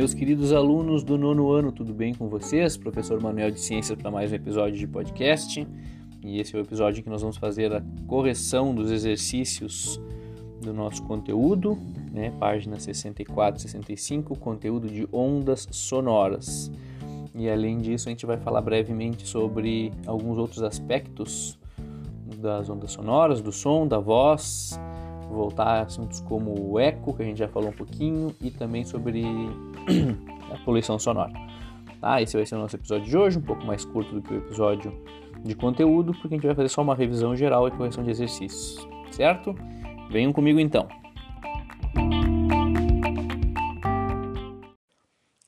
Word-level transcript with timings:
Meus 0.00 0.14
queridos 0.14 0.50
alunos 0.50 1.04
do 1.04 1.18
nono 1.18 1.52
ano, 1.52 1.70
tudo 1.70 1.92
bem 1.92 2.14
com 2.14 2.26
vocês? 2.26 2.74
Professor 2.74 3.20
Manuel 3.20 3.50
de 3.50 3.60
Ciências 3.60 3.98
para 4.00 4.10
mais 4.10 4.32
um 4.32 4.34
episódio 4.34 4.78
de 4.78 4.86
podcast. 4.86 5.68
E 6.24 6.40
esse 6.40 6.56
é 6.56 6.58
o 6.58 6.62
episódio 6.62 7.00
em 7.00 7.02
que 7.02 7.10
nós 7.10 7.20
vamos 7.20 7.36
fazer 7.36 7.70
a 7.70 7.82
correção 8.06 8.74
dos 8.74 8.90
exercícios 8.90 10.00
do 10.62 10.72
nosso 10.72 11.02
conteúdo, 11.02 11.76
né? 12.10 12.32
Página 12.40 12.80
64 12.80 13.58
e 13.58 13.60
65, 13.60 14.38
conteúdo 14.38 14.88
de 14.88 15.06
ondas 15.12 15.68
sonoras. 15.70 16.72
E 17.34 17.50
além 17.50 17.76
disso, 17.76 18.08
a 18.08 18.10
gente 18.10 18.24
vai 18.24 18.38
falar 18.38 18.62
brevemente 18.62 19.28
sobre 19.28 19.92
alguns 20.06 20.38
outros 20.38 20.62
aspectos 20.62 21.58
das 22.38 22.70
ondas 22.70 22.92
sonoras, 22.92 23.42
do 23.42 23.52
som, 23.52 23.86
da 23.86 23.98
voz, 23.98 24.80
voltar 25.30 25.66
a 25.66 25.82
assuntos 25.82 26.20
como 26.20 26.58
o 26.58 26.78
eco, 26.78 27.12
que 27.12 27.22
a 27.22 27.26
gente 27.26 27.38
já 27.38 27.48
falou 27.48 27.68
um 27.68 27.74
pouquinho, 27.74 28.34
e 28.40 28.50
também 28.50 28.82
sobre 28.82 29.26
a 30.52 30.58
poluição 30.64 30.98
sonora. 30.98 31.32
Tá? 32.00 32.20
Esse 32.22 32.36
vai 32.36 32.46
ser 32.46 32.56
o 32.56 32.58
nosso 32.58 32.76
episódio 32.76 33.06
de 33.06 33.16
hoje, 33.16 33.38
um 33.38 33.42
pouco 33.42 33.64
mais 33.64 33.84
curto 33.84 34.14
do 34.14 34.22
que 34.22 34.32
o 34.32 34.38
episódio 34.38 34.92
de 35.44 35.54
conteúdo, 35.54 36.12
porque 36.12 36.34
a 36.34 36.36
gente 36.36 36.46
vai 36.46 36.54
fazer 36.54 36.68
só 36.68 36.82
uma 36.82 36.94
revisão 36.94 37.36
geral 37.36 37.68
e 37.68 37.70
correção 37.70 38.02
de 38.04 38.10
exercícios, 38.10 38.86
certo? 39.10 39.54
Venham 40.10 40.32
comigo 40.32 40.58
então. 40.58 40.88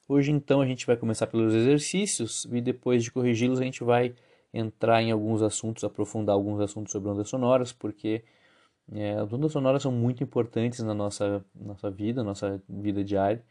Hoje 0.08 0.30
então 0.30 0.60
a 0.60 0.66
gente 0.66 0.86
vai 0.86 0.96
começar 0.96 1.26
pelos 1.26 1.54
exercícios 1.54 2.46
e 2.52 2.60
depois 2.60 3.02
de 3.02 3.10
corrigi-los 3.10 3.60
a 3.60 3.64
gente 3.64 3.82
vai 3.82 4.14
entrar 4.52 5.02
em 5.02 5.10
alguns 5.10 5.40
assuntos, 5.40 5.84
aprofundar 5.84 6.34
alguns 6.34 6.60
assuntos 6.60 6.92
sobre 6.92 7.08
ondas 7.08 7.28
sonoras, 7.28 7.72
porque 7.72 8.22
é, 8.92 9.14
as 9.14 9.32
ondas 9.32 9.52
sonoras 9.52 9.82
são 9.82 9.90
muito 9.90 10.22
importantes 10.22 10.80
na 10.80 10.92
nossa, 10.92 11.42
nossa 11.54 11.90
vida, 11.90 12.22
nossa 12.22 12.62
vida 12.68 13.02
diária. 13.02 13.42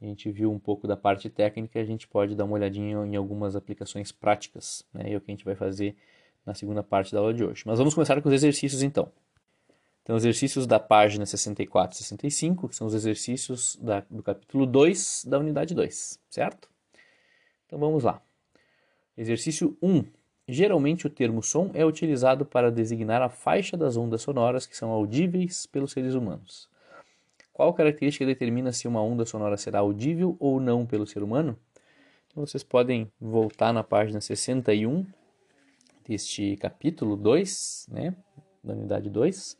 A 0.00 0.04
gente 0.04 0.30
viu 0.30 0.52
um 0.52 0.58
pouco 0.58 0.86
da 0.86 0.96
parte 0.96 1.30
técnica, 1.30 1.80
a 1.80 1.84
gente 1.84 2.06
pode 2.06 2.34
dar 2.34 2.44
uma 2.44 2.54
olhadinha 2.54 2.96
em 3.06 3.16
algumas 3.16 3.56
aplicações 3.56 4.12
práticas, 4.12 4.84
né? 4.92 5.12
É 5.12 5.16
o 5.16 5.20
que 5.20 5.30
a 5.30 5.34
gente 5.34 5.44
vai 5.44 5.54
fazer 5.54 5.96
na 6.44 6.54
segunda 6.54 6.82
parte 6.82 7.12
da 7.12 7.18
aula 7.18 7.32
de 7.32 7.42
hoje. 7.42 7.62
Mas 7.66 7.78
vamos 7.78 7.94
começar 7.94 8.20
com 8.20 8.28
os 8.28 8.34
exercícios 8.34 8.82
então. 8.82 9.10
Então, 10.02 10.16
exercícios 10.16 10.68
da 10.68 10.78
página 10.78 11.26
64 11.26 11.96
e 11.96 11.98
65, 11.98 12.68
que 12.68 12.76
são 12.76 12.86
os 12.86 12.94
exercícios 12.94 13.76
da, 13.82 14.04
do 14.08 14.22
capítulo 14.22 14.64
2 14.64 15.24
da 15.26 15.38
unidade 15.38 15.74
2, 15.74 16.20
certo? 16.30 16.68
Então 17.66 17.76
vamos 17.76 18.04
lá. 18.04 18.22
Exercício 19.18 19.76
1. 19.82 20.04
Geralmente 20.48 21.08
o 21.08 21.10
termo 21.10 21.42
som 21.42 21.72
é 21.74 21.84
utilizado 21.84 22.46
para 22.46 22.70
designar 22.70 23.20
a 23.20 23.28
faixa 23.28 23.76
das 23.76 23.96
ondas 23.96 24.22
sonoras 24.22 24.64
que 24.64 24.76
são 24.76 24.90
audíveis 24.90 25.66
pelos 25.66 25.90
seres 25.90 26.14
humanos. 26.14 26.68
Qual 27.56 27.72
característica 27.72 28.26
determina 28.26 28.70
se 28.70 28.86
uma 28.86 29.00
onda 29.00 29.24
sonora 29.24 29.56
será 29.56 29.78
audível 29.78 30.36
ou 30.38 30.60
não 30.60 30.84
pelo 30.84 31.06
ser 31.06 31.22
humano? 31.22 31.58
Então, 32.26 32.46
vocês 32.46 32.62
podem 32.62 33.10
voltar 33.18 33.72
na 33.72 33.82
página 33.82 34.20
61 34.20 35.06
deste 36.06 36.54
capítulo 36.58 37.16
2, 37.16 37.86
né, 37.90 38.14
da 38.62 38.74
unidade 38.74 39.08
2, 39.08 39.56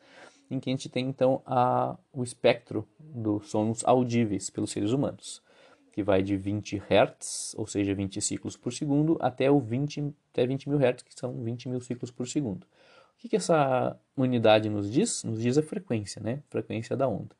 em 0.51 0.61
que 0.61 0.69
a 0.69 0.75
gente 0.75 0.91
tem 0.91 1.07
então 1.07 1.41
a, 1.47 1.97
o 2.13 2.23
espectro 2.23 2.87
dos 3.01 3.49
sons 3.49 3.83
audíveis 3.83 4.51
pelos 4.51 4.73
seres 4.73 4.91
humanos 4.91 5.43
que 5.91 6.03
vai 6.03 6.23
de 6.23 6.37
20 6.37 6.77
Hz, 6.77 7.55
ou 7.57 7.67
seja, 7.67 7.95
20 7.95 8.21
ciclos 8.21 8.59
por 8.59 8.75
segundo, 8.75 9.17
até, 9.23 9.51
o 9.51 9.59
20, 9.59 10.13
até 10.35 10.47
20 10.47 10.69
mil 10.69 10.79
Hz, 10.79 11.03
que 11.03 11.19
são 11.19 11.33
20 11.33 11.71
mil 11.71 11.81
ciclos 11.81 12.11
por 12.11 12.29
segundo. 12.29 12.65
O 12.65 13.17
que, 13.17 13.31
que 13.31 13.37
essa 13.37 13.99
unidade 14.15 14.69
nos 14.69 14.93
diz? 14.93 15.25
Nos 15.25 15.41
diz 15.41 15.57
a 15.57 15.63
frequência, 15.63 16.21
né? 16.23 16.43
Frequência 16.51 16.95
da 16.95 17.09
onda. 17.09 17.35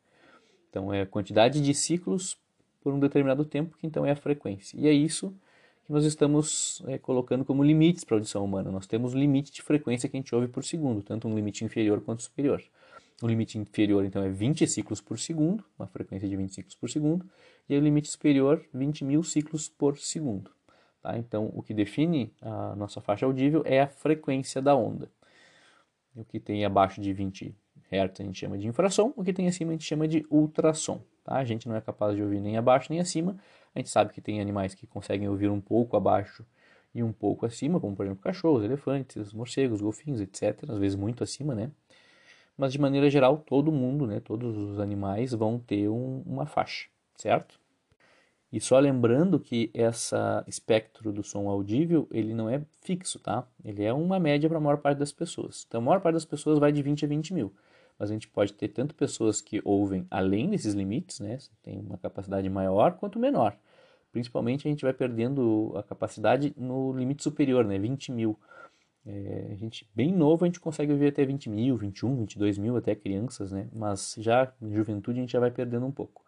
Então, 0.77 0.93
é 0.93 1.01
a 1.01 1.07
quantidade 1.07 1.59
de 1.63 1.73
ciclos 1.73 2.37
por 2.83 2.93
um 2.93 3.01
determinado 3.01 3.47
tempo, 3.47 3.79
que 3.79 3.87
então 3.87 4.05
é 4.05 4.11
a 4.11 4.17
frequência. 4.17 4.79
E 4.79 4.87
é 4.87 4.93
isso 4.93 5.35
que 5.87 5.91
nós 5.91 6.05
estamos 6.05 6.83
é, 6.87 6.99
colocando 6.99 7.47
como 7.47 7.65
limites 7.65 8.05
para 8.05 8.15
a 8.15 8.19
audição 8.19 8.45
humana. 8.45 8.71
Nós 8.71 8.87
temos 8.87 9.15
limite 9.15 9.51
de 9.51 9.63
frequência 9.63 10.07
que 10.07 10.19
a 10.19 10.21
gente 10.21 10.35
ouve 10.35 10.49
por 10.49 10.63
segundo, 10.63 11.03
tanto 11.03 11.27
um 11.29 11.35
limite 11.35 11.65
inferior 11.65 12.03
quanto 12.03 12.23
superior. 12.23 12.63
O 13.23 13.27
limite 13.27 13.57
inferior, 13.57 14.05
então, 14.05 14.23
é 14.23 14.29
20 14.29 14.67
ciclos 14.67 15.01
por 15.01 15.19
segundo, 15.19 15.65
uma 15.79 15.87
frequência 15.87 16.29
de 16.29 16.37
20 16.37 16.53
ciclos 16.53 16.75
por 16.75 16.91
segundo, 16.91 17.25
e 17.67 17.75
o 17.75 17.81
limite 17.81 18.11
superior, 18.11 18.63
20 18.75 19.03
mil 19.03 19.23
ciclos 19.23 19.71
por 19.71 19.97
segundo. 19.97 20.51
Tá? 21.03 21.17
Então, 21.17 21.51
o 21.55 21.63
que 21.63 21.73
define 21.73 22.31
a 22.43 22.77
nossa 22.77 23.01
faixa 23.01 23.25
audível 23.25 23.63
é 23.65 23.81
a 23.81 23.89
frequência 23.89 24.61
da 24.61 24.77
onda. 24.77 25.11
O 26.15 26.23
que 26.23 26.39
tem 26.39 26.67
abaixo 26.67 27.01
de 27.01 27.15
20 27.15 27.57
Hz 27.91 28.21
a 28.21 28.23
gente 28.23 28.39
chama 28.39 28.59
de 28.59 28.67
infrassom, 28.67 29.13
o 29.17 29.23
que 29.23 29.33
tem 29.33 29.47
acima 29.47 29.71
a 29.71 29.75
gente 29.75 29.85
chama 29.85 30.09
de 30.09 30.27
ultrassom. 30.31 31.01
Tá? 31.25 31.37
A 31.37 31.45
gente 31.45 31.69
não 31.69 31.77
é 31.77 31.81
capaz 31.81 32.15
de 32.15 32.23
ouvir 32.23 32.41
nem 32.41 32.57
abaixo 32.57 32.89
nem 32.91 33.01
acima. 33.01 33.37
A 33.75 33.79
gente 33.79 33.91
sabe 33.91 34.13
que 34.13 34.21
tem 34.21 34.41
animais 34.41 34.75
que 34.75 34.87
conseguem 34.87 35.29
ouvir 35.29 35.51
um 35.51 35.61
pouco 35.61 35.97
abaixo 35.97 36.45
e 36.95 37.03
um 37.03 37.13
pouco 37.13 37.45
acima, 37.45 37.79
como 37.79 37.95
por 37.95 38.07
exemplo 38.07 38.23
cachorros, 38.23 38.65
elefantes, 38.65 39.33
morcegos, 39.33 39.81
golfinhos, 39.81 40.21
etc. 40.21 40.65
Às 40.69 40.79
vezes 40.79 40.97
muito 40.97 41.23
acima, 41.23 41.55
né? 41.55 41.71
mas 42.57 42.73
de 42.73 42.81
maneira 42.81 43.11
geral 43.11 43.39
todo 43.39 43.71
mundo, 43.71 44.07
né, 44.07 44.21
todos 44.21 44.57
os 44.57 44.81
animais 44.81 45.33
vão 45.33 45.59
ter 45.59 45.89
um, 45.89 46.23
uma 46.25 46.47
faixa, 46.47 46.89
certo? 47.15 47.61
E 48.51 48.61
só 48.61 48.79
lembrando 48.79 49.39
que 49.39 49.71
essa 49.75 50.43
espectro 50.47 51.13
do 51.13 51.23
som 51.23 51.49
audível, 51.49 52.09
ele 52.11 52.33
não 52.33 52.49
é 52.49 52.63
fixo, 52.81 53.19
tá? 53.19 53.47
Ele 53.63 53.85
é 53.85 53.93
uma 53.93 54.21
média 54.21 54.49
para 54.49 54.57
a 54.57 54.61
maior 54.61 54.79
parte 54.79 54.99
das 54.99 55.13
pessoas. 55.13 55.67
Então 55.67 55.81
a 55.81 55.85
maior 55.85 56.01
parte 56.01 56.15
das 56.15 56.25
pessoas 56.25 56.59
vai 56.59 56.73
de 56.73 56.81
20 56.81 57.05
a 57.05 57.09
20 57.09 57.35
mil. 57.35 57.53
Mas 57.99 58.11
a 58.11 58.13
gente 58.13 58.29
pode 58.29 58.53
ter 58.53 58.69
tanto 58.69 58.95
pessoas 58.95 59.41
que 59.41 59.61
ouvem 59.65 60.07
além 60.11 60.51
desses 60.51 60.75
limites, 60.75 61.21
né? 61.21 61.39
Tem 61.63 61.79
uma 61.79 61.97
capacidade 61.97 62.49
maior 62.49 62.93
quanto 62.93 63.19
menor. 63.19 63.57
Principalmente 64.13 64.67
a 64.67 64.71
gente 64.71 64.83
vai 64.83 64.93
perdendo 64.93 65.73
a 65.77 65.83
capacidade 65.83 66.55
no 66.57 66.93
limite 66.93 67.23
superior, 67.23 67.65
né? 67.65 67.79
20 67.79 68.13
mil. 68.13 68.39
É, 69.07 69.49
a 69.53 69.55
gente, 69.55 69.89
bem 69.95 70.13
novo, 70.13 70.45
a 70.45 70.49
gente 70.49 70.59
consegue 70.59 70.93
viver 70.93 71.09
até 71.09 71.25
20 71.25 71.49
mil, 71.49 71.77
21, 71.77 72.17
22 72.17 72.59
mil, 72.59 72.77
até 72.77 72.95
crianças, 72.95 73.53
né? 73.53 73.69
Mas 73.73 74.17
já 74.19 74.53
na 74.61 74.75
juventude 74.75 75.19
a 75.19 75.23
gente 75.23 75.33
já 75.33 75.41
vai 75.41 75.51
perdendo 75.51 75.87
um 75.87 75.93
pouco. 75.93 76.25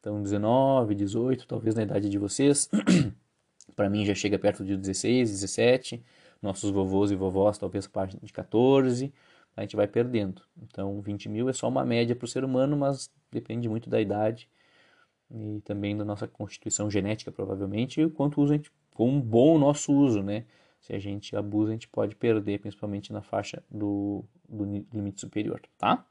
Então, 0.00 0.22
19, 0.22 0.94
18, 0.94 1.46
talvez 1.46 1.74
na 1.74 1.82
idade 1.82 2.08
de 2.08 2.18
vocês. 2.18 2.68
para 3.74 3.90
mim 3.90 4.04
já 4.04 4.14
chega 4.14 4.38
perto 4.38 4.64
de 4.64 4.76
16, 4.76 5.30
17. 5.30 6.02
Nossos 6.40 6.70
vovôs 6.70 7.10
e 7.10 7.16
vovós 7.16 7.58
talvez 7.58 7.86
parte 7.86 8.18
de 8.20 8.32
14. 8.32 9.12
A 9.56 9.62
gente 9.62 9.74
vai 9.74 9.88
perdendo. 9.88 10.42
Então, 10.62 11.00
20 11.00 11.28
mil 11.28 11.48
é 11.48 11.52
só 11.52 11.68
uma 11.68 11.84
média 11.84 12.14
para 12.14 12.26
o 12.26 12.28
ser 12.28 12.44
humano, 12.44 12.76
mas 12.76 13.10
depende 13.32 13.68
muito 13.68 13.88
da 13.88 14.00
idade 14.00 14.48
e 15.30 15.60
também 15.64 15.96
da 15.96 16.04
nossa 16.04 16.28
constituição 16.28 16.90
genética, 16.90 17.32
provavelmente, 17.32 18.00
e 18.00 18.04
o 18.04 18.10
quanto 18.10 18.40
usa 18.40 18.54
a 18.54 18.56
gente, 18.58 18.70
com 18.92 19.08
um 19.08 19.20
bom 19.20 19.58
nosso 19.58 19.92
uso, 19.92 20.22
né? 20.22 20.44
Se 20.80 20.92
a 20.94 20.98
gente 20.98 21.34
abusa, 21.34 21.70
a 21.70 21.72
gente 21.72 21.88
pode 21.88 22.14
perder, 22.14 22.60
principalmente 22.60 23.12
na 23.12 23.22
faixa 23.22 23.62
do, 23.70 24.24
do 24.48 24.64
limite 24.92 25.20
superior, 25.20 25.60
tá? 25.78 26.06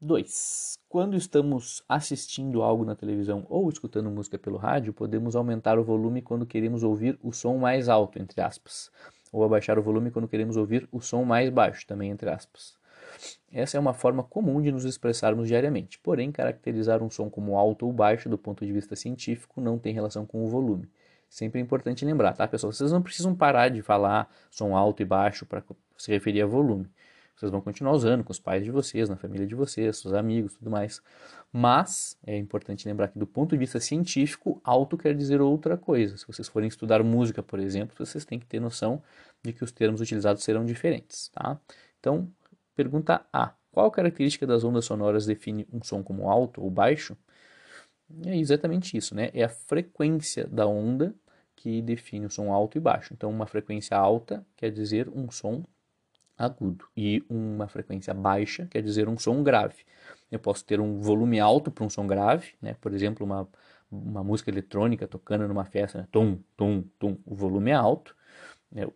2. 0.00 0.78
Quando 0.88 1.14
estamos 1.14 1.84
assistindo 1.86 2.62
algo 2.62 2.84
na 2.84 2.96
televisão 2.96 3.46
ou 3.50 3.68
escutando 3.68 4.10
música 4.10 4.38
pelo 4.38 4.56
rádio, 4.56 4.94
podemos 4.94 5.36
aumentar 5.36 5.78
o 5.78 5.84
volume 5.84 6.22
quando 6.22 6.46
queremos 6.46 6.82
ouvir 6.82 7.18
o 7.22 7.32
som 7.32 7.58
mais 7.58 7.88
alto, 7.88 8.18
entre 8.18 8.40
aspas, 8.40 8.90
ou 9.32 9.44
abaixar 9.44 9.78
o 9.78 9.82
volume 9.82 10.10
quando 10.10 10.28
queremos 10.28 10.56
ouvir 10.56 10.88
o 10.90 11.00
som 11.00 11.24
mais 11.24 11.48
baixo, 11.50 11.86
também 11.86 12.10
entre 12.10 12.28
aspas. 12.30 12.78
Essa 13.52 13.76
é 13.76 13.80
uma 13.80 13.92
forma 13.92 14.22
comum 14.22 14.62
de 14.62 14.70
nos 14.70 14.84
expressarmos 14.84 15.48
diariamente, 15.48 15.98
porém, 15.98 16.30
caracterizar 16.30 17.02
um 17.02 17.10
som 17.10 17.28
como 17.28 17.56
alto 17.56 17.86
ou 17.86 17.92
baixo 17.92 18.28
do 18.28 18.38
ponto 18.38 18.64
de 18.64 18.72
vista 18.72 18.94
científico 18.94 19.60
não 19.60 19.78
tem 19.78 19.92
relação 19.92 20.24
com 20.24 20.44
o 20.44 20.48
volume. 20.48 20.88
Sempre 21.28 21.60
é 21.60 21.62
importante 21.62 22.04
lembrar, 22.04 22.32
tá, 22.32 22.46
pessoal? 22.46 22.72
Vocês 22.72 22.90
não 22.90 23.02
precisam 23.02 23.34
parar 23.34 23.68
de 23.68 23.82
falar 23.82 24.28
som 24.50 24.76
alto 24.76 25.02
e 25.02 25.04
baixo 25.04 25.46
para 25.46 25.62
se 25.96 26.10
referir 26.10 26.42
a 26.42 26.46
volume. 26.46 26.86
Vocês 27.36 27.50
vão 27.50 27.60
continuar 27.60 27.92
usando 27.92 28.22
com 28.22 28.32
os 28.32 28.38
pais 28.38 28.62
de 28.62 28.70
vocês, 28.70 29.08
na 29.08 29.16
família 29.16 29.46
de 29.46 29.54
vocês, 29.54 29.96
seus 29.98 30.12
amigos, 30.12 30.54
tudo 30.54 30.70
mais. 30.70 31.00
Mas 31.52 32.18
é 32.26 32.36
importante 32.36 32.86
lembrar 32.86 33.08
que 33.08 33.18
do 33.18 33.26
ponto 33.26 33.50
de 33.50 33.56
vista 33.56 33.80
científico, 33.80 34.60
alto 34.62 34.98
quer 34.98 35.14
dizer 35.14 35.40
outra 35.40 35.76
coisa. 35.76 36.16
Se 36.16 36.26
vocês 36.26 36.48
forem 36.48 36.68
estudar 36.68 37.02
música, 37.02 37.42
por 37.42 37.58
exemplo, 37.58 37.94
vocês 37.98 38.24
têm 38.24 38.38
que 38.38 38.46
ter 38.46 38.60
noção 38.60 39.02
de 39.42 39.52
que 39.52 39.64
os 39.64 39.72
termos 39.72 40.00
utilizados 40.00 40.44
serão 40.44 40.64
diferentes, 40.64 41.28
tá? 41.30 41.58
Então, 41.98 42.30
pergunta 42.76 43.24
A. 43.32 43.54
Qual 43.72 43.90
característica 43.90 44.46
das 44.46 44.64
ondas 44.64 44.84
sonoras 44.84 45.24
define 45.24 45.66
um 45.72 45.82
som 45.82 46.02
como 46.02 46.28
alto 46.28 46.60
ou 46.62 46.70
baixo? 46.70 47.16
É 48.26 48.36
exatamente 48.36 48.96
isso, 48.96 49.14
né? 49.14 49.30
É 49.32 49.44
a 49.44 49.48
frequência 49.48 50.46
da 50.46 50.66
onda 50.66 51.14
que 51.54 51.80
define 51.82 52.26
o 52.26 52.30
som 52.30 52.52
alto 52.52 52.76
e 52.76 52.80
baixo. 52.80 53.14
Então, 53.14 53.30
uma 53.30 53.46
frequência 53.46 53.96
alta 53.96 54.44
quer 54.56 54.70
dizer 54.70 55.08
um 55.08 55.30
som 55.30 55.62
agudo 56.40 56.86
e 56.96 57.22
uma 57.28 57.68
frequência 57.68 58.14
baixa 58.14 58.66
quer 58.66 58.82
dizer 58.82 59.08
um 59.08 59.18
som 59.18 59.42
grave. 59.42 59.84
Eu 60.30 60.38
posso 60.38 60.64
ter 60.64 60.80
um 60.80 61.00
volume 61.00 61.38
alto 61.38 61.70
para 61.70 61.84
um 61.84 61.90
som 61.90 62.06
grave, 62.06 62.54
né? 62.62 62.74
Por 62.80 62.94
exemplo, 62.94 63.26
uma, 63.26 63.46
uma 63.90 64.24
música 64.24 64.50
eletrônica 64.50 65.06
tocando 65.06 65.46
numa 65.46 65.66
festa, 65.66 65.98
né? 65.98 66.08
tum, 66.10 66.38
tum, 66.56 66.82
tum. 66.98 67.18
O 67.26 67.34
volume 67.34 67.70
é 67.70 67.74
alto, 67.74 68.16
né? 68.72 68.86
o, 68.86 68.92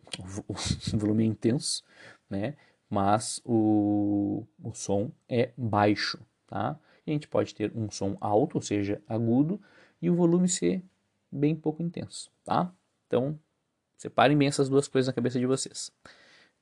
o, 0.47 0.97
volume 0.97 1.23
é 1.23 1.27
intenso, 1.27 1.83
né? 2.29 2.55
Mas 2.89 3.41
o, 3.45 4.45
o 4.63 4.73
som 4.73 5.11
é 5.29 5.51
baixo, 5.57 6.19
tá? 6.47 6.79
a 7.05 7.11
gente 7.11 7.27
pode 7.27 7.53
ter 7.53 7.71
um 7.75 7.91
som 7.91 8.17
alto, 8.19 8.55
ou 8.55 8.61
seja, 8.61 9.01
agudo, 9.07 9.61
e 10.01 10.09
o 10.09 10.15
volume 10.15 10.47
ser 10.47 10.83
bem 11.31 11.55
pouco 11.55 11.83
intenso, 11.83 12.31
tá? 12.43 12.73
Então, 13.05 13.37
separem 13.97 14.37
bem 14.37 14.47
essas 14.47 14.69
duas 14.69 14.87
coisas 14.87 15.07
na 15.07 15.13
cabeça 15.13 15.39
de 15.39 15.45
vocês. 15.45 15.91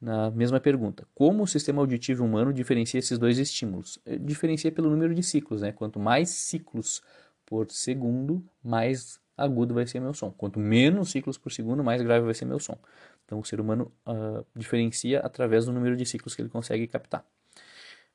Na 0.03 0.29
mesma 0.31 0.59
pergunta, 0.59 1.07
como 1.15 1.44
o 1.44 1.47
sistema 1.47 1.81
auditivo 1.81 2.25
humano 2.25 2.51
diferencia 2.51 3.00
esses 3.00 3.17
dois 3.17 3.38
estímulos? 3.38 3.97
Eh, 4.05 4.17
diferencia 4.17 4.69
pelo 4.69 4.89
número 4.89 5.15
de 5.15 5.23
ciclos, 5.23 5.61
né? 5.61 5.71
Quanto 5.71 5.97
mais 5.97 6.27
ciclos 6.29 7.01
por 7.45 7.71
segundo, 7.71 8.44
mais 8.61 9.17
agudo 9.38 9.73
vai 9.73 9.88
ser 9.88 10.01
meu 10.01 10.13
som. 10.13 10.29
Quanto 10.31 10.59
menos 10.59 11.09
ciclos 11.09 11.38
por 11.38 11.53
segundo, 11.53 11.85
mais 11.85 12.01
grave 12.01 12.25
vai 12.25 12.33
ser 12.33 12.44
meu 12.44 12.59
som. 12.59 12.77
Então, 13.23 13.39
o 13.39 13.45
ser 13.45 13.61
humano 13.61 13.94
uh, 14.05 14.45
diferencia 14.53 15.21
através 15.21 15.67
do 15.67 15.71
número 15.71 15.95
de 15.95 16.05
ciclos 16.05 16.35
que 16.35 16.41
ele 16.41 16.50
consegue 16.50 16.85
captar. 16.85 17.25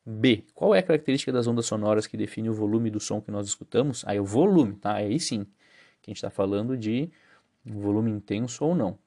B. 0.05 0.45
Qual 0.55 0.75
é 0.75 0.81
a 0.81 0.83
característica 0.83 1.33
das 1.33 1.47
ondas 1.47 1.65
sonoras 1.65 2.07
que 2.07 2.19
define 2.19 2.51
o 2.51 2.53
volume 2.53 2.91
do 2.91 3.01
som 3.01 3.19
que 3.23 3.31
nós 3.31 3.47
escutamos? 3.47 4.05
Aí, 4.07 4.21
o 4.21 4.27
volume, 4.27 4.75
tá? 4.75 4.93
Aí 4.93 5.19
sim, 5.19 5.45
que 6.03 6.11
a 6.11 6.13
gente 6.13 6.19
está 6.19 6.29
falando 6.29 6.77
de 6.77 7.11
um 7.65 7.81
volume 7.81 8.11
intenso 8.11 8.63
ou 8.63 8.75
não. 8.75 8.99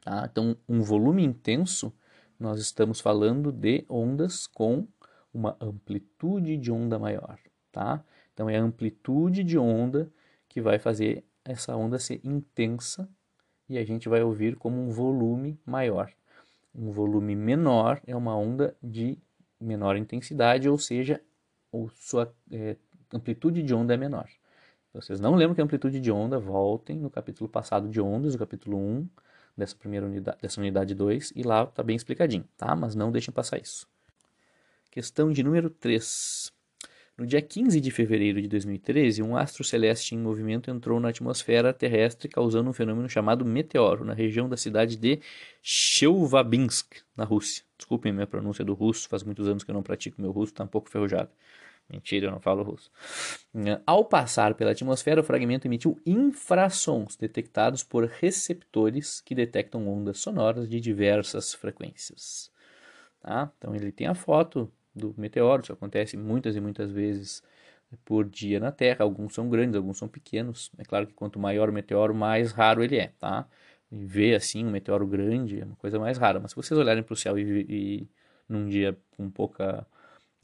Tá? 0.00 0.28
Então, 0.30 0.56
um 0.68 0.82
volume 0.82 1.22
intenso, 1.22 1.92
nós 2.38 2.60
estamos 2.60 3.00
falando 3.00 3.52
de 3.52 3.84
ondas 3.88 4.46
com 4.46 4.86
uma 5.32 5.56
amplitude 5.60 6.56
de 6.56 6.72
onda 6.72 6.98
maior. 6.98 7.38
Tá? 7.70 8.02
Então, 8.32 8.48
é 8.48 8.58
a 8.58 8.62
amplitude 8.62 9.44
de 9.44 9.58
onda 9.58 10.10
que 10.48 10.60
vai 10.60 10.78
fazer 10.78 11.24
essa 11.44 11.76
onda 11.76 11.98
ser 11.98 12.20
intensa 12.24 13.08
e 13.68 13.78
a 13.78 13.84
gente 13.84 14.08
vai 14.08 14.22
ouvir 14.22 14.56
como 14.56 14.80
um 14.80 14.90
volume 14.90 15.58
maior. 15.64 16.12
Um 16.74 16.90
volume 16.90 17.36
menor 17.36 18.00
é 18.06 18.16
uma 18.16 18.36
onda 18.36 18.76
de 18.82 19.18
menor 19.60 19.96
intensidade, 19.96 20.68
ou 20.68 20.78
seja, 20.78 21.20
a 21.72 21.76
sua 21.94 22.34
é, 22.50 22.76
amplitude 23.12 23.62
de 23.62 23.74
onda 23.74 23.94
é 23.94 23.96
menor. 23.96 24.28
Vocês 24.92 25.20
não 25.20 25.34
lembram 25.34 25.54
que 25.54 25.60
é 25.60 25.64
amplitude 25.64 26.00
de 26.00 26.10
onda, 26.10 26.38
voltem 26.38 26.98
no 26.98 27.10
capítulo 27.10 27.48
passado 27.48 27.88
de 27.88 28.00
ondas, 28.00 28.34
o 28.34 28.38
capítulo 28.38 28.76
1 28.76 29.08
dessa 29.60 29.76
primeira 29.76 30.04
unidade, 30.06 30.38
dessa 30.42 30.60
unidade 30.60 30.94
2, 30.94 31.32
e 31.36 31.42
lá 31.42 31.62
está 31.62 31.82
bem 31.82 31.94
explicadinho, 31.94 32.44
tá? 32.56 32.74
Mas 32.74 32.94
não 32.96 33.12
deixem 33.12 33.32
passar 33.32 33.60
isso. 33.60 33.86
Questão 34.90 35.30
de 35.30 35.42
número 35.42 35.70
3. 35.70 36.52
No 37.16 37.26
dia 37.26 37.42
15 37.42 37.80
de 37.80 37.90
fevereiro 37.90 38.40
de 38.40 38.48
2013, 38.48 39.22
um 39.22 39.36
astro 39.36 39.62
celeste 39.62 40.14
em 40.14 40.18
movimento 40.18 40.70
entrou 40.70 40.98
na 40.98 41.10
atmosfera 41.10 41.70
terrestre, 41.70 42.28
causando 42.28 42.70
um 42.70 42.72
fenômeno 42.72 43.08
chamado 43.08 43.44
meteoro, 43.44 44.06
na 44.06 44.14
região 44.14 44.48
da 44.48 44.56
cidade 44.56 44.96
de 44.96 45.20
Chelyabinsk, 45.62 47.02
na 47.14 47.24
Rússia. 47.24 47.62
Desculpem 47.76 48.10
minha 48.10 48.26
pronúncia 48.26 48.64
do 48.64 48.72
russo, 48.72 49.06
faz 49.06 49.22
muitos 49.22 49.46
anos 49.46 49.62
que 49.62 49.70
eu 49.70 49.74
não 49.74 49.82
pratico 49.82 50.20
meu 50.20 50.32
russo, 50.32 50.52
está 50.52 50.64
um 50.64 50.66
pouco 50.66 50.88
ferrujado. 50.88 51.30
Mentira, 51.90 52.26
eu 52.26 52.30
não 52.30 52.40
falo 52.40 52.62
russo. 52.62 52.90
Ao 53.84 54.04
passar 54.04 54.54
pela 54.54 54.70
atmosfera, 54.70 55.20
o 55.20 55.24
fragmento 55.24 55.66
emitiu 55.66 55.98
infrassons 56.06 57.16
detectados 57.16 57.82
por 57.82 58.04
receptores 58.04 59.20
que 59.20 59.34
detectam 59.34 59.88
ondas 59.88 60.18
sonoras 60.18 60.68
de 60.68 60.80
diversas 60.80 61.52
frequências. 61.52 62.50
Tá? 63.20 63.50
Então 63.58 63.74
ele 63.74 63.90
tem 63.90 64.06
a 64.06 64.14
foto 64.14 64.70
do 64.94 65.14
meteoro, 65.18 65.62
isso 65.62 65.72
acontece 65.72 66.16
muitas 66.16 66.54
e 66.54 66.60
muitas 66.60 66.90
vezes 66.90 67.42
por 68.04 68.24
dia 68.24 68.60
na 68.60 68.70
Terra. 68.70 69.04
Alguns 69.04 69.34
são 69.34 69.48
grandes, 69.48 69.74
alguns 69.76 69.98
são 69.98 70.06
pequenos. 70.06 70.70
É 70.78 70.84
claro 70.84 71.06
que 71.06 71.12
quanto 71.12 71.38
maior 71.38 71.68
o 71.68 71.72
meteoro, 71.72 72.14
mais 72.14 72.52
raro 72.52 72.84
ele 72.84 72.96
é, 72.96 73.12
tá? 73.18 73.46
E 73.90 74.04
ver 74.04 74.36
assim 74.36 74.64
um 74.64 74.70
meteoro 74.70 75.06
grande 75.06 75.60
é 75.60 75.64
uma 75.64 75.76
coisa 75.76 75.98
mais 75.98 76.18
rara. 76.18 76.38
Mas 76.38 76.52
se 76.52 76.56
vocês 76.56 76.78
olharem 76.78 77.02
para 77.02 77.12
o 77.12 77.16
céu 77.16 77.36
e, 77.36 77.66
e 77.68 78.08
num 78.48 78.68
dia 78.68 78.96
com 79.16 79.28
pouca 79.28 79.86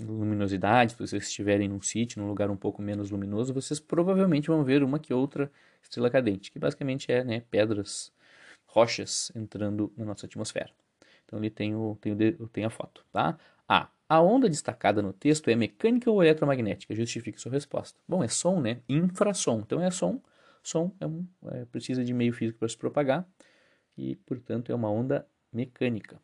luminosidade, 0.03 0.93
se 0.93 0.99
vocês 0.99 1.25
estiverem 1.25 1.69
num 1.69 1.81
sítio, 1.81 2.21
num 2.21 2.29
lugar 2.29 2.51
um 2.51 2.57
pouco 2.57 2.83
menos 2.83 3.11
luminoso, 3.11 3.55
vocês 3.55 3.81
provavelmente 3.81 4.49
vão 4.49 4.63
ver 4.63 4.83
uma 4.83 4.99
que 4.99 5.15
outra 5.15 5.51
estrela 5.83 6.11
cadente, 6.11 6.51
que 6.51 6.59
basicamente 6.59 7.11
é 7.11 7.25
né, 7.25 7.43
pedras, 7.51 8.13
rochas 8.67 9.33
entrando 9.35 9.93
na 9.97 10.05
nossa 10.05 10.27
atmosfera. 10.27 10.71
Então 11.25 11.39
ele 11.39 11.51
tem, 11.51 11.75
o, 11.75 11.97
tem, 12.01 12.13
o, 12.39 12.49
tem 12.49 12.65
a 12.65 12.71
foto. 12.71 13.05
Tá? 13.13 13.39
A. 13.69 13.89
A 14.09 14.21
onda 14.21 14.49
destacada 14.49 15.03
no 15.03 15.13
texto 15.13 15.51
é 15.51 15.57
mecânica 15.57 16.09
ou 16.09 16.23
eletromagnética? 16.23 16.95
Justifique 16.95 17.41
sua 17.41 17.51
resposta. 17.51 17.99
Bom, 18.07 18.23
é 18.23 18.29
som, 18.29 18.61
né? 18.61 18.81
Infrassom. 18.89 19.59
Então 19.67 19.83
é 19.83 19.91
som. 19.91 20.23
Som 20.63 20.95
é 21.01 21.07
um, 21.07 21.27
é, 21.47 21.65
precisa 21.65 22.05
de 22.05 22.15
meio 22.15 22.33
físico 22.33 22.61
para 22.61 22.69
se 22.69 22.77
propagar 22.77 23.27
e, 23.99 24.15
portanto, 24.15 24.71
é 24.71 24.75
uma 24.77 24.89
onda 24.89 25.27
mecânica. 25.53 26.21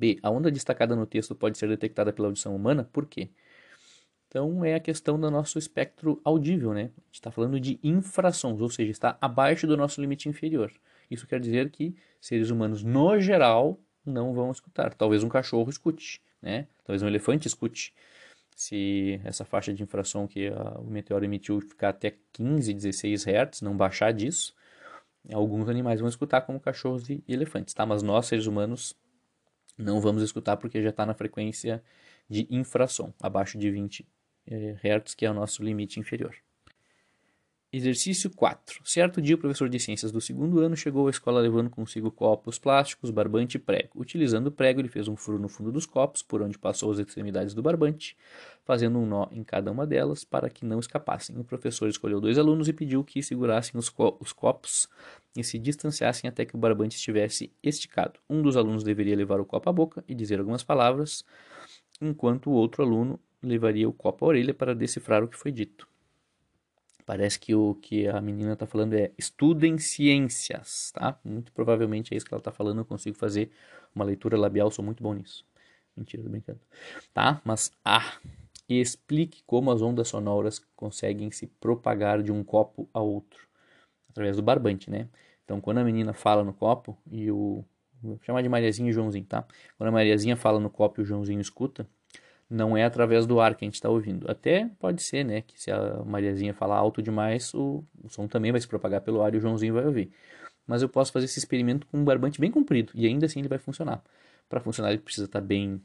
B. 0.00 0.18
A 0.22 0.30
onda 0.30 0.50
destacada 0.50 0.96
no 0.96 1.06
texto 1.06 1.34
pode 1.34 1.58
ser 1.58 1.68
detectada 1.68 2.12
pela 2.12 2.28
audição 2.28 2.56
humana, 2.56 2.88
por 2.90 3.06
quê? 3.06 3.28
Então 4.26 4.64
é 4.64 4.74
a 4.74 4.80
questão 4.80 5.20
do 5.20 5.30
nosso 5.30 5.58
espectro 5.58 6.20
audível, 6.24 6.72
né? 6.72 6.82
A 6.82 6.84
gente 6.84 7.14
está 7.14 7.30
falando 7.30 7.60
de 7.60 7.78
infrações, 7.82 8.60
ou 8.60 8.70
seja, 8.70 8.90
está 8.90 9.18
abaixo 9.20 9.66
do 9.66 9.76
nosso 9.76 10.00
limite 10.00 10.28
inferior. 10.28 10.72
Isso 11.10 11.26
quer 11.26 11.38
dizer 11.38 11.68
que 11.70 11.94
seres 12.20 12.48
humanos, 12.48 12.82
no 12.82 13.20
geral, 13.20 13.78
não 14.06 14.32
vão 14.32 14.50
escutar. 14.50 14.94
Talvez 14.94 15.22
um 15.22 15.28
cachorro 15.28 15.68
escute, 15.68 16.22
né? 16.40 16.66
Talvez 16.84 17.02
um 17.02 17.08
elefante 17.08 17.46
escute. 17.46 17.92
Se 18.56 19.20
essa 19.24 19.44
faixa 19.44 19.74
de 19.74 19.82
infração 19.82 20.26
que 20.26 20.48
a, 20.48 20.78
o 20.78 20.84
meteoro 20.84 21.24
emitiu 21.24 21.60
ficar 21.60 21.90
até 21.90 22.14
15, 22.32 22.72
16 22.72 23.26
Hz, 23.26 23.62
não 23.62 23.76
baixar 23.76 24.12
disso, 24.12 24.54
alguns 25.32 25.68
animais 25.68 26.00
vão 26.00 26.08
escutar 26.08 26.42
como 26.42 26.60
cachorros 26.60 27.10
e 27.10 27.22
elefantes, 27.28 27.74
tá? 27.74 27.84
Mas 27.84 28.02
nós, 28.02 28.26
seres 28.26 28.46
humanos, 28.46 28.94
não 29.80 30.00
vamos 30.00 30.22
escutar 30.22 30.56
porque 30.56 30.82
já 30.82 30.90
está 30.90 31.06
na 31.06 31.14
frequência 31.14 31.82
de 32.28 32.46
infrasom, 32.50 33.12
abaixo 33.20 33.58
de 33.58 33.70
20 33.70 34.06
eh, 34.46 34.76
Hz, 34.82 35.14
que 35.14 35.26
é 35.26 35.30
o 35.30 35.34
nosso 35.34 35.62
limite 35.62 35.98
inferior. 36.00 36.34
Exercício 37.72 38.28
4. 38.30 38.80
Certo 38.84 39.22
dia, 39.22 39.36
o 39.36 39.38
professor 39.38 39.68
de 39.68 39.78
ciências 39.78 40.10
do 40.10 40.20
segundo 40.20 40.58
ano 40.58 40.76
chegou 40.76 41.06
à 41.06 41.10
escola 41.10 41.40
levando 41.40 41.70
consigo 41.70 42.10
copos 42.10 42.58
plásticos, 42.58 43.10
barbante 43.10 43.54
e 43.54 43.58
prego. 43.60 43.90
Utilizando 43.94 44.48
o 44.48 44.50
prego, 44.50 44.80
ele 44.80 44.88
fez 44.88 45.06
um 45.06 45.14
furo 45.14 45.38
no 45.38 45.48
fundo 45.48 45.70
dos 45.70 45.86
copos, 45.86 46.20
por 46.20 46.42
onde 46.42 46.58
passou 46.58 46.90
as 46.90 46.98
extremidades 46.98 47.54
do 47.54 47.62
barbante, 47.62 48.16
fazendo 48.64 48.98
um 48.98 49.06
nó 49.06 49.28
em 49.30 49.44
cada 49.44 49.70
uma 49.70 49.86
delas 49.86 50.24
para 50.24 50.50
que 50.50 50.64
não 50.64 50.80
escapassem. 50.80 51.38
O 51.38 51.44
professor 51.44 51.88
escolheu 51.88 52.20
dois 52.20 52.38
alunos 52.38 52.66
e 52.66 52.72
pediu 52.72 53.04
que 53.04 53.22
segurassem 53.22 53.78
os, 53.78 53.88
co 53.88 54.16
os 54.18 54.32
copos 54.32 54.88
e 55.36 55.44
se 55.44 55.56
distanciassem 55.56 56.28
até 56.28 56.44
que 56.44 56.56
o 56.56 56.58
barbante 56.58 56.96
estivesse 56.96 57.52
esticado. 57.62 58.18
Um 58.28 58.42
dos 58.42 58.56
alunos 58.56 58.82
deveria 58.82 59.14
levar 59.14 59.38
o 59.38 59.44
copo 59.44 59.70
à 59.70 59.72
boca 59.72 60.02
e 60.08 60.14
dizer 60.16 60.40
algumas 60.40 60.64
palavras, 60.64 61.24
enquanto 62.00 62.50
o 62.50 62.52
outro 62.52 62.82
aluno 62.82 63.20
levaria 63.40 63.88
o 63.88 63.92
copo 63.92 64.24
à 64.24 64.28
orelha 64.28 64.52
para 64.52 64.74
decifrar 64.74 65.22
o 65.22 65.28
que 65.28 65.36
foi 65.36 65.52
dito. 65.52 65.89
Parece 67.10 67.40
que 67.40 67.56
o 67.56 67.74
que 67.74 68.06
a 68.06 68.20
menina 68.20 68.52
está 68.52 68.68
falando 68.68 68.94
é 68.94 69.10
estudem 69.18 69.78
ciências, 69.78 70.92
tá? 70.92 71.18
Muito 71.24 71.50
provavelmente 71.50 72.14
é 72.14 72.16
isso 72.16 72.24
que 72.24 72.32
ela 72.32 72.38
está 72.38 72.52
falando. 72.52 72.78
Eu 72.78 72.84
consigo 72.84 73.16
fazer 73.16 73.50
uma 73.92 74.04
leitura 74.04 74.38
labial, 74.38 74.70
sou 74.70 74.84
muito 74.84 75.02
bom 75.02 75.12
nisso. 75.12 75.44
Mentira, 75.96 76.22
tô 76.22 76.28
brincando. 76.28 76.60
Tá? 77.12 77.42
Mas 77.44 77.72
A. 77.84 78.00
explique 78.68 79.42
como 79.44 79.72
as 79.72 79.82
ondas 79.82 80.06
sonoras 80.06 80.64
conseguem 80.76 81.32
se 81.32 81.48
propagar 81.48 82.22
de 82.22 82.30
um 82.30 82.44
copo 82.44 82.88
a 82.94 83.00
outro 83.00 83.40
através 84.08 84.36
do 84.36 84.42
barbante, 84.44 84.88
né? 84.88 85.08
Então, 85.44 85.60
quando 85.60 85.78
a 85.78 85.84
menina 85.84 86.12
fala 86.12 86.44
no 86.44 86.52
copo 86.52 86.96
e 87.10 87.28
o 87.28 87.64
vou 88.00 88.20
chamar 88.22 88.40
de 88.40 88.48
Mariazinha 88.48 88.88
e 88.88 88.92
Joãozinho, 88.92 89.26
tá? 89.26 89.44
Quando 89.76 89.88
a 89.88 89.92
Mariazinha 89.92 90.36
fala 90.36 90.60
no 90.60 90.70
copo 90.70 91.00
e 91.00 91.02
o 91.02 91.04
Joãozinho 91.04 91.40
escuta, 91.40 91.88
não 92.50 92.76
é 92.76 92.84
através 92.84 93.26
do 93.26 93.40
ar 93.40 93.54
que 93.54 93.64
a 93.64 93.66
gente 93.66 93.74
está 93.74 93.88
ouvindo. 93.88 94.28
Até 94.30 94.68
pode 94.80 95.02
ser, 95.02 95.24
né, 95.24 95.42
que 95.42 95.60
se 95.60 95.70
a 95.70 96.02
Mariazinha 96.04 96.52
falar 96.52 96.76
alto 96.76 97.00
demais, 97.00 97.54
o, 97.54 97.84
o, 98.02 98.08
som 98.08 98.26
também 98.26 98.50
vai 98.50 98.60
se 98.60 98.66
propagar 98.66 99.00
pelo 99.02 99.22
ar 99.22 99.32
e 99.34 99.38
o 99.38 99.40
Joãozinho 99.40 99.74
vai 99.74 99.86
ouvir. 99.86 100.10
Mas 100.66 100.82
eu 100.82 100.88
posso 100.88 101.12
fazer 101.12 101.26
esse 101.26 101.38
experimento 101.38 101.86
com 101.86 101.98
um 101.98 102.04
barbante 102.04 102.40
bem 102.40 102.50
comprido 102.50 102.92
e 102.94 103.06
ainda 103.06 103.26
assim 103.26 103.38
ele 103.38 103.48
vai 103.48 103.58
funcionar. 103.58 104.02
Para 104.48 104.60
funcionar 104.60 104.90
ele 104.90 104.98
precisa 104.98 105.26
estar 105.26 105.40
tá 105.40 105.46
bem 105.46 105.80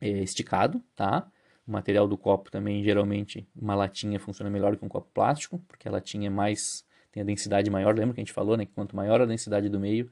é, 0.00 0.08
esticado, 0.22 0.82
tá? 0.94 1.26
O 1.66 1.72
material 1.72 2.06
do 2.06 2.16
copo 2.16 2.50
também, 2.50 2.82
geralmente, 2.84 3.48
uma 3.56 3.74
latinha 3.74 4.20
funciona 4.20 4.50
melhor 4.50 4.76
que 4.76 4.84
um 4.84 4.88
copo 4.88 5.08
plástico, 5.12 5.58
porque 5.68 5.88
a 5.88 5.90
latinha 5.90 6.28
é 6.28 6.30
mais 6.30 6.86
tem 7.12 7.22
a 7.22 7.24
densidade 7.24 7.70
maior. 7.70 7.96
Lembra 7.96 8.14
que 8.14 8.20
a 8.20 8.24
gente 8.24 8.32
falou, 8.32 8.56
né, 8.56 8.66
que 8.66 8.72
quanto 8.72 8.94
maior 8.94 9.20
a 9.20 9.26
densidade 9.26 9.68
do 9.68 9.80
meio, 9.80 10.10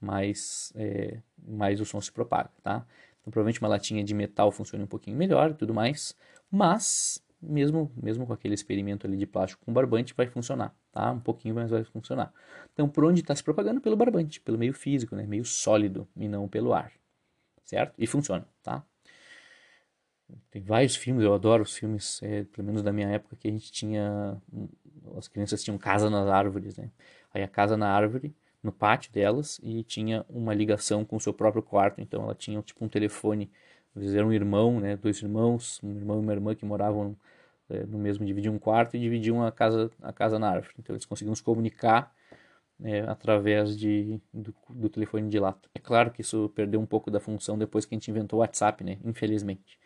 mais, 0.00 0.72
é, 0.76 1.18
mais 1.46 1.80
o 1.80 1.84
som 1.84 2.00
se 2.00 2.12
propaga, 2.12 2.50
tá? 2.62 2.86
Então, 3.24 3.32
provavelmente 3.32 3.58
uma 3.60 3.68
latinha 3.68 4.04
de 4.04 4.12
metal 4.12 4.52
funciona 4.52 4.84
um 4.84 4.86
pouquinho 4.86 5.16
melhor 5.16 5.50
e 5.50 5.54
tudo 5.54 5.72
mais, 5.72 6.14
mas 6.50 7.24
mesmo, 7.40 7.90
mesmo 7.96 8.26
com 8.26 8.34
aquele 8.34 8.54
experimento 8.54 9.06
ali 9.06 9.16
de 9.16 9.26
plástico 9.26 9.64
com 9.64 9.72
barbante 9.72 10.12
vai 10.14 10.26
funcionar, 10.26 10.74
tá? 10.92 11.10
Um 11.10 11.20
pouquinho, 11.20 11.54
mas 11.54 11.70
vai 11.70 11.84
funcionar. 11.84 12.32
Então, 12.74 12.88
por 12.88 13.04
onde 13.04 13.20
está 13.20 13.34
se 13.34 13.42
propagando? 13.42 13.80
Pelo 13.80 13.96
barbante, 13.96 14.40
pelo 14.40 14.58
meio 14.58 14.74
físico, 14.74 15.16
né? 15.16 15.26
Meio 15.26 15.44
sólido 15.44 16.06
e 16.14 16.28
não 16.28 16.46
pelo 16.46 16.74
ar, 16.74 16.92
certo? 17.64 17.94
E 17.98 18.06
funciona, 18.06 18.46
tá? 18.62 18.84
Tem 20.50 20.62
vários 20.62 20.96
filmes, 20.96 21.24
eu 21.24 21.34
adoro 21.34 21.62
os 21.62 21.76
filmes, 21.76 22.22
é, 22.22 22.44
pelo 22.44 22.66
menos 22.66 22.82
da 22.82 22.92
minha 22.92 23.08
época, 23.08 23.36
que 23.36 23.48
a 23.48 23.50
gente 23.50 23.70
tinha. 23.72 24.40
As 25.16 25.28
crianças 25.28 25.62
tinham 25.62 25.78
casa 25.78 26.10
nas 26.10 26.28
árvores, 26.28 26.76
né? 26.76 26.90
Aí 27.32 27.42
a 27.42 27.48
casa 27.48 27.76
na 27.76 27.88
árvore 27.88 28.34
no 28.64 28.72
pátio 28.72 29.12
delas 29.12 29.60
e 29.62 29.84
tinha 29.84 30.24
uma 30.28 30.54
ligação 30.54 31.04
com 31.04 31.16
o 31.16 31.20
seu 31.20 31.32
próprio 31.32 31.62
quarto. 31.62 32.00
Então 32.00 32.22
ela 32.22 32.34
tinha 32.34 32.60
tipo 32.62 32.84
um 32.84 32.88
telefone, 32.88 33.50
às 33.94 34.02
vezes 34.02 34.16
era 34.16 34.26
um 34.26 34.32
irmão, 34.32 34.80
né, 34.80 34.96
dois 34.96 35.20
irmãos, 35.22 35.78
um 35.82 35.94
irmão 35.94 36.18
e 36.18 36.20
uma 36.22 36.32
irmã 36.32 36.54
que 36.54 36.64
moravam 36.64 37.14
é, 37.68 37.84
no 37.84 37.98
mesmo 37.98 38.24
dividiam 38.24 38.54
um 38.54 38.58
quarto 38.58 38.96
e 38.96 39.00
dividiam 39.00 39.42
a 39.44 39.52
casa, 39.52 39.90
a 40.02 40.12
casa 40.12 40.38
na 40.38 40.48
árvore. 40.50 40.74
Então 40.78 40.94
eles 40.94 41.04
conseguiam 41.04 41.34
se 41.34 41.42
comunicar 41.42 42.12
é, 42.82 43.00
através 43.02 43.76
de, 43.76 44.20
do, 44.32 44.54
do, 44.70 44.88
telefone 44.88 45.28
de 45.28 45.38
lata. 45.38 45.68
É 45.74 45.78
claro 45.78 46.10
que 46.10 46.22
isso 46.22 46.50
perdeu 46.54 46.80
um 46.80 46.86
pouco 46.86 47.10
da 47.10 47.20
função 47.20 47.58
depois 47.58 47.84
que 47.84 47.94
a 47.94 47.96
gente 47.96 48.10
inventou 48.10 48.38
o 48.38 48.40
WhatsApp, 48.40 48.82
né? 48.82 48.98
Infelizmente. 49.04 49.78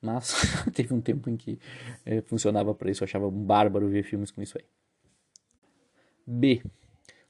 Mas 0.00 0.34
teve 0.74 0.92
um 0.94 1.00
tempo 1.00 1.30
em 1.30 1.36
que 1.36 1.58
é, 2.04 2.22
funcionava 2.22 2.74
para 2.74 2.90
isso. 2.90 3.02
Eu 3.02 3.06
achava 3.06 3.26
um 3.28 3.44
bárbaro 3.44 3.88
ver 3.88 4.02
filmes 4.02 4.30
com 4.30 4.42
isso 4.42 4.58
aí. 4.58 4.64
B. 6.26 6.62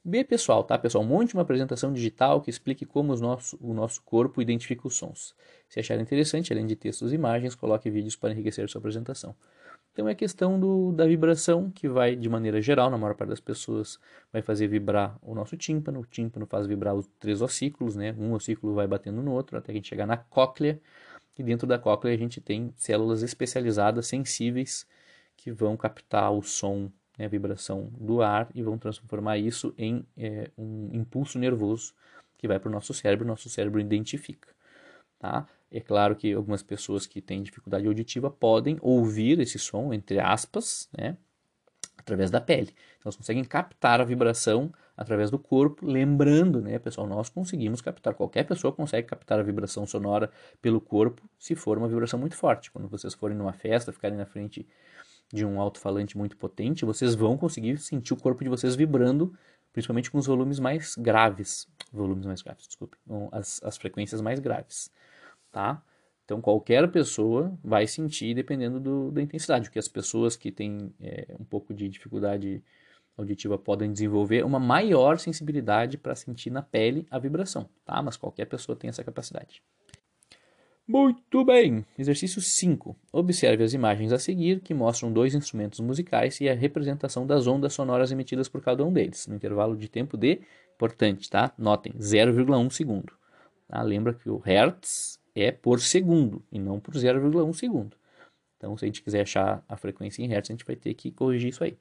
B, 0.07 0.23
pessoal, 0.23 0.63
tá, 0.63 0.77
pessoal? 0.79 1.03
Monte 1.03 1.33
uma 1.33 1.43
apresentação 1.43 1.91
digital 1.91 2.43
que 2.43 2.51
explique 2.51 2.85
como 2.85 3.17
nosso, 3.17 3.59
o 3.59 3.73
nosso 3.73 4.03
corpo 4.03 4.43
identifica 4.43 4.87
os 4.87 4.97
sons. 4.97 5.35
Se 5.67 5.81
achar 5.81 5.99
interessante, 5.99 6.53
além 6.53 6.67
de 6.67 6.77
textos 6.77 7.11
e 7.11 7.15
imagens, 7.15 7.55
coloque 7.55 7.89
vídeos 7.89 8.15
para 8.15 8.31
enriquecer 8.33 8.69
sua 8.69 8.81
apresentação. 8.81 9.35
Então 9.95 10.07
é 10.07 10.13
a 10.13 10.15
questão 10.15 10.61
do, 10.61 10.93
da 10.93 11.07
vibração, 11.07 11.71
que 11.71 11.89
vai, 11.89 12.15
de 12.17 12.29
maneira 12.29 12.61
geral, 12.61 12.91
na 12.91 12.99
maior 12.99 13.15
parte 13.15 13.31
das 13.31 13.41
pessoas, 13.41 13.99
vai 14.31 14.43
fazer 14.43 14.67
vibrar 14.67 15.17
o 15.23 15.35
nosso 15.35 15.57
tímpano. 15.57 16.01
O 16.01 16.05
tímpano 16.05 16.45
faz 16.45 16.67
vibrar 16.67 16.95
os 16.95 17.07
três 17.19 17.41
ossículos, 17.41 17.97
né? 17.97 18.15
Um 18.19 18.35
ossículo 18.35 18.75
vai 18.75 18.87
batendo 18.87 19.23
no 19.23 19.33
outro, 19.33 19.57
até 19.57 19.73
a 19.73 19.75
gente 19.75 19.89
chegar 19.89 20.07
na 20.07 20.19
cóclea. 20.19 20.79
E 21.39 21.43
dentro 21.43 21.67
da 21.67 21.79
cóclea 21.79 22.13
a 22.13 22.19
gente 22.19 22.43
tem 22.43 22.75
células 22.77 23.23
especializadas, 23.23 24.07
sensíveis, 24.07 24.87
que 25.35 25.51
vão 25.51 25.79
captar 25.79 26.31
o 26.31 26.43
som 26.43 26.91
né, 27.19 27.27
a 27.27 27.29
vibração 27.29 27.91
do 27.99 28.23
ar 28.23 28.49
e 28.55 28.63
vão 28.63 28.79
transformar 28.79 29.39
isso 29.39 29.75
em 29.79 30.05
é, 30.17 30.51
um 30.57 30.91
impulso 30.93 31.39
nervoso 31.39 31.95
que 32.37 32.49
vai 32.49 32.59
para 32.59 32.69
o 32.69 32.73
nosso 32.73 32.93
cérebro, 32.93 33.27
nosso 33.27 33.49
cérebro 33.49 33.81
identifica. 33.81 34.49
Tá? 35.19 35.47
É 35.71 35.81
claro 35.81 36.15
que 36.15 36.33
algumas 36.33 36.63
pessoas 36.63 37.07
que 37.07 37.21
têm 37.21 37.43
dificuldade 37.43 37.87
auditiva 37.87 38.31
podem 38.31 38.79
ouvir 38.81 39.41
esse 39.41 39.59
som, 39.59 39.93
entre 39.93 40.21
aspas, 40.21 40.89
né, 40.97 41.17
através 41.97 42.31
da 42.31 42.41
pele. 42.41 42.69
Então, 42.71 43.07
elas 43.07 43.17
conseguem 43.17 43.43
captar 43.45 44.01
a 44.01 44.05
vibração 44.05 44.73
através 44.97 45.31
do 45.31 45.39
corpo, 45.39 45.85
lembrando, 45.85 46.61
né, 46.61 46.79
pessoal, 46.79 47.07
nós 47.07 47.29
conseguimos 47.29 47.81
captar, 47.81 48.15
qualquer 48.15 48.45
pessoa 48.45 48.73
consegue 48.73 49.09
captar 49.09 49.41
a 49.41 49.43
vibração 49.43 49.87
sonora 49.87 50.31
pelo 50.63 50.81
corpo, 50.81 51.29
se 51.39 51.55
for 51.57 51.77
uma 51.79 51.89
vibração 51.89 52.19
muito 52.19 52.37
forte. 52.37 52.71
Quando 52.71 52.87
vocês 52.87 53.15
forem 53.15 53.37
numa 53.37 53.53
festa, 53.53 53.93
ficarem 53.93 54.17
na 54.17 54.27
frente 54.27 54.67
de 55.33 55.45
um 55.45 55.61
alto-falante 55.61 56.17
muito 56.17 56.37
potente, 56.37 56.85
vocês 56.85 57.15
vão 57.15 57.37
conseguir 57.37 57.79
sentir 57.79 58.13
o 58.13 58.17
corpo 58.17 58.45
de 58.45 58.51
vocês 58.51 58.77
vibrando, 58.77 59.33
principalmente 59.73 60.11
com 60.11 60.19
os 60.19 60.27
volumes 60.27 60.59
mais 60.59 60.95
graves. 60.97 61.67
Volumes 61.93 62.27
mais 62.27 62.43
graves, 62.43 62.67
desculpe. 62.67 62.97
As, 63.33 63.63
as 63.63 63.77
frequências 63.77 64.21
mais 64.21 64.39
graves, 64.39 64.91
tá? 65.51 65.83
Então, 66.25 66.41
qualquer 66.41 66.91
pessoa 66.91 67.57
vai 67.63 67.87
sentir 67.87 68.35
dependendo 68.35 68.81
do, 68.81 69.11
da 69.11 69.21
intensidade. 69.21 69.69
O 69.69 69.73
que 69.73 69.79
as 69.79 69.89
pessoas 69.89 70.37
que 70.37 70.51
têm 70.51 70.95
é, 71.01 71.35
um 71.39 71.45
pouco 71.45 71.75
de 71.75 71.89
dificuldade 71.89 72.63
auditiva 73.17 73.59
podem 73.59 73.93
desenvolver 73.93 74.45
uma 74.45 74.59
maior 74.59 75.19
sensibilidade 75.19 75.99
para 75.99 76.15
sentir 76.15 76.51
na 76.51 76.63
pele 76.63 77.07
a 77.11 77.19
vibração, 77.19 77.69
tá? 77.85 78.03
Mas 78.03 78.17
qualquer 78.17 78.47
pessoa 78.47 78.75
tem 78.75 78.89
essa 78.89 79.05
capacidade. 79.05 79.63
Muito 80.87 81.43
bem! 81.47 81.83
Exercício 81.99 82.43
5. 82.43 82.95
Observe 83.11 83.65
as 83.65 83.73
imagens 83.73 84.13
a 84.13 84.19
seguir 84.19 84.61
que 84.61 84.75
mostram 84.75 85.11
dois 85.11 85.35
instrumentos 85.35 85.81
musicais 85.81 86.39
e 86.43 86.49
a 86.49 86.55
representação 86.55 87.27
das 87.27 87.47
ondas 87.47 87.73
sonoras 87.73 88.13
emitidas 88.13 88.51
por 88.51 88.61
cada 88.61 88.85
um 88.85 88.93
deles, 88.93 89.27
no 89.27 89.35
intervalo 89.35 89.79
de 89.79 89.89
tempo 89.89 90.19
de, 90.19 90.43
importante, 90.75 91.31
tá? 91.31 91.55
Notem, 91.57 91.95
0,1 91.95 92.71
segundo. 92.71 93.15
Tá? 93.67 93.81
Lembra 93.81 94.13
que 94.13 94.29
o 94.29 94.37
Hertz 94.37 95.19
é 95.35 95.51
por 95.51 95.81
segundo 95.81 96.45
e 96.53 96.59
não 96.59 96.79
por 96.79 96.93
0,1 96.93 97.55
segundo. 97.55 97.97
Então, 98.59 98.77
se 98.77 98.85
a 98.85 98.87
gente 98.87 99.03
quiser 99.03 99.23
achar 99.23 99.65
a 99.67 99.79
frequência 99.79 100.23
em 100.23 100.27
Hertz, 100.27 100.51
a 100.51 100.53
gente 100.53 100.67
vai 100.67 100.77
ter 100.77 100.93
que 100.93 101.11
corrigir 101.11 101.49
isso 101.49 101.65
aí. 101.65 101.79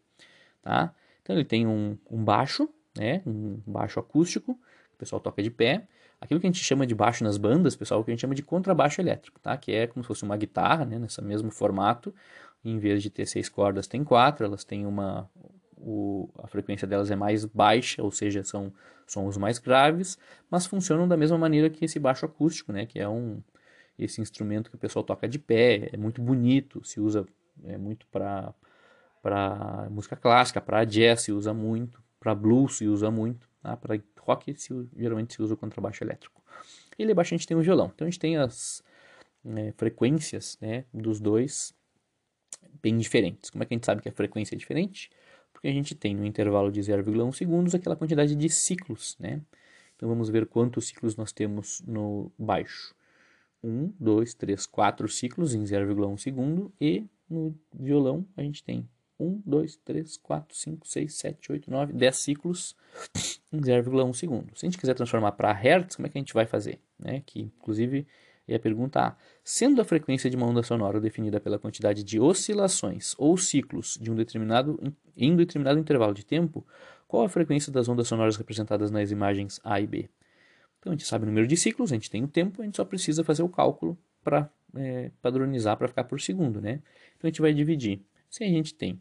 Tá? 0.62 0.95
Então, 1.22 1.36
ele 1.36 1.43
tem 1.43 1.67
um, 1.67 1.98
um 2.10 2.24
baixo, 2.24 2.69
né? 2.98 3.22
um 3.27 3.60
baixo 3.67 4.00
acústico, 4.00 4.53
o 4.93 4.98
pessoal 4.98 5.19
toca 5.19 5.43
de 5.43 5.51
pé, 5.51 5.89
aquilo 6.24 6.39
que 6.39 6.48
a 6.48 6.50
gente 6.50 6.63
chama 6.63 6.88
de 6.88 6.96
baixo 6.96 7.24
nas 7.24 7.38
bandas, 7.38 7.75
pessoal, 7.75 8.03
que 8.03 8.10
a 8.10 8.13
gente 8.13 8.22
chama 8.22 8.34
de 8.34 8.42
contrabaixo 8.42 9.01
elétrico, 9.01 9.39
tá? 9.42 9.56
Que 9.58 9.74
é 9.74 9.88
como 9.88 10.03
se 10.03 10.08
fosse 10.08 10.24
uma 10.24 10.38
guitarra, 10.38 10.86
né? 10.86 10.98
Nesse 10.98 11.22
mesmo 11.22 11.51
formato. 11.51 12.13
Em 12.63 12.80
vez 12.80 13.03
de 13.03 13.10
ter 13.10 13.25
seis 13.25 13.50
cordas, 13.50 13.88
tem 13.88 14.03
quatro. 14.03 14.46
Elas 14.46 14.63
têm 14.63 14.86
uma... 14.86 15.30
O, 15.77 16.30
a 16.42 16.48
frequência 16.48 16.88
delas 16.88 17.12
é 17.12 17.15
mais 17.15 17.44
baixa, 17.44 18.01
ou 18.01 18.10
seja, 18.10 18.42
são 18.42 18.72
sons 19.06 19.38
mais 19.38 19.60
graves, 19.60 20.18
mas 20.50 20.65
funcionam 20.65 21.10
da 21.10 21.18
mesma 21.18 21.38
maneira 21.38 21.70
que 21.70 21.84
esse 21.84 22.00
baixo 22.00 22.25
acústico, 22.25 22.72
né? 22.72 22.86
Que 22.86 23.00
é 23.00 23.08
um... 23.08 23.42
Esse 24.00 24.22
instrumento 24.22 24.70
que 24.70 24.77
o 24.77 24.80
pessoal 24.80 25.03
toca 25.03 25.27
de 25.27 25.38
pé, 25.38 25.89
é 25.92 25.98
muito 25.98 26.22
bonito, 26.22 26.84
se 26.84 27.00
usa 27.00 27.25
é 27.65 27.77
muito 27.77 28.08
para 28.08 28.53
para 29.22 29.88
música 29.89 30.18
clássica, 30.18 30.60
para 30.60 30.84
jazz 30.84 31.22
se 31.22 31.32
usa 31.32 31.53
muito, 31.53 32.01
para 32.20 32.36
blues 32.36 32.77
se 32.77 32.88
usa 32.88 33.10
muito, 33.10 33.48
tá? 33.62 33.77
para 33.77 33.98
rock 34.25 34.53
se, 34.60 34.74
geralmente 34.96 35.34
se 35.34 35.42
usa 35.42 35.53
o 35.53 35.58
contrabaixo 35.58 36.03
elétrico. 36.03 36.42
E 36.98 37.03
ali 37.03 37.12
abaixo 37.12 37.34
a 37.34 37.38
gente 37.38 37.48
tem 37.48 37.58
o 37.58 37.62
violão. 37.62 37.92
Então 37.94 38.08
a 38.08 38.10
gente 38.10 38.20
tem 38.20 38.38
as 38.38 38.84
né, 39.44 39.74
frequências 39.77 40.58
né, 40.62 40.86
dos 40.94 41.20
dois 41.20 41.74
bem 42.82 42.98
diferentes. 42.98 43.50
Como 43.50 43.63
é 43.63 43.65
que 43.65 43.74
a 43.74 43.77
gente 43.77 43.86
sabe 43.86 44.01
que 44.01 44.10
a 44.10 44.12
frequência 44.12 44.56
é 44.56 44.58
diferente? 44.58 45.10
Porque 45.51 45.68
a 45.68 45.72
gente 45.72 45.96
tem 45.96 46.15
no 46.15 46.25
intervalo 46.25 46.72
de 46.72 46.82
0,1 46.82 47.34
segundos 47.34 47.75
aquela 47.75 47.96
quantidade 47.96 48.36
de 48.36 48.50
ciclos. 48.50 49.18
Né? 49.20 49.42
Então 49.96 50.10
vamos 50.10 50.30
ver 50.30 50.46
quantos 50.48 50.88
ciclos 50.88 51.15
nós 51.15 51.32
temos 51.32 51.82
no 51.88 52.32
baixo. 52.38 52.94
1, 53.63 53.94
2, 54.00 54.34
3, 54.34 54.65
4 54.65 55.08
ciclos 55.08 55.56
em 55.56 55.63
0,1 55.63 56.18
segundo 56.18 56.74
e 56.82 57.06
no 57.30 57.58
violão 57.74 58.27
a 58.36 58.42
gente 58.42 58.62
tem 58.62 58.88
1, 59.24 59.42
2, 59.46 59.75
3, 59.77 60.18
4, 60.18 60.58
5, 60.58 60.88
6, 60.88 61.13
7, 61.13 61.51
8, 61.51 61.72
9, 61.72 61.94
10 61.94 62.15
ciclos 62.15 62.75
em 63.51 63.60
0,1 63.60 64.13
segundo. 64.13 64.58
Se 64.58 64.65
a 64.65 64.70
gente 64.70 64.77
quiser 64.77 64.94
transformar 64.94 65.32
para 65.34 65.51
Hertz, 65.51 65.96
como 65.96 66.08
é 66.08 66.10
que 66.10 66.18
a 66.18 66.22
gente 66.22 66.34
vai 66.34 66.46
fazer? 66.46 66.80
Né? 67.00 67.24
Que, 67.25 67.42
inclusive, 67.42 68.06
é 68.48 68.56
a 68.56 68.60
pergunta 68.60 69.00
A. 69.00 69.15
Sendo 69.44 69.82
a 69.82 69.86
frequência 69.86 70.30
de 70.30 70.36
uma 70.36 70.46
onda 70.46 70.63
sonora 70.63 71.00
definida 71.00 71.39
pela 71.39 71.58
quantidade 71.58 72.03
de 72.03 72.20
oscilações 72.20 73.15
ou 73.18 73.38
ciclos 73.38 73.98
de 74.01 74.12
um 74.12 74.15
determinado, 74.15 74.80
em 75.15 75.32
um 75.32 75.36
determinado 75.36 75.80
intervalo 75.80 76.13
de 76.13 76.25
tempo, 76.25 76.65
qual 77.08 77.24
a 77.24 77.30
frequência 77.30 77.72
das 77.72 77.88
ondas 77.88 78.08
sonoras 78.08 78.36
representadas 78.36 78.92
nas 78.92 79.12
imagens 79.12 79.62
A 79.63 79.80
e 79.80 79.88
B? 79.88 80.10
Então, 80.80 80.92
a 80.92 80.96
gente 80.96 81.08
sabe 81.08 81.24
o 81.24 81.27
número 81.27 81.48
de 81.48 81.56
ciclos, 81.56 81.92
a 81.92 81.96
gente 81.96 82.10
tem 82.10 82.24
o 82.24 82.27
tempo, 82.27 82.62
a 82.62 82.65
gente 82.65 82.75
só 82.75 82.84
precisa 82.84 83.24
fazer 83.24 83.44
o 83.44 83.48
cálculo 83.48 83.98
para 84.22 84.50
é, 84.75 85.12
padronizar, 85.22 85.77
para 85.77 85.88
ficar 85.88 86.03
por 86.03 86.20
segundo. 86.20 86.60
Né? 86.60 86.82
Então, 87.15 87.25
a 87.25 87.27
gente 87.27 87.42
vai 87.42 87.53
dividir. 87.53 88.01
Se 88.30 88.44
a 88.44 88.48
gente 88.48 88.74
tem 88.74 89.00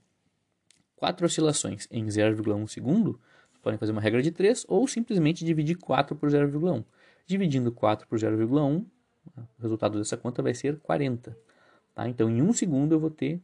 quatro 1.02 1.26
oscilações 1.26 1.88
em 1.90 2.06
0,1 2.06 2.68
segundo, 2.68 3.20
podem 3.60 3.76
fazer 3.76 3.90
uma 3.90 4.00
regra 4.00 4.22
de 4.22 4.30
3 4.30 4.64
ou 4.68 4.86
simplesmente 4.86 5.44
dividir 5.44 5.76
4 5.76 6.14
por 6.14 6.28
0,1. 6.30 6.84
Dividindo 7.26 7.72
4 7.72 8.06
por 8.06 8.16
0,1, 8.16 8.84
o 9.36 9.42
resultado 9.60 9.98
dessa 9.98 10.16
conta 10.16 10.40
vai 10.44 10.54
ser 10.54 10.78
40. 10.78 11.36
Tá? 11.92 12.08
Então, 12.08 12.30
em 12.30 12.40
1 12.40 12.52
segundo 12.52 12.92
eu 12.92 13.00
vou 13.00 13.10
ter 13.10 13.42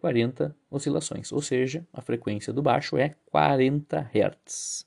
40 0.00 0.54
oscilações, 0.70 1.32
ou 1.32 1.42
seja, 1.42 1.84
a 1.92 2.00
frequência 2.00 2.52
do 2.52 2.62
baixo 2.62 2.96
é 2.96 3.16
40 3.26 4.08
Hz. 4.14 4.86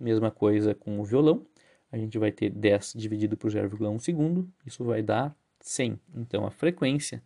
Mesma 0.00 0.32
coisa 0.32 0.74
com 0.74 0.98
o 0.98 1.04
violão, 1.04 1.46
a 1.92 1.96
gente 1.96 2.18
vai 2.18 2.32
ter 2.32 2.50
10 2.50 2.94
dividido 2.96 3.36
por 3.36 3.48
0,1 3.48 4.00
segundo, 4.00 4.50
isso 4.66 4.82
vai 4.82 5.04
dar 5.04 5.36
100. 5.60 6.00
Então, 6.16 6.44
a 6.44 6.50
frequência 6.50 7.22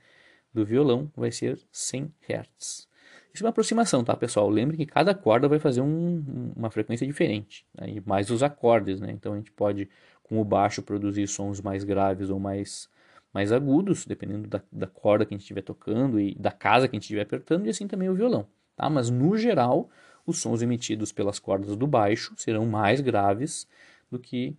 do 0.53 0.67
violão 0.67 1.11
vai 1.17 1.33
ser 1.33 1.59
100 1.73 2.13
Hz. 2.29 2.88
Isso 3.33 3.45
é 3.45 3.47
uma 3.47 3.51
aproximação, 3.51 4.03
tá, 4.03 4.17
pessoal? 4.17 4.49
Lembre 4.49 4.77
que 4.77 4.87
cada 4.87 5.15
corda 5.15 5.49
vai 5.49 5.59
fazer 5.59 5.81
um, 5.81 6.53
uma 6.57 6.71
frequência 6.71 7.07
diferente, 7.07 7.65
né? 7.75 7.89
e 7.91 8.01
mais 8.01 8.31
os 8.31 8.43
acordes, 8.43 9.01
né? 9.01 9.11
Então 9.13 9.35
a 9.35 9.37
gente 9.37 9.53
pode, 9.53 9.89
com 10.23 10.41
o 10.41 10.45
baixo, 10.45 10.83
produzir 10.83 11.27
sons 11.29 11.61
mais 11.61 11.85
graves 11.85 12.31
ou 12.31 12.41
mais, 12.41 12.89
mais 13.33 13.53
agudos, 13.53 14.07
dependendo 14.07 14.49
da, 14.49 14.61
da 14.73 14.87
corda 14.87 15.25
que 15.25 15.35
a 15.35 15.37
gente 15.37 15.43
estiver 15.43 15.63
tocando 15.63 16.19
e 16.19 16.35
da 16.35 16.51
casa 16.51 16.89
que 16.89 16.97
a 16.97 16.97
gente 16.97 17.05
estiver 17.05 17.23
apertando, 17.23 17.67
e 17.67 17.71
assim 17.71 17.87
também 17.87 18.09
o 18.09 18.15
violão, 18.15 18.47
tá? 18.75 18.89
Mas 18.91 19.11
no 19.11 19.37
geral, 19.37 19.89
os 20.27 20.41
sons 20.41 20.63
emitidos 20.63 21.13
pelas 21.13 21.39
cordas 21.39 21.77
do 21.77 21.87
baixo 21.87 22.35
serão 22.37 22.67
mais 22.67 23.01
graves 23.01 23.69
do 24.11 24.19
que 24.19 24.57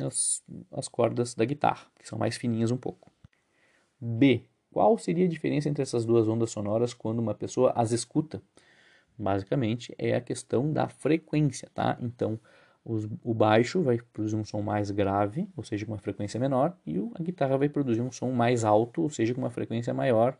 as, 0.00 0.42
as 0.72 0.88
cordas 0.88 1.34
da 1.34 1.44
guitarra, 1.44 1.86
que 1.98 2.08
são 2.08 2.18
mais 2.18 2.36
fininhas 2.36 2.70
um 2.70 2.76
pouco. 2.76 3.10
B. 4.00 4.44
Qual 4.72 4.96
seria 4.96 5.26
a 5.26 5.28
diferença 5.28 5.68
entre 5.68 5.82
essas 5.82 6.04
duas 6.04 6.26
ondas 6.26 6.50
sonoras 6.50 6.94
quando 6.94 7.18
uma 7.18 7.34
pessoa 7.34 7.72
as 7.76 7.92
escuta? 7.92 8.42
Basicamente 9.18 9.94
é 9.98 10.14
a 10.14 10.20
questão 10.20 10.72
da 10.72 10.88
frequência, 10.88 11.68
tá? 11.74 11.98
Então, 12.00 12.40
os, 12.82 13.06
o 13.22 13.34
baixo 13.34 13.82
vai 13.82 13.98
produzir 13.98 14.34
um 14.34 14.44
som 14.44 14.62
mais 14.62 14.90
grave, 14.90 15.46
ou 15.54 15.62
seja, 15.62 15.84
com 15.84 15.92
uma 15.92 15.98
frequência 15.98 16.40
menor, 16.40 16.74
e 16.86 16.98
a 17.14 17.22
guitarra 17.22 17.58
vai 17.58 17.68
produzir 17.68 18.00
um 18.00 18.10
som 18.10 18.32
mais 18.32 18.64
alto, 18.64 19.02
ou 19.02 19.10
seja, 19.10 19.34
com 19.34 19.42
uma 19.42 19.50
frequência 19.50 19.92
maior, 19.92 20.36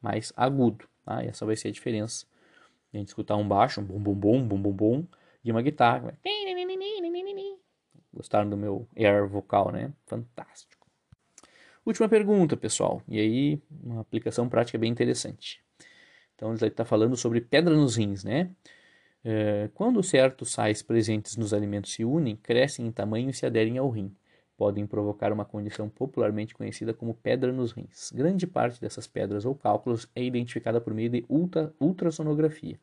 mais 0.00 0.32
agudo. 0.34 0.88
Tá? 1.04 1.22
E 1.22 1.28
essa 1.28 1.44
vai 1.44 1.54
ser 1.54 1.68
a 1.68 1.72
diferença. 1.72 2.26
A 2.92 2.96
gente 2.96 3.08
escutar 3.08 3.36
um 3.36 3.46
baixo, 3.46 3.82
um 3.82 3.84
bum 3.84 4.00
bum 4.00 4.14
bum 4.14 4.48
bum 4.48 4.62
bum 4.62 4.72
bum, 4.72 5.06
e 5.44 5.50
uma 5.50 5.60
guitarra. 5.60 6.16
Gostaram 8.14 8.48
do 8.48 8.56
meu 8.56 8.88
air 8.96 9.28
vocal, 9.28 9.70
né? 9.70 9.92
Fantástico. 10.06 10.73
Última 11.84 12.08
pergunta, 12.08 12.56
pessoal. 12.56 13.02
E 13.06 13.20
aí, 13.20 13.62
uma 13.82 14.00
aplicação 14.00 14.48
prática 14.48 14.78
bem 14.78 14.90
interessante. 14.90 15.62
Então 16.34 16.52
ele 16.54 16.66
está 16.66 16.84
falando 16.84 17.16
sobre 17.16 17.40
pedra 17.40 17.74
nos 17.74 17.96
rins, 17.96 18.24
né? 18.24 18.50
É, 19.22 19.70
quando 19.74 20.02
certos 20.02 20.50
sais 20.50 20.82
presentes 20.82 21.36
nos 21.36 21.54
alimentos 21.54 21.92
se 21.92 22.04
unem, 22.04 22.36
crescem 22.36 22.86
em 22.86 22.92
tamanho 22.92 23.30
e 23.30 23.34
se 23.34 23.46
aderem 23.46 23.78
ao 23.78 23.88
rim. 23.90 24.14
Podem 24.56 24.86
provocar 24.86 25.32
uma 25.32 25.44
condição 25.44 25.88
popularmente 25.88 26.54
conhecida 26.54 26.94
como 26.94 27.14
pedra 27.14 27.52
nos 27.52 27.72
rins. 27.72 28.12
Grande 28.12 28.46
parte 28.46 28.80
dessas 28.80 29.06
pedras 29.06 29.44
ou 29.44 29.54
cálculos 29.54 30.08
é 30.14 30.22
identificada 30.22 30.80
por 30.80 30.94
meio 30.94 31.10
de 31.10 31.24
ultra, 31.28 31.72
ultrassonografia. 31.80 32.78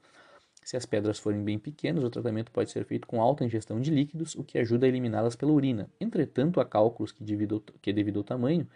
Se 0.63 0.77
as 0.77 0.85
pedras 0.85 1.17
forem 1.17 1.43
bem 1.43 1.57
pequenas, 1.57 2.03
o 2.03 2.09
tratamento 2.09 2.51
pode 2.51 2.69
ser 2.69 2.85
feito 2.85 3.07
com 3.07 3.21
alta 3.21 3.43
ingestão 3.43 3.81
de 3.81 3.89
líquidos, 3.89 4.35
o 4.35 4.43
que 4.43 4.59
ajuda 4.59 4.85
a 4.85 4.89
eliminá-las 4.89 5.35
pela 5.35 5.51
urina. 5.51 5.89
Entretanto, 5.99 6.59
há 6.59 6.65
cálculos 6.65 7.11
que, 7.11 7.23
devido, 7.23 7.63
que 7.81 7.91
devido 7.91 8.17
ao 8.19 8.23
tamanho, 8.23 8.67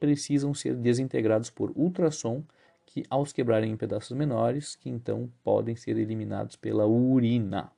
precisam 0.00 0.54
ser 0.54 0.74
desintegrados 0.74 1.50
por 1.50 1.70
ultrassom 1.76 2.42
que, 2.86 3.04
ao 3.10 3.24
se 3.26 3.34
quebrarem 3.34 3.72
em 3.72 3.76
pedaços 3.76 4.16
menores, 4.16 4.76
que 4.76 4.88
então 4.88 5.30
podem 5.42 5.76
ser 5.76 5.98
eliminados 5.98 6.56
pela 6.56 6.86
urina. 6.86 7.70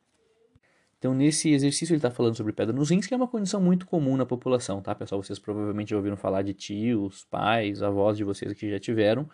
Então, 0.98 1.12
nesse 1.14 1.50
exercício, 1.50 1.92
ele 1.92 1.98
está 1.98 2.10
falando 2.10 2.36
sobre 2.36 2.52
pedra 2.52 2.74
nos 2.74 2.90
rins, 2.90 3.06
que 3.06 3.14
é 3.14 3.16
uma 3.16 3.28
condição 3.28 3.60
muito 3.60 3.86
comum 3.86 4.16
na 4.16 4.24
população, 4.24 4.80
tá, 4.80 4.94
pessoal? 4.94 5.22
Vocês 5.22 5.38
provavelmente 5.38 5.90
já 5.90 5.96
ouviram 5.96 6.16
falar 6.16 6.42
de 6.42 6.54
tios, 6.54 7.24
pais, 7.24 7.82
avós 7.82 8.16
de 8.16 8.24
vocês 8.24 8.52
que 8.54 8.70
já 8.70 8.80
tiveram. 8.80 9.28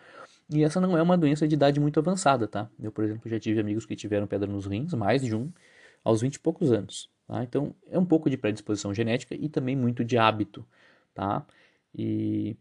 E 0.49 0.63
essa 0.63 0.79
não 0.79 0.97
é 0.97 1.01
uma 1.01 1.17
doença 1.17 1.47
de 1.47 1.55
idade 1.55 1.79
muito 1.79 1.99
avançada, 1.99 2.47
tá? 2.47 2.69
Eu, 2.79 2.91
por 2.91 3.03
exemplo, 3.03 3.29
já 3.29 3.39
tive 3.39 3.59
amigos 3.59 3.85
que 3.85 3.95
tiveram 3.95 4.27
pedra 4.27 4.47
nos 4.47 4.65
rins, 4.65 4.93
mais 4.93 5.21
de 5.21 5.35
um, 5.35 5.51
aos 6.03 6.21
20 6.21 6.35
e 6.35 6.39
poucos 6.39 6.71
anos. 6.71 7.09
Tá? 7.27 7.43
Então, 7.43 7.73
é 7.89 7.97
um 7.97 8.05
pouco 8.05 8.29
de 8.29 8.37
predisposição 8.37 8.93
genética 8.93 9.33
e 9.35 9.47
também 9.47 9.75
muito 9.75 10.03
de 10.03 10.17
hábito, 10.17 10.65
tá? 11.13 11.45
E 11.95 12.57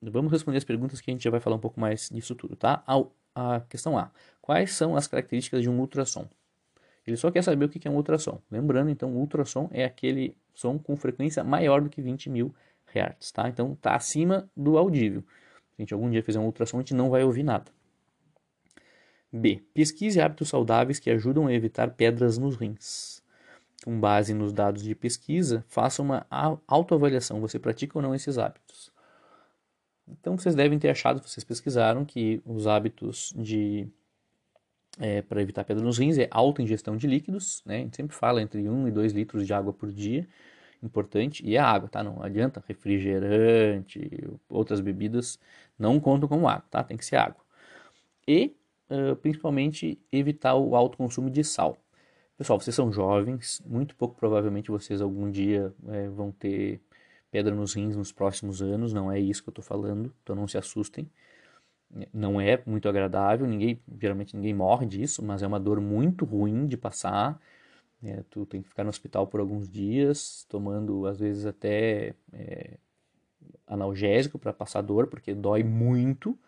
Vamos 0.00 0.30
responder 0.30 0.58
as 0.58 0.64
perguntas 0.64 1.00
que 1.00 1.10
a 1.10 1.12
gente 1.12 1.24
já 1.24 1.30
vai 1.30 1.40
falar 1.40 1.56
um 1.56 1.60
pouco 1.60 1.80
mais 1.80 2.08
disso 2.08 2.34
tudo, 2.34 2.54
tá? 2.54 2.82
A, 2.86 3.56
a 3.56 3.60
questão 3.60 3.98
A. 3.98 4.10
Quais 4.40 4.72
são 4.72 4.96
as 4.96 5.08
características 5.08 5.60
de 5.60 5.68
um 5.68 5.78
ultrassom? 5.80 6.28
Ele 7.04 7.16
só 7.16 7.30
quer 7.30 7.42
saber 7.42 7.64
o 7.64 7.68
que 7.68 7.88
é 7.88 7.90
um 7.90 7.96
ultrassom. 7.96 8.40
Lembrando, 8.50 8.90
então, 8.90 9.12
o 9.12 9.18
ultrassom 9.18 9.68
é 9.72 9.84
aquele 9.84 10.36
som 10.54 10.78
com 10.78 10.96
frequência 10.96 11.42
maior 11.42 11.80
do 11.80 11.88
que 11.88 12.00
20 12.00 12.30
mil 12.30 12.54
Hz, 12.86 13.32
tá? 13.32 13.48
Então, 13.48 13.72
está 13.72 13.96
acima 13.96 14.48
do 14.56 14.78
audível. 14.78 15.24
Se 15.78 15.82
a 15.82 15.84
gente 15.84 15.94
algum 15.94 16.10
dia 16.10 16.24
fizer 16.24 16.40
um 16.40 16.46
ultrassom, 16.46 16.78
a 16.78 16.80
gente 16.80 16.92
não 16.92 17.08
vai 17.08 17.22
ouvir 17.22 17.44
nada. 17.44 17.70
B. 19.32 19.62
Pesquise 19.72 20.20
hábitos 20.20 20.48
saudáveis 20.48 20.98
que 20.98 21.08
ajudam 21.08 21.46
a 21.46 21.52
evitar 21.52 21.92
pedras 21.92 22.36
nos 22.36 22.56
rins. 22.56 23.22
Com 23.84 24.00
base 24.00 24.34
nos 24.34 24.52
dados 24.52 24.82
de 24.82 24.92
pesquisa, 24.92 25.64
faça 25.68 26.02
uma 26.02 26.26
autoavaliação. 26.66 27.40
Você 27.40 27.60
pratica 27.60 27.96
ou 27.96 28.02
não 28.02 28.12
esses 28.12 28.38
hábitos? 28.38 28.90
Então 30.08 30.36
vocês 30.36 30.56
devem 30.56 30.80
ter 30.80 30.88
achado, 30.88 31.22
vocês 31.22 31.44
pesquisaram, 31.44 32.04
que 32.04 32.42
os 32.44 32.66
hábitos 32.66 33.32
de 33.36 33.86
é, 34.98 35.22
para 35.22 35.40
evitar 35.40 35.62
pedra 35.62 35.84
nos 35.84 35.98
rins 35.98 36.18
é 36.18 36.26
alta 36.28 36.60
ingestão 36.60 36.96
de 36.96 37.06
líquidos, 37.06 37.62
né? 37.64 37.76
A 37.76 37.80
gente 37.82 37.96
sempre 37.96 38.16
fala 38.16 38.42
entre 38.42 38.68
1 38.68 38.88
e 38.88 38.90
2 38.90 39.12
litros 39.12 39.46
de 39.46 39.54
água 39.54 39.72
por 39.72 39.92
dia, 39.92 40.26
importante, 40.82 41.44
e 41.46 41.56
a 41.56 41.64
água, 41.64 41.88
tá? 41.88 42.02
Não 42.02 42.20
adianta 42.20 42.62
refrigerante, 42.66 44.00
outras 44.48 44.80
bebidas 44.80 45.38
não 45.78 46.00
contam 46.00 46.28
como 46.28 46.48
água, 46.48 46.64
tá? 46.70 46.82
Tem 46.82 46.96
que 46.96 47.04
ser 47.04 47.16
água. 47.16 47.42
E, 48.26 48.56
uh, 48.90 49.16
principalmente, 49.16 49.98
evitar 50.12 50.54
o 50.54 50.74
alto 50.74 50.98
consumo 50.98 51.30
de 51.30 51.44
sal. 51.44 51.78
Pessoal, 52.36 52.60
vocês 52.60 52.76
são 52.76 52.92
jovens, 52.92 53.60
muito 53.66 53.96
pouco 53.96 54.14
provavelmente 54.14 54.70
vocês 54.70 55.00
algum 55.00 55.28
dia 55.28 55.74
é, 55.88 56.08
vão 56.08 56.30
ter 56.30 56.80
pedra 57.32 57.52
nos 57.54 57.74
rins 57.74 57.96
nos 57.96 58.12
próximos 58.12 58.62
anos, 58.62 58.92
não 58.92 59.10
é 59.10 59.18
isso 59.18 59.42
que 59.42 59.48
eu 59.48 59.52
estou 59.52 59.64
falando, 59.64 60.14
então 60.22 60.36
não 60.36 60.46
se 60.46 60.56
assustem. 60.56 61.10
Não 62.12 62.40
é 62.40 62.62
muito 62.66 62.88
agradável, 62.88 63.46
ninguém, 63.46 63.80
geralmente 64.00 64.36
ninguém 64.36 64.54
morre 64.54 64.86
disso, 64.86 65.24
mas 65.24 65.42
é 65.42 65.46
uma 65.46 65.58
dor 65.58 65.80
muito 65.80 66.24
ruim 66.24 66.66
de 66.66 66.76
passar. 66.76 67.40
É, 68.02 68.22
tu 68.30 68.46
tem 68.46 68.62
que 68.62 68.68
ficar 68.68 68.84
no 68.84 68.90
hospital 68.90 69.26
por 69.26 69.40
alguns 69.40 69.68
dias, 69.68 70.44
tomando 70.48 71.06
às 71.06 71.18
vezes 71.18 71.46
até 71.46 72.14
é, 72.32 72.78
analgésico 73.66 74.38
para 74.38 74.52
passar 74.52 74.82
dor, 74.82 75.06
porque 75.06 75.34
dói 75.34 75.62
muito. 75.62 76.38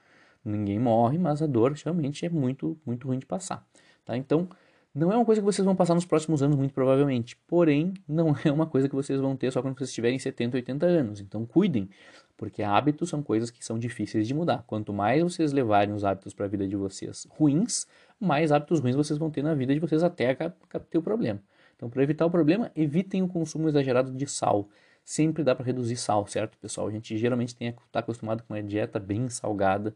Ninguém 0.44 0.78
morre, 0.78 1.18
mas 1.18 1.42
a 1.42 1.46
dor 1.46 1.72
realmente 1.72 2.24
é 2.24 2.30
muito, 2.30 2.78
muito 2.86 3.06
ruim 3.06 3.18
de 3.18 3.26
passar. 3.26 3.66
Tá? 4.04 4.16
Então, 4.16 4.48
não 4.92 5.12
é 5.12 5.16
uma 5.16 5.24
coisa 5.24 5.40
que 5.40 5.44
vocês 5.44 5.64
vão 5.64 5.76
passar 5.76 5.94
nos 5.94 6.04
próximos 6.04 6.42
anos, 6.42 6.56
muito 6.56 6.74
provavelmente. 6.74 7.36
Porém, 7.46 7.94
não 8.08 8.34
é 8.44 8.50
uma 8.50 8.66
coisa 8.66 8.88
que 8.88 8.94
vocês 8.94 9.20
vão 9.20 9.36
ter 9.36 9.52
só 9.52 9.62
quando 9.62 9.78
vocês 9.78 9.92
tiverem 9.92 10.18
70, 10.18 10.56
80 10.56 10.86
anos. 10.86 11.20
Então, 11.20 11.46
cuidem, 11.46 11.88
porque 12.36 12.62
hábitos 12.62 13.08
são 13.08 13.22
coisas 13.22 13.50
que 13.50 13.64
são 13.64 13.78
difíceis 13.78 14.26
de 14.26 14.34
mudar. 14.34 14.64
Quanto 14.66 14.92
mais 14.92 15.22
vocês 15.22 15.52
levarem 15.52 15.94
os 15.94 16.04
hábitos 16.04 16.34
para 16.34 16.46
a 16.46 16.48
vida 16.48 16.66
de 16.66 16.74
vocês 16.74 17.26
ruins, 17.30 17.86
mais 18.18 18.50
hábitos 18.50 18.80
ruins 18.80 18.96
vocês 18.96 19.18
vão 19.18 19.30
ter 19.30 19.42
na 19.42 19.54
vida 19.54 19.72
de 19.72 19.80
vocês 19.80 20.02
até 20.02 20.34
ter 20.34 20.98
o 20.98 21.02
problema. 21.02 21.40
Então, 21.76 21.88
para 21.88 22.02
evitar 22.02 22.26
o 22.26 22.30
problema, 22.30 22.70
evitem 22.74 23.22
o 23.22 23.28
consumo 23.28 23.68
exagerado 23.68 24.10
de 24.12 24.26
sal. 24.26 24.68
Sempre 25.04 25.42
dá 25.42 25.54
para 25.54 25.64
reduzir 25.64 25.96
sal, 25.96 26.26
certo, 26.26 26.56
pessoal? 26.58 26.86
A 26.86 26.90
gente 26.90 27.16
geralmente 27.16 27.56
está 27.58 28.00
acostumado 28.00 28.42
com 28.42 28.54
uma 28.54 28.62
dieta 28.62 28.98
bem 28.98 29.28
salgada. 29.28 29.94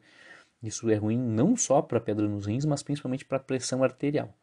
Isso 0.63 0.89
é 0.91 0.95
ruim 0.95 1.19
não 1.19 1.57
só 1.57 1.83
para 1.83 2.01
pedra 2.01 2.27
nos 2.27 2.47
rins, 2.47 2.65
mas 2.65 2.83
principalmente 2.83 3.25
para 3.25 3.39
pressão 3.39 3.85
arterial. 3.85 4.35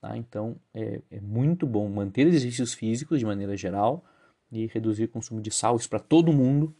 Tá? 0.00 0.16
Então, 0.16 0.56
é, 0.74 1.00
é, 1.10 1.20
muito 1.20 1.66
bom 1.66 1.88
manter 1.88 2.26
exercícios 2.26 2.74
físicos 2.74 3.18
de 3.18 3.26
maneira 3.26 3.56
geral 3.56 4.04
e 4.50 4.66
reduzir 4.66 5.04
o 5.04 5.08
consumo 5.08 5.40
de 5.40 5.50
sal, 5.50 5.76
isso 5.76 5.88
para 5.88 5.98
todo 5.98 6.32
mundo, 6.32 6.74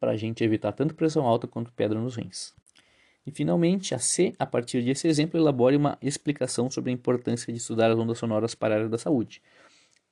para 0.00 0.12
a 0.12 0.16
gente 0.16 0.42
evitar 0.42 0.72
tanto 0.72 0.94
pressão 0.94 1.26
alta 1.26 1.46
quanto 1.46 1.72
pedra 1.72 1.98
nos 1.98 2.16
rins. 2.16 2.54
E 3.26 3.30
finalmente, 3.30 3.94
a 3.94 3.98
C, 3.98 4.34
a 4.38 4.44
partir 4.44 4.82
desse 4.82 5.08
exemplo, 5.08 5.38
elabore 5.38 5.76
uma 5.76 5.96
explicação 6.02 6.70
sobre 6.70 6.90
a 6.90 6.94
importância 6.94 7.52
de 7.52 7.58
estudar 7.58 7.90
as 7.90 7.98
ondas 7.98 8.18
sonoras 8.18 8.54
para 8.54 8.74
a 8.74 8.78
área 8.78 8.88
da 8.88 8.98
saúde. 8.98 9.40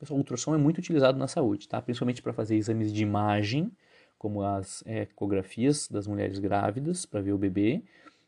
Pessoal, 0.03 0.17
o 0.17 0.19
ultrassom 0.19 0.53
é 0.53 0.59
muito 0.59 0.79
utilizado 0.79 1.17
na 1.17 1.29
saúde, 1.29 1.69
tá? 1.69 1.81
principalmente 1.81 2.21
para 2.21 2.33
fazer 2.33 2.57
exames 2.57 2.93
de 2.93 3.05
imagem, 3.05 3.71
como 4.19 4.43
as 4.43 4.83
é, 4.85 5.03
ecografias 5.03 5.87
das 5.87 6.09
mulheres 6.09 6.41
grávidas, 6.41 7.07
para 7.07 7.21
ver 7.21 7.33
o 7.33 7.39
bebê. 7.39 7.85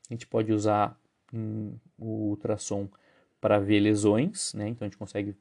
A 0.08 0.14
gente 0.14 0.24
pode 0.24 0.52
usar 0.52 0.96
hum, 1.32 1.74
o 1.98 2.28
ultrassom 2.28 2.88
para 3.40 3.58
ver 3.58 3.80
lesões, 3.80 4.54
né? 4.54 4.68
Então 4.68 4.86
a 4.86 4.88
gente 4.88 4.96
consegue 4.96 5.34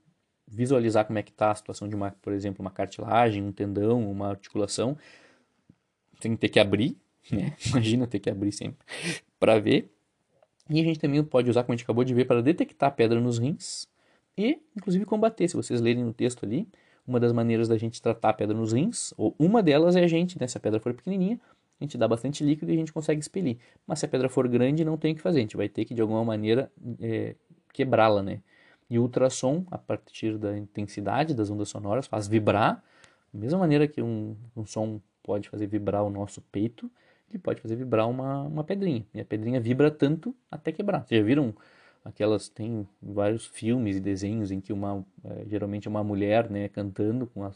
visualizar 0.47 1.05
como 1.05 1.19
é 1.19 1.21
que 1.21 1.29
está 1.29 1.51
a 1.51 1.55
situação 1.55 1.87
de 1.87 1.93
uma, 1.95 2.09
por 2.09 2.33
exemplo, 2.33 2.61
uma 2.63 2.71
cartilagem, 2.71 3.43
um 3.43 3.51
tendão, 3.51 4.09
uma 4.09 4.29
articulação, 4.29 4.97
sem 6.19 6.35
ter 6.35 6.49
que 6.49 6.59
abrir, 6.59 6.97
né? 7.31 7.55
Imagina 7.69 8.07
ter 8.07 8.17
que 8.17 8.31
abrir 8.31 8.51
sempre 8.51 8.83
para 9.39 9.59
ver. 9.59 9.93
E 10.67 10.81
a 10.81 10.83
gente 10.83 10.99
também 10.99 11.23
pode 11.23 11.47
usar, 11.47 11.61
como 11.63 11.73
a 11.73 11.77
gente 11.77 11.83
acabou 11.83 12.03
de 12.03 12.15
ver, 12.15 12.25
para 12.25 12.41
detectar 12.41 12.95
pedra 12.95 13.21
nos 13.21 13.37
rins 13.37 13.87
e, 14.37 14.61
inclusive, 14.75 15.05
combater. 15.05 15.47
Se 15.47 15.55
vocês 15.55 15.81
lerem 15.81 16.03
no 16.03 16.13
texto 16.13 16.45
ali, 16.45 16.67
uma 17.07 17.19
das 17.19 17.31
maneiras 17.31 17.67
da 17.67 17.77
gente 17.77 18.01
tratar 18.01 18.29
a 18.29 18.33
pedra 18.33 18.55
nos 18.55 18.73
rins, 18.73 19.13
ou 19.17 19.35
uma 19.37 19.61
delas 19.61 19.95
é 19.95 20.03
a 20.03 20.07
gente, 20.07 20.39
né? 20.39 20.47
Se 20.47 20.57
a 20.57 20.59
pedra 20.59 20.79
for 20.79 20.93
pequenininha, 20.93 21.39
a 21.79 21.83
gente 21.83 21.97
dá 21.97 22.07
bastante 22.07 22.43
líquido 22.43 22.71
e 22.71 22.75
a 22.75 22.77
gente 22.77 22.93
consegue 22.93 23.19
expelir. 23.19 23.57
Mas 23.85 23.99
se 23.99 24.05
a 24.05 24.07
pedra 24.07 24.29
for 24.29 24.47
grande, 24.47 24.85
não 24.85 24.97
tem 24.97 25.13
o 25.13 25.15
que 25.15 25.21
fazer. 25.21 25.39
A 25.39 25.41
gente 25.41 25.57
vai 25.57 25.67
ter 25.67 25.85
que, 25.85 25.93
de 25.93 26.01
alguma 26.01 26.23
maneira, 26.23 26.71
é, 27.01 27.35
quebrá-la, 27.73 28.23
né? 28.23 28.39
E 28.89 28.97
o 28.97 29.03
ultrassom, 29.03 29.65
a 29.71 29.77
partir 29.77 30.37
da 30.37 30.57
intensidade 30.57 31.33
das 31.33 31.49
ondas 31.49 31.69
sonoras, 31.69 32.07
faz 32.07 32.27
vibrar, 32.27 32.83
da 33.33 33.39
mesma 33.39 33.57
maneira 33.57 33.87
que 33.87 34.01
um, 34.01 34.35
um 34.55 34.65
som 34.65 35.01
pode 35.23 35.49
fazer 35.49 35.67
vibrar 35.67 36.03
o 36.03 36.09
nosso 36.09 36.41
peito, 36.51 36.89
ele 37.29 37.39
pode 37.39 37.61
fazer 37.61 37.75
vibrar 37.75 38.07
uma, 38.07 38.43
uma 38.43 38.63
pedrinha. 38.63 39.05
E 39.13 39.19
a 39.19 39.25
pedrinha 39.25 39.59
vibra 39.59 39.89
tanto 39.89 40.35
até 40.51 40.71
quebrar. 40.71 41.05
Vocês 41.05 41.19
já 41.19 41.25
viram 41.25 41.53
aquelas, 42.03 42.49
tem 42.49 42.87
vários 43.01 43.45
filmes 43.45 43.97
e 43.97 43.99
desenhos 43.99 44.51
em 44.51 44.59
que 44.59 44.73
uma, 44.73 45.05
é, 45.23 45.45
geralmente 45.47 45.87
uma 45.87 46.03
mulher, 46.03 46.49
né, 46.49 46.67
cantando 46.69 47.27
com 47.27 47.43
a, 47.43 47.51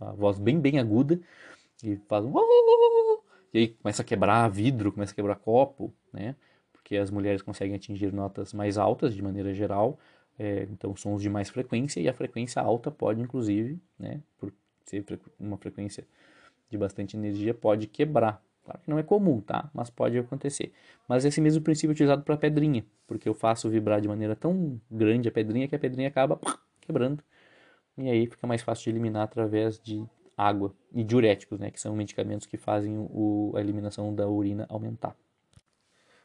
a 0.00 0.12
voz 0.12 0.38
bem, 0.38 0.58
bem 0.60 0.78
aguda, 0.78 1.20
e 1.82 1.96
faz 2.08 2.24
um... 2.24 2.32
E 3.54 3.58
aí 3.58 3.68
começa 3.68 4.02
a 4.02 4.04
quebrar 4.04 4.48
vidro, 4.48 4.92
começa 4.92 5.12
a 5.12 5.14
quebrar 5.14 5.36
copo, 5.36 5.92
né? 6.12 6.34
porque 6.92 6.96
as 6.96 7.10
mulheres 7.10 7.40
conseguem 7.40 7.74
atingir 7.74 8.12
notas 8.12 8.52
mais 8.52 8.76
altas 8.76 9.14
de 9.14 9.22
maneira 9.22 9.54
geral, 9.54 9.98
é, 10.38 10.64
então 10.64 10.94
sons 10.94 11.22
de 11.22 11.30
mais 11.30 11.48
frequência, 11.48 12.00
e 12.00 12.08
a 12.08 12.12
frequência 12.12 12.60
alta 12.60 12.90
pode, 12.90 13.20
inclusive, 13.22 13.80
né, 13.98 14.20
por 14.36 14.52
ser 14.84 15.04
uma 15.38 15.56
frequência 15.56 16.04
de 16.68 16.76
bastante 16.76 17.16
energia, 17.16 17.54
pode 17.54 17.86
quebrar. 17.86 18.42
Claro 18.64 18.80
que 18.80 18.90
não 18.90 18.98
é 18.98 19.02
comum, 19.02 19.40
tá? 19.40 19.70
Mas 19.74 19.90
pode 19.90 20.16
acontecer. 20.18 20.72
Mas 21.08 21.24
esse 21.24 21.40
mesmo 21.40 21.62
princípio 21.62 21.90
é 21.90 21.94
utilizado 21.94 22.22
para 22.22 22.36
pedrinha, 22.36 22.84
porque 23.06 23.28
eu 23.28 23.34
faço 23.34 23.68
vibrar 23.68 24.00
de 24.00 24.08
maneira 24.08 24.36
tão 24.36 24.80
grande 24.90 25.28
a 25.28 25.32
pedrinha 25.32 25.66
que 25.66 25.74
a 25.74 25.78
pedrinha 25.78 26.08
acaba 26.08 26.38
quebrando. 26.80 27.22
E 27.98 28.08
aí 28.08 28.26
fica 28.26 28.46
mais 28.46 28.62
fácil 28.62 28.84
de 28.84 28.90
eliminar 28.90 29.24
através 29.24 29.80
de 29.80 30.04
água 30.36 30.74
e 30.92 31.04
diuréticos, 31.04 31.58
né, 31.58 31.70
que 31.70 31.80
são 31.80 31.94
medicamentos 31.94 32.46
que 32.46 32.56
fazem 32.56 32.96
o, 32.98 33.52
a 33.54 33.60
eliminação 33.60 34.14
da 34.14 34.28
urina 34.28 34.66
aumentar. 34.68 35.16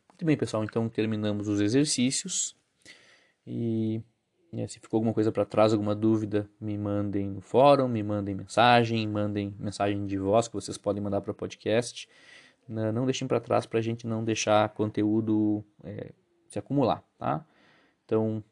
Muito 0.09 0.25
bem, 0.25 0.37
pessoal, 0.37 0.63
então 0.63 0.87
terminamos 0.89 1.47
os 1.47 1.59
exercícios. 1.59 2.55
E 3.45 4.01
se 4.67 4.79
ficou 4.79 4.97
alguma 4.97 5.13
coisa 5.13 5.31
para 5.31 5.45
trás, 5.45 5.73
alguma 5.73 5.93
dúvida, 5.93 6.49
me 6.59 6.77
mandem 6.77 7.29
no 7.29 7.41
fórum, 7.41 7.87
me 7.87 8.01
mandem 8.01 8.35
mensagem, 8.35 9.07
mandem 9.07 9.53
mensagem 9.59 10.05
de 10.05 10.17
voz 10.17 10.47
que 10.47 10.53
vocês 10.53 10.77
podem 10.77 11.03
mandar 11.03 11.21
para 11.21 11.31
o 11.31 11.35
podcast. 11.35 12.07
né, 12.67 12.91
não 12.91 13.05
deixem 13.05 13.27
para 13.27 13.39
trás 13.39 13.65
para 13.65 13.79
a 13.79 13.81
gente 13.81 14.07
não 14.07 14.23
deixar 14.23 14.69
conteúdo 14.69 15.63
é, 15.83 16.11
se 16.47 16.57
acumular, 16.59 17.03
tá? 17.17 17.45
Então, 18.05 18.43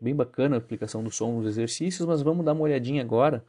bem 0.00 0.14
bacana 0.14 0.56
a 0.56 0.58
aplicação 0.58 1.02
do 1.02 1.10
som 1.10 1.32
nos 1.32 1.46
exercícios, 1.46 2.06
mas 2.06 2.22
vamos 2.22 2.44
dar 2.44 2.52
uma 2.52 2.62
olhadinha 2.62 3.02
agora 3.02 3.44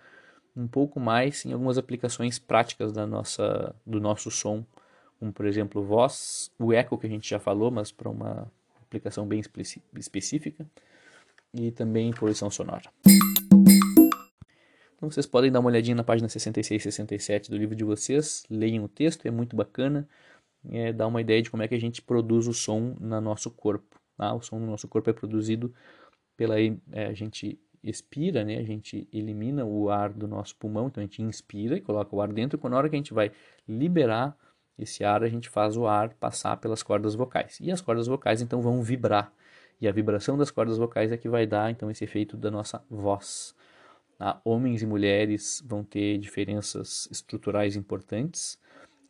um 0.55 0.67
pouco 0.67 0.99
mais 0.99 1.45
em 1.45 1.53
algumas 1.53 1.77
aplicações 1.77 2.39
práticas 2.39 2.91
da 2.91 3.05
nossa, 3.05 3.75
do 3.85 3.99
nosso 3.99 4.31
som, 4.31 4.65
como 5.19 5.31
por 5.31 5.45
exemplo 5.45 5.83
voz, 5.83 6.51
o 6.59 6.73
eco 6.73 6.97
que 6.97 7.05
a 7.05 7.09
gente 7.09 7.29
já 7.29 7.39
falou, 7.39 7.69
mas 7.69 7.91
para 7.91 8.09
uma 8.09 8.51
aplicação 8.81 9.27
bem 9.27 9.41
específica, 9.95 10.65
e 11.53 11.71
também 11.71 12.11
poluição 12.11 12.49
sonora. 12.49 12.91
Então 14.95 15.11
vocês 15.11 15.25
podem 15.25 15.51
dar 15.51 15.59
uma 15.59 15.69
olhadinha 15.69 15.95
na 15.95 16.03
página 16.03 16.27
66 16.27 16.81
e 16.81 16.91
67 16.91 17.51
do 17.51 17.57
livro 17.57 17.75
de 17.75 17.83
vocês, 17.83 18.43
leiam 18.49 18.83
o 18.83 18.87
texto, 18.87 19.25
é 19.27 19.31
muito 19.31 19.55
bacana, 19.55 20.07
é, 20.69 20.91
dá 20.91 21.05
uma 21.05 21.21
ideia 21.21 21.41
de 21.41 21.51
como 21.51 21.63
é 21.63 21.67
que 21.67 21.75
a 21.75 21.79
gente 21.79 22.01
produz 22.01 22.47
o 22.47 22.53
som 22.53 22.95
no 22.99 23.21
nosso 23.21 23.51
corpo. 23.51 23.99
Tá? 24.17 24.33
O 24.33 24.41
som 24.41 24.59
no 24.59 24.65
nosso 24.65 24.87
corpo 24.87 25.09
é 25.09 25.13
produzido 25.13 25.73
pela 26.35 26.59
é, 26.59 27.05
a 27.05 27.13
gente 27.13 27.59
expira, 27.83 28.43
né? 28.43 28.57
A 28.57 28.63
gente 28.63 29.07
elimina 29.13 29.63
o 29.63 29.89
ar 29.89 30.11
do 30.11 30.27
nosso 30.27 30.55
pulmão, 30.55 30.87
então 30.87 31.01
a 31.01 31.05
gente 31.05 31.21
inspira 31.21 31.77
e 31.77 31.81
coloca 31.81 32.15
o 32.15 32.21
ar 32.21 32.33
dentro, 32.33 32.57
e 32.57 32.59
quando 32.59 32.73
a 32.73 32.77
hora 32.77 32.89
que 32.89 32.95
a 32.95 32.99
gente 32.99 33.13
vai 33.13 33.31
liberar 33.67 34.35
esse 34.77 35.03
ar, 35.03 35.23
a 35.23 35.29
gente 35.29 35.49
faz 35.49 35.77
o 35.77 35.87
ar 35.87 36.13
passar 36.15 36.57
pelas 36.57 36.83
cordas 36.83 37.15
vocais. 37.15 37.59
E 37.61 37.71
as 37.71 37.81
cordas 37.81 38.07
vocais 38.07 38.41
então 38.41 38.61
vão 38.61 38.81
vibrar. 38.81 39.31
E 39.79 39.87
a 39.87 39.91
vibração 39.91 40.37
das 40.37 40.49
cordas 40.49 40.77
vocais 40.77 41.11
é 41.11 41.17
que 41.17 41.29
vai 41.29 41.45
dar 41.45 41.69
então 41.69 41.91
esse 41.91 42.03
efeito 42.03 42.35
da 42.35 42.49
nossa 42.49 42.83
voz. 42.89 43.55
Tá? 44.17 44.41
Homens 44.43 44.81
e 44.81 44.85
mulheres 44.85 45.63
vão 45.65 45.83
ter 45.83 46.17
diferenças 46.17 47.07
estruturais 47.11 47.75
importantes. 47.75 48.59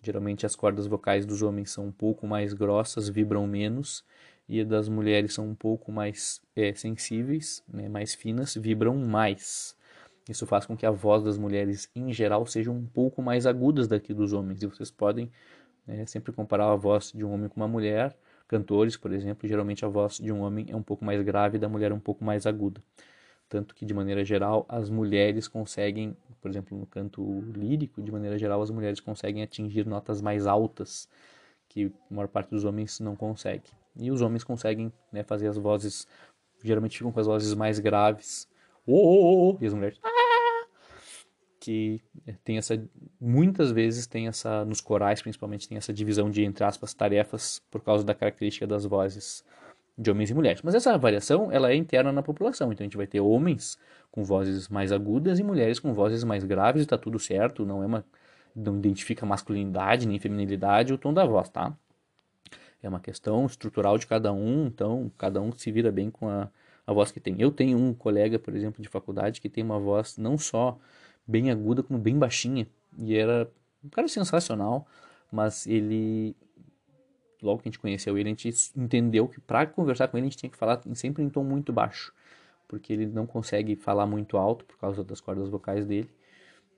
Geralmente 0.02 0.46
as 0.46 0.56
cordas 0.56 0.86
vocais 0.86 1.26
dos 1.26 1.42
homens 1.42 1.72
são 1.72 1.86
um 1.86 1.92
pouco 1.92 2.28
mais 2.28 2.54
grossas, 2.54 3.08
vibram 3.10 3.48
menos, 3.48 4.04
e 4.48 4.64
das 4.64 4.88
mulheres 4.88 5.34
são 5.34 5.48
um 5.48 5.56
pouco 5.56 5.92
mais 5.92 6.42
é, 6.56 6.74
sensíveis, 6.74 7.64
né, 7.68 7.90
mais 7.90 8.14
finas, 8.14 8.56
vibram 8.56 8.96
mais. 8.96 9.76
Isso 10.30 10.46
faz 10.46 10.66
com 10.66 10.76
que 10.76 10.86
a 10.86 10.92
voz 10.92 11.24
das 11.24 11.38
mulheres, 11.38 11.90
em 11.96 12.12
geral, 12.14 12.46
seja 12.46 12.72
um 12.72 12.86
pouco 12.86 13.22
mais 13.22 13.46
agudas 13.46 13.88
daqui 13.88 14.14
dos 14.14 14.34
homens. 14.34 14.62
E 14.62 14.68
vocês 14.68 14.92
podem 14.92 15.32
né, 15.86 16.06
sempre 16.06 16.34
comparar 16.34 16.72
a 16.72 16.76
voz 16.76 17.12
de 17.14 17.24
um 17.24 17.32
homem 17.32 17.48
com 17.48 17.60
uma 17.60 17.68
mulher. 17.68 18.16
Cantores, 18.48 18.96
por 18.96 19.12
exemplo, 19.12 19.48
geralmente 19.48 19.84
a 19.84 19.88
voz 19.88 20.18
de 20.18 20.32
um 20.32 20.42
homem 20.42 20.68
é 20.70 20.76
um 20.76 20.82
pouco 20.82 21.04
mais 21.04 21.22
grave 21.22 21.58
e 21.58 21.60
da 21.60 21.68
mulher 21.68 21.92
um 21.92 22.00
pouco 22.00 22.24
mais 22.24 22.46
aguda. 22.46 22.82
Tanto 23.50 23.74
que, 23.76 23.86
de 23.86 23.94
maneira 23.94 24.24
geral, 24.26 24.66
as 24.68 24.90
mulheres 24.90 25.48
conseguem, 25.48 26.16
por 26.42 26.50
exemplo, 26.50 26.78
no 26.78 26.86
canto 26.86 27.42
lírico, 27.54 28.02
de 28.02 28.12
maneira 28.12 28.38
geral, 28.38 28.62
as 28.62 28.70
mulheres 28.70 29.00
conseguem 29.00 29.42
atingir 29.44 29.86
notas 29.86 30.22
mais 30.22 30.46
altas 30.46 31.08
que 31.70 31.92
a 32.10 32.14
maior 32.14 32.28
parte 32.28 32.50
dos 32.50 32.66
homens 32.66 33.00
não 33.00 33.16
consegue. 33.16 33.70
E 34.00 34.12
os 34.12 34.22
homens 34.22 34.44
conseguem 34.44 34.92
né, 35.12 35.24
fazer 35.24 35.48
as 35.48 35.58
vozes, 35.58 36.08
geralmente 36.64 36.98
ficam 36.98 37.12
com 37.12 37.20
as 37.20 37.28
vozes 37.28 37.54
mais 37.54 37.80
graves. 37.80 38.48
Oh, 38.86 38.94
oh, 38.94 39.52
oh, 39.52 39.58
e 39.62 39.66
as 39.66 39.74
mulheres. 39.74 40.00
Que 41.68 42.02
tem 42.46 42.58
essa. 42.58 42.82
Muitas 43.20 43.72
vezes 43.72 44.08
tem 44.08 44.30
essa. 44.30 44.64
Nos 44.64 44.80
corais, 44.80 45.22
principalmente, 45.22 45.68
tem 45.68 45.78
essa 45.78 45.92
divisão 45.92 46.32
de, 46.32 46.46
entre 46.46 46.64
aspas, 46.64 46.94
tarefas 46.94 47.62
por 47.70 47.84
causa 47.84 48.06
da 48.06 48.16
característica 48.16 48.66
das 48.66 48.86
vozes 48.86 49.44
de 49.98 50.10
homens 50.10 50.30
e 50.30 50.34
mulheres. 50.34 50.62
Mas 50.62 50.76
essa 50.76 50.98
variação 50.98 51.52
ela 51.52 51.70
é 51.70 51.76
interna 51.76 52.10
na 52.10 52.24
população. 52.24 52.72
Então 52.72 52.86
a 52.86 52.88
gente 52.88 52.96
vai 52.96 53.06
ter 53.06 53.20
homens 53.20 53.78
com 54.10 54.24
vozes 54.24 54.70
mais 54.70 54.94
agudas 54.94 55.40
e 55.40 55.44
mulheres 55.44 55.78
com 55.78 55.94
vozes 55.94 56.24
mais 56.24 56.46
graves 56.46 56.84
e 56.84 56.86
está 56.86 56.98
tudo 56.98 57.20
certo. 57.20 57.66
Não 57.66 57.84
é 57.84 57.86
uma 57.86 58.06
não 58.56 58.78
identifica 58.78 59.26
masculinidade 59.26 60.08
nem 60.08 60.18
feminilidade 60.20 60.94
o 60.94 60.98
tom 60.98 61.14
da 61.14 61.26
voz, 61.26 61.50
tá? 61.50 61.76
É 62.82 62.88
uma 62.88 63.02
questão 63.02 63.46
estrutural 63.46 63.98
de 63.98 64.08
cada 64.08 64.32
um, 64.32 64.68
então 64.68 65.12
cada 65.18 65.42
um 65.42 65.52
se 65.52 65.70
vira 65.70 65.92
bem 65.92 66.10
com 66.10 66.30
a, 66.30 66.48
a 66.86 66.94
voz 66.94 67.12
que 67.12 67.20
tem. 67.20 67.36
Eu 67.38 67.52
tenho 67.52 67.78
um 67.78 67.94
colega, 67.94 68.40
por 68.40 68.56
exemplo, 68.56 68.82
de 68.82 68.88
faculdade 68.88 69.42
que 69.42 69.50
tem 69.50 69.66
uma 69.66 69.78
voz 69.78 70.18
não 70.18 70.38
só 70.38 70.80
bem 71.28 71.52
aguda, 71.52 71.84
como 71.84 72.00
bem 72.00 72.18
baixinha. 72.18 72.68
E 72.98 73.16
era 73.16 73.50
um 73.84 73.90
cara 73.90 74.08
sensacional, 74.08 74.88
mas 75.32 75.68
ele 75.68 76.36
logo 77.42 77.62
que 77.62 77.68
a 77.68 77.72
gente 77.72 77.80
conheceu 77.80 78.18
ele, 78.18 78.30
a 78.30 78.34
gente 78.34 78.50
entendeu 78.76 79.28
que 79.28 79.40
para 79.40 79.66
conversar 79.68 80.08
com 80.08 80.18
ele 80.18 80.28
a 80.28 80.30
gente 80.30 80.40
tinha 80.40 80.50
que 80.50 80.58
falar 80.58 80.82
sempre 80.94 81.24
em 81.24 81.30
tom 81.30 81.44
muito 81.44 81.72
baixo, 81.72 82.14
porque 82.68 82.92
ele 82.94 83.06
não 83.06 83.28
consegue 83.28 83.76
falar 83.76 84.06
muito 84.06 84.38
alto 84.38 84.66
por 84.66 84.78
causa 84.78 85.04
das 85.04 85.22
cordas 85.22 85.50
vocais 85.50 85.86
dele. 85.86 86.10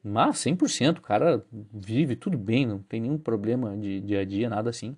Mas 0.04 0.38
100%, 0.38 1.00
o 1.00 1.02
cara 1.02 1.44
vive 1.52 2.16
tudo 2.16 2.38
bem, 2.38 2.66
não 2.66 2.80
tem 2.80 3.02
nenhum 3.02 3.18
problema 3.18 3.76
de 3.78 4.00
dia 4.00 4.22
a 4.22 4.26
dia, 4.26 4.50
nada 4.50 4.70
assim. 4.70 4.96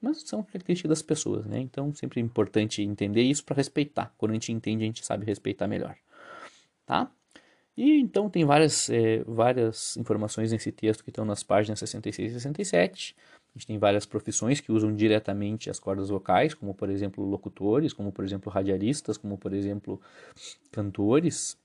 Mas 0.00 0.22
são 0.22 0.42
características 0.42 0.88
das 0.88 1.02
pessoas, 1.02 1.46
né? 1.46 1.58
Então 1.58 1.92
sempre 1.94 2.20
é 2.20 2.22
importante 2.22 2.82
entender 2.82 3.22
isso 3.22 3.44
para 3.44 3.56
respeitar. 3.56 4.12
Quando 4.18 4.32
a 4.32 4.34
gente 4.34 4.52
entende, 4.52 4.84
a 4.84 4.86
gente 4.86 5.04
sabe 5.04 5.24
respeitar 5.24 5.66
melhor. 5.66 5.96
Tá? 6.86 7.10
E 7.76 7.98
então 7.98 8.30
tem 8.30 8.44
várias, 8.44 8.88
é, 8.88 9.24
várias 9.26 9.96
informações 9.96 10.52
nesse 10.52 10.70
texto 10.70 11.02
que 11.02 11.10
estão 11.10 11.24
nas 11.24 11.42
páginas 11.42 11.78
66 11.80 12.30
e 12.30 12.34
67. 12.34 13.16
A 13.54 13.58
gente 13.58 13.66
tem 13.66 13.78
várias 13.78 14.04
profissões 14.04 14.60
que 14.60 14.72
usam 14.72 14.94
diretamente 14.94 15.70
as 15.70 15.78
cordas 15.78 16.08
vocais, 16.08 16.54
como 16.54 16.74
por 16.74 16.90
exemplo 16.90 17.24
locutores, 17.24 17.92
como 17.92 18.12
por 18.12 18.24
exemplo 18.24 18.50
radialistas, 18.50 19.16
como 19.16 19.38
por 19.38 19.52
exemplo 19.52 20.00
cantores 20.72 21.56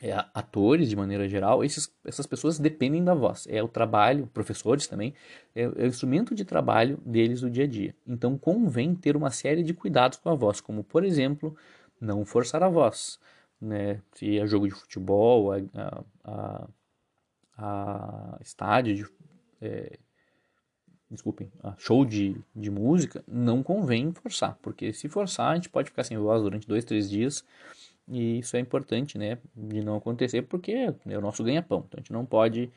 é, 0.00 0.12
atores 0.34 0.88
de 0.88 0.96
maneira 0.96 1.28
geral, 1.28 1.64
esses, 1.64 1.90
essas 2.04 2.26
pessoas 2.26 2.58
dependem 2.58 3.02
da 3.02 3.14
voz. 3.14 3.46
É 3.48 3.62
o 3.62 3.68
trabalho, 3.68 4.28
professores 4.34 4.86
também, 4.86 5.14
é, 5.54 5.62
é, 5.62 5.68
o 5.68 5.86
instrumento 5.86 6.34
de 6.34 6.44
trabalho 6.44 6.98
deles 7.06 7.40
do 7.40 7.50
dia 7.50 7.64
a 7.64 7.66
dia. 7.66 7.94
Então 8.06 8.36
convém 8.36 8.94
ter 8.94 9.16
uma 9.16 9.30
série 9.30 9.62
de 9.62 9.72
cuidados 9.72 10.18
com 10.18 10.28
a 10.28 10.34
voz, 10.34 10.60
como 10.60 10.84
por 10.84 11.04
exemplo, 11.04 11.56
não 12.00 12.24
forçar 12.24 12.62
a 12.62 12.68
voz. 12.68 13.18
Né? 13.64 14.02
Se 14.12 14.38
é 14.38 14.46
jogo 14.46 14.68
de 14.68 14.74
futebol, 14.74 15.52
a, 15.52 15.56
a, 15.74 16.04
a, 16.24 16.68
a 17.56 18.38
estádio, 18.42 18.94
de, 18.94 19.06
é, 19.60 19.98
desculpem, 21.10 21.50
show 21.78 22.04
de, 22.04 22.36
de 22.54 22.70
música, 22.70 23.24
não 23.26 23.62
convém 23.62 24.12
forçar, 24.12 24.58
porque 24.60 24.92
se 24.92 25.08
forçar 25.08 25.52
a 25.52 25.54
gente 25.54 25.70
pode 25.70 25.90
ficar 25.90 26.04
sem 26.04 26.18
voz 26.18 26.42
durante 26.42 26.68
dois, 26.68 26.84
três 26.84 27.08
dias 27.08 27.44
e 28.06 28.40
isso 28.40 28.56
é 28.56 28.60
importante, 28.60 29.16
né, 29.16 29.38
de 29.56 29.82
não 29.82 29.96
acontecer, 29.96 30.42
porque 30.42 30.94
é 31.06 31.18
o 31.18 31.22
nosso 31.22 31.42
ganha-pão. 31.42 31.84
Então 31.86 31.98
a 31.98 32.00
gente 32.00 32.12
não 32.12 32.26
pode 32.26 32.70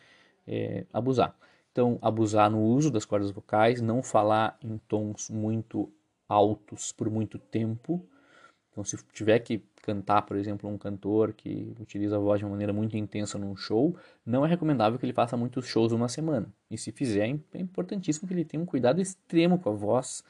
é, 0.48 0.86
abusar. 0.94 1.36
Então, 1.72 2.00
abusar 2.02 2.50
no 2.50 2.62
uso 2.62 2.90
das 2.90 3.06
cordas 3.06 3.30
vocais, 3.30 3.82
não 3.82 4.02
falar 4.02 4.58
em 4.64 4.78
tons 4.88 5.30
muito 5.30 5.92
altos 6.28 6.92
por 6.92 7.10
muito 7.10 7.38
tempo. 7.38 8.04
Então, 8.72 8.84
se 8.84 8.98
tiver 9.14 9.40
que 9.40 9.62
cantar, 9.88 10.24
por 10.24 10.36
exemplo, 10.36 10.70
um 10.70 10.78
cantor 10.78 11.32
que 11.32 11.74
utiliza 11.80 12.18
a 12.18 12.20
voz 12.20 12.40
de 12.40 12.46
uma 12.46 12.52
maneira 12.52 12.74
muito 12.74 12.98
intensa 12.98 13.38
num 13.38 13.56
show, 13.56 13.96
não 14.26 14.46
é 14.46 14.50
recomendável 14.50 15.00
que 15.00 15.06
ele 15.06 15.14
faça 15.14 15.38
muitos 15.38 15.66
shows 15.66 15.94
uma 15.94 16.10
semana. 16.10 16.54
E 16.70 16.78
se 16.78 16.92
fizer, 16.92 17.26
é 17.54 17.60
importantíssimo 17.60 18.28
que 18.28 18.34
ele 18.34 18.44
tenha 18.44 18.62
um 18.62 18.66
cuidado 18.66 19.00
extremo 19.00 19.58
com 19.58 19.70
a 19.70 19.74
voz, 19.74 20.26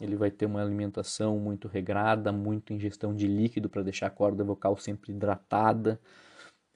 ele 0.00 0.14
vai 0.14 0.30
ter 0.30 0.46
uma 0.46 0.62
alimentação 0.62 1.36
muito 1.36 1.66
regrada, 1.66 2.30
muita 2.30 2.72
ingestão 2.72 3.12
de 3.12 3.26
líquido 3.26 3.68
para 3.68 3.82
deixar 3.82 4.06
a 4.06 4.10
corda 4.10 4.44
vocal 4.44 4.76
sempre 4.76 5.10
hidratada. 5.10 6.00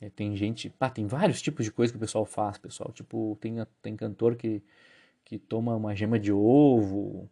É, 0.01 0.11
tem 0.11 0.37
gente, 0.37 0.69
pá, 0.69 0.91
tem 0.91 1.07
vários 1.07 1.41
tipos 1.41 1.65
de 1.65 1.71
coisa 1.71 1.93
que 1.93 1.97
o 1.97 2.01
pessoal 2.01 2.27
faz, 2.27 2.59
pessoal. 2.59 2.93
Tipo, 2.93 3.39
tem, 3.41 3.55
tem 3.81 3.97
cantor 3.97 4.35
que, 4.35 4.63
que 5.25 5.39
toma 5.39 5.77
uma 5.77 5.95
gema 5.95 6.19
de 6.19 6.33
ovo, 6.33 7.31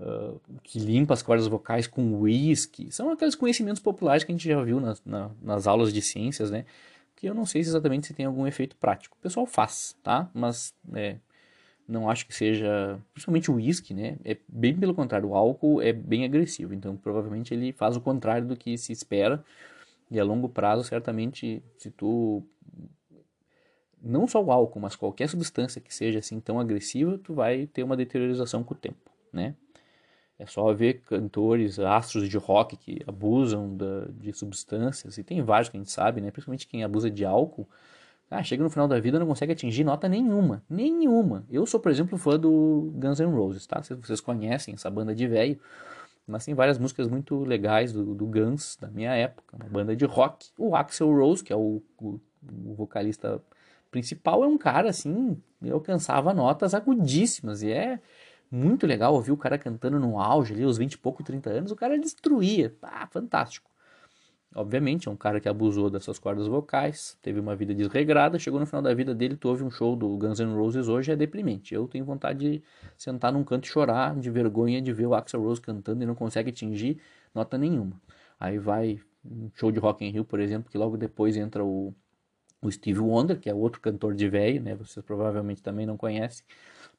uh, 0.00 0.40
que 0.62 0.78
limpa 0.78 1.14
as 1.14 1.22
cordas 1.22 1.46
vocais 1.46 1.86
com 1.86 2.20
uísque. 2.20 2.90
São 2.90 3.10
aqueles 3.10 3.34
conhecimentos 3.34 3.80
populares 3.80 4.24
que 4.24 4.32
a 4.32 4.34
gente 4.34 4.48
já 4.48 4.62
viu 4.62 4.80
nas, 4.80 5.02
na, 5.04 5.30
nas 5.42 5.66
aulas 5.66 5.92
de 5.92 6.02
ciências, 6.02 6.50
né? 6.50 6.64
Que 7.14 7.28
eu 7.28 7.34
não 7.34 7.46
sei 7.46 7.60
exatamente 7.60 8.06
se 8.06 8.14
tem 8.14 8.26
algum 8.26 8.46
efeito 8.46 8.76
prático. 8.76 9.16
O 9.18 9.22
pessoal 9.22 9.46
faz, 9.46 9.96
tá? 10.02 10.30
Mas 10.34 10.74
é, 10.94 11.16
não 11.88 12.10
acho 12.10 12.26
que 12.26 12.34
seja, 12.34 12.98
principalmente 13.12 13.50
o 13.50 13.54
uísque, 13.54 13.94
né? 13.94 14.16
É 14.24 14.36
bem 14.48 14.76
pelo 14.76 14.94
contrário, 14.94 15.28
o 15.28 15.34
álcool 15.34 15.80
é 15.80 15.92
bem 15.92 16.24
agressivo, 16.24 16.74
então 16.74 16.96
provavelmente 16.96 17.54
ele 17.54 17.72
faz 17.72 17.96
o 17.96 18.00
contrário 18.00 18.46
do 18.46 18.56
que 18.56 18.76
se 18.76 18.92
espera. 18.92 19.44
E 20.10 20.20
a 20.20 20.24
longo 20.24 20.48
prazo, 20.48 20.84
certamente, 20.84 21.62
se 21.78 21.90
tu 21.90 22.42
não 24.00 24.26
só 24.26 24.42
o 24.42 24.52
álcool, 24.52 24.80
mas 24.80 24.94
qualquer 24.94 25.28
substância 25.28 25.80
que 25.80 25.92
seja 25.92 26.18
assim 26.20 26.38
tão 26.38 26.60
agressiva, 26.60 27.18
tu 27.18 27.34
vai 27.34 27.66
ter 27.66 27.82
uma 27.82 27.96
deteriorização 27.96 28.62
com 28.62 28.74
o 28.74 28.76
tempo, 28.76 29.10
né? 29.32 29.54
É 30.38 30.44
só 30.44 30.72
ver 30.72 31.00
cantores, 31.08 31.78
astros 31.78 32.28
de 32.28 32.36
rock 32.36 32.76
que 32.76 33.02
abusam 33.06 33.74
da, 33.74 34.06
de 34.10 34.32
substâncias, 34.32 35.16
e 35.16 35.24
tem 35.24 35.42
vários 35.42 35.70
que 35.70 35.76
a 35.76 35.80
gente 35.80 35.90
sabe, 35.90 36.20
né? 36.20 36.30
Principalmente 36.30 36.66
quem 36.66 36.84
abusa 36.84 37.10
de 37.10 37.24
álcool, 37.24 37.66
ah, 38.30 38.42
chega 38.42 38.62
no 38.62 38.68
final 38.68 38.88
da 38.88 38.98
vida 38.98 39.18
não 39.18 39.26
consegue 39.26 39.52
atingir 39.52 39.84
nota 39.84 40.08
nenhuma. 40.08 40.62
Nenhuma. 40.68 41.44
Eu 41.48 41.64
sou, 41.64 41.78
por 41.78 41.92
exemplo, 41.92 42.18
fã 42.18 42.38
do 42.38 42.92
Guns 42.96 43.20
N' 43.20 43.32
Roses, 43.32 43.66
tá? 43.66 43.80
Vocês 43.80 44.20
conhecem 44.20 44.74
essa 44.74 44.90
banda 44.90 45.14
de 45.14 45.26
velho. 45.28 45.58
Mas 46.26 46.44
tem 46.44 46.54
várias 46.54 46.76
músicas 46.76 47.06
muito 47.06 47.44
legais 47.44 47.92
do, 47.92 48.14
do 48.14 48.26
Guns, 48.26 48.76
da 48.80 48.88
minha 48.88 49.14
época. 49.14 49.56
Uma 49.56 49.68
banda 49.68 49.94
de 49.94 50.04
rock. 50.04 50.48
O 50.58 50.74
Axel 50.74 51.14
Rose, 51.14 51.42
que 51.42 51.52
é 51.52 51.56
o, 51.56 51.80
o, 51.98 52.20
o 52.64 52.74
vocalista 52.74 53.40
principal 53.92 54.42
é 54.42 54.46
um 54.46 54.58
cara 54.58 54.90
assim, 54.90 55.40
alcançava 55.70 56.34
notas 56.34 56.74
agudíssimas 56.74 57.62
e 57.62 57.70
é 57.70 58.00
muito 58.50 58.86
legal 58.86 59.14
ouvir 59.14 59.32
o 59.32 59.36
cara 59.36 59.58
cantando 59.58 59.98
no 59.98 60.18
auge 60.18 60.54
ali, 60.54 60.62
aos 60.62 60.78
20 60.78 60.92
e 60.92 60.98
pouco, 60.98 61.22
30 61.22 61.50
anos, 61.50 61.70
o 61.72 61.76
cara 61.76 61.98
destruía. 61.98 62.74
Ah, 62.82 63.06
fantástico. 63.06 63.70
Obviamente, 64.54 65.06
é 65.06 65.10
um 65.10 65.16
cara 65.16 65.38
que 65.38 65.48
abusou 65.48 65.90
das 65.90 66.02
suas 66.02 66.18
cordas 66.18 66.46
vocais, 66.46 67.18
teve 67.20 67.38
uma 67.38 67.54
vida 67.54 67.74
desregrada, 67.74 68.38
chegou 68.38 68.58
no 68.58 68.64
final 68.64 68.80
da 68.80 68.94
vida 68.94 69.14
dele, 69.14 69.36
tu 69.36 69.48
ouve 69.50 69.62
um 69.62 69.70
show 69.70 69.94
do 69.94 70.16
Guns 70.16 70.40
N' 70.40 70.54
Roses 70.54 70.88
hoje, 70.88 71.12
é 71.12 71.16
deprimente. 71.16 71.74
Eu 71.74 71.86
tenho 71.86 72.06
vontade 72.06 72.38
de 72.38 72.62
sentar 72.96 73.30
num 73.30 73.44
canto 73.44 73.66
e 73.66 73.68
chorar 73.68 74.18
de 74.18 74.30
vergonha 74.30 74.80
de 74.80 74.94
ver 74.94 75.06
o 75.06 75.14
Axel 75.14 75.42
Rose 75.42 75.60
cantando 75.60 76.02
e 76.02 76.06
não 76.06 76.14
consegue 76.14 76.48
atingir 76.48 76.98
nota 77.34 77.58
nenhuma. 77.58 78.00
Aí 78.40 78.58
vai 78.58 78.98
um 79.22 79.50
show 79.54 79.70
de 79.70 79.78
Rock 79.78 80.04
in 80.06 80.10
Rio, 80.10 80.24
por 80.24 80.40
exemplo, 80.40 80.70
que 80.70 80.78
logo 80.78 80.96
depois 80.96 81.36
entra 81.36 81.62
o, 81.62 81.94
o 82.62 82.70
Steve 82.70 83.00
Wonder, 83.00 83.38
que 83.38 83.50
é 83.50 83.54
outro 83.54 83.80
cantor 83.80 84.14
de 84.14 84.26
velho, 84.26 84.62
né? 84.62 84.74
Vocês 84.74 85.04
provavelmente 85.04 85.62
também 85.62 85.84
não 85.84 85.98
conhecem, 85.98 86.46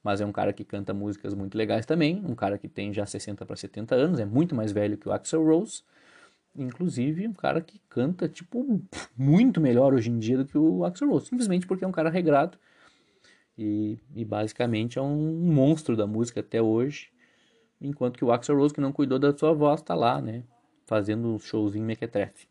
mas 0.08 0.22
é 0.22 0.26
um 0.26 0.32
cara 0.32 0.54
que 0.54 0.64
canta 0.64 0.94
músicas 0.94 1.34
muito 1.34 1.58
legais 1.58 1.86
também, 1.86 2.24
um 2.26 2.34
cara 2.34 2.58
que 2.58 2.70
tem 2.70 2.94
já 2.94 3.06
60 3.06 3.46
para 3.46 3.58
70 3.58 3.94
anos, 3.94 4.20
é 4.22 4.26
muito 4.26 4.56
mais 4.56 4.72
velho 4.72 4.98
que 4.98 5.10
o 5.10 5.12
Axel 5.12 5.44
Rose, 5.44 5.84
inclusive 6.56 7.28
um 7.28 7.34
cara 7.34 7.60
que 7.60 7.78
canta 7.90 8.30
tipo 8.30 8.82
muito 9.18 9.60
melhor 9.60 9.94
hoje 9.94 10.10
em 10.10 10.18
dia 10.18 10.38
do 10.38 10.46
que 10.46 10.58
o 10.58 10.86
Axel 10.86 11.10
Rose, 11.10 11.26
simplesmente 11.26 11.68
porque 11.68 11.84
é 11.84 11.88
um 11.90 11.92
cara 11.92 12.10
regrado 12.10 12.58
e, 13.58 14.00
e 14.16 14.24
basicamente 14.24 14.98
é 14.98 15.02
um 15.02 15.52
monstro 15.54 15.94
da 15.98 16.08
música 16.08 16.40
até 16.40 16.62
hoje, 16.62 17.10
enquanto 17.82 18.18
que 18.18 18.24
o 18.24 18.32
Axel 18.32 18.56
Rose 18.56 18.74
que 18.74 18.80
não 18.80 18.94
cuidou 18.94 19.20
da 19.20 19.38
sua 19.38 19.52
voz 19.52 19.82
tá 19.82 19.94
lá, 19.94 20.22
né, 20.22 20.46
fazendo 20.86 21.28
um 21.28 21.38
showzinho 21.38 21.84
mequetrefe. 21.84 22.48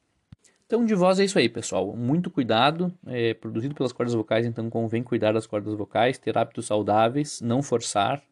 Então, 0.66 0.84
de 0.84 0.94
voz 0.94 1.20
é 1.20 1.24
isso 1.24 1.38
aí, 1.38 1.48
pessoal. 1.48 1.96
Muito 1.96 2.30
cuidado. 2.30 2.92
É 3.06 3.34
produzido 3.34 3.74
pelas 3.74 3.92
cordas 3.92 4.14
vocais, 4.14 4.44
então 4.44 4.68
convém 4.68 5.02
cuidar 5.02 5.32
das 5.32 5.46
cordas 5.46 5.74
vocais, 5.74 6.18
ter 6.18 6.36
hábitos 6.36 6.66
saudáveis, 6.66 7.40
não 7.40 7.62
forçar. 7.62 8.22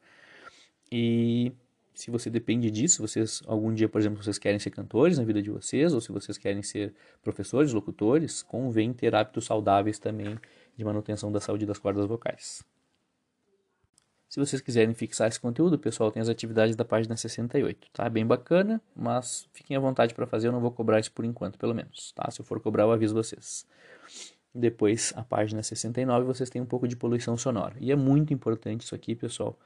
E 0.90 1.53
se 1.94 2.11
você 2.11 2.29
depende 2.29 2.70
disso, 2.73 3.01
vocês 3.01 3.40
algum 3.47 3.73
dia, 3.73 3.88
por 3.88 4.01
exemplo, 4.01 4.23
vocês 4.23 4.37
querem 4.37 4.59
ser 4.59 4.70
cantores 4.70 5.16
na 5.16 5.25
vida 5.25 5.40
de 5.40 5.51
vocês, 5.51 5.94
ou 5.94 6.01
se 6.01 6.11
vocês 6.11 6.37
querem 6.37 6.62
ser 6.62 6.92
professores, 7.23 7.73
locutores, 7.73 8.42
convém 8.42 8.92
ter 8.92 9.14
hábitos 9.14 9.44
saudáveis 9.44 10.01
também 10.01 10.37
de 10.77 10.85
manutenção 10.85 11.31
da 11.31 11.40
saúde 11.40 11.64
das 11.64 11.79
cordas 11.79 12.07
vocais. 12.07 12.64
Se 14.28 14.40
vocês 14.40 14.60
quiserem 14.60 14.94
fixar 14.94 15.28
esse 15.28 15.38
conteúdo, 15.38 15.78
pessoal, 15.78 16.10
tem 16.10 16.20
as 16.20 16.28
atividades 16.28 16.74
da 16.74 16.84
página 16.84 17.16
68, 17.16 17.88
tá? 17.92 18.08
Bem 18.08 18.26
bacana, 18.26 18.80
mas 18.96 19.48
fiquem 19.52 19.76
à 19.76 19.80
vontade 19.80 20.14
para 20.14 20.26
fazer, 20.26 20.48
eu 20.48 20.52
não 20.52 20.60
vou 20.60 20.72
cobrar 20.72 20.98
isso 20.98 21.12
por 21.12 21.24
enquanto, 21.24 21.58
pelo 21.58 21.74
menos, 21.74 22.12
tá? 22.12 22.28
Se 22.30 22.40
eu 22.40 22.44
for 22.44 22.60
cobrar, 22.60 22.84
eu 22.84 22.92
aviso 22.92 23.14
vocês. 23.14 23.66
Depois, 24.52 25.12
a 25.16 25.22
página 25.22 25.62
69, 25.62 26.26
vocês 26.26 26.48
têm 26.50 26.62
um 26.62 26.66
pouco 26.66 26.87
de 26.88 26.96
poluição 26.96 27.37
sonora. 27.37 27.74
E 27.80 27.92
é 27.92 27.96
muito 27.96 28.32
importante 28.32 28.82
isso 28.82 28.94
aqui, 28.94 29.14
pessoal, 29.14 29.58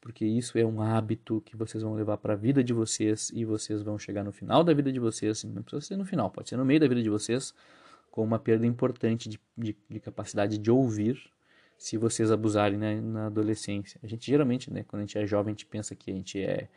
porque 0.00 0.24
isso 0.24 0.58
é 0.58 0.64
um 0.64 0.80
hábito 0.80 1.40
que 1.44 1.56
vocês 1.56 1.82
vão 1.82 1.94
levar 1.94 2.16
para 2.18 2.34
a 2.34 2.36
vida 2.36 2.62
de 2.62 2.72
vocês 2.72 3.30
e 3.34 3.44
vocês 3.44 3.82
vão 3.82 3.98
chegar 3.98 4.24
no 4.24 4.32
final 4.32 4.64
da 4.64 4.72
vida 4.72 4.92
de 4.92 5.00
vocês, 5.00 5.44
não 5.44 5.62
precisa 5.62 5.80
ser 5.80 5.96
no 5.96 6.04
final, 6.04 6.30
pode 6.30 6.48
ser 6.48 6.56
no 6.56 6.64
meio 6.64 6.80
da 6.80 6.88
vida 6.88 7.02
de 7.02 7.10
vocês, 7.10 7.52
com 8.10 8.22
uma 8.24 8.38
perda 8.38 8.66
importante 8.66 9.28
de, 9.28 9.40
de, 9.56 9.76
de 9.88 10.00
capacidade 10.00 10.56
de 10.56 10.70
ouvir 10.70 11.20
se 11.78 11.96
vocês 11.96 12.32
abusarem 12.32 12.76
né, 12.76 13.00
na 13.00 13.26
adolescência. 13.26 14.00
A 14.02 14.06
gente 14.06 14.26
geralmente, 14.26 14.70
né, 14.70 14.84
quando 14.86 15.00
a 15.00 15.06
gente 15.06 15.16
é 15.16 15.24
jovem, 15.24 15.52
a 15.52 15.54
gente 15.54 15.64
pensa 15.64 15.94
que 15.94 16.10
a 16.10 16.14
gente 16.14 16.42
é 16.42 16.68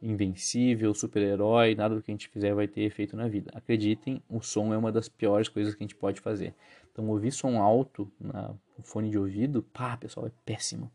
invencível, 0.00 0.94
super-herói, 0.94 1.74
nada 1.74 1.94
do 1.94 2.02
que 2.02 2.10
a 2.10 2.14
gente 2.14 2.28
fizer 2.28 2.54
vai 2.54 2.68
ter 2.68 2.82
efeito 2.82 3.16
na 3.16 3.26
vida. 3.26 3.50
Acreditem, 3.54 4.22
o 4.28 4.40
som 4.40 4.72
é 4.72 4.78
uma 4.78 4.92
das 4.92 5.08
piores 5.08 5.48
coisas 5.48 5.74
que 5.74 5.82
a 5.82 5.84
gente 5.84 5.96
pode 5.96 6.20
fazer. 6.20 6.54
Então, 6.92 7.08
ouvir 7.08 7.32
som 7.32 7.60
alto 7.60 8.10
no 8.20 8.84
fone 8.84 9.10
de 9.10 9.18
ouvido, 9.18 9.62
pá, 9.62 9.96
pessoal, 9.96 10.26
é 10.26 10.30
péssimo. 10.44 10.92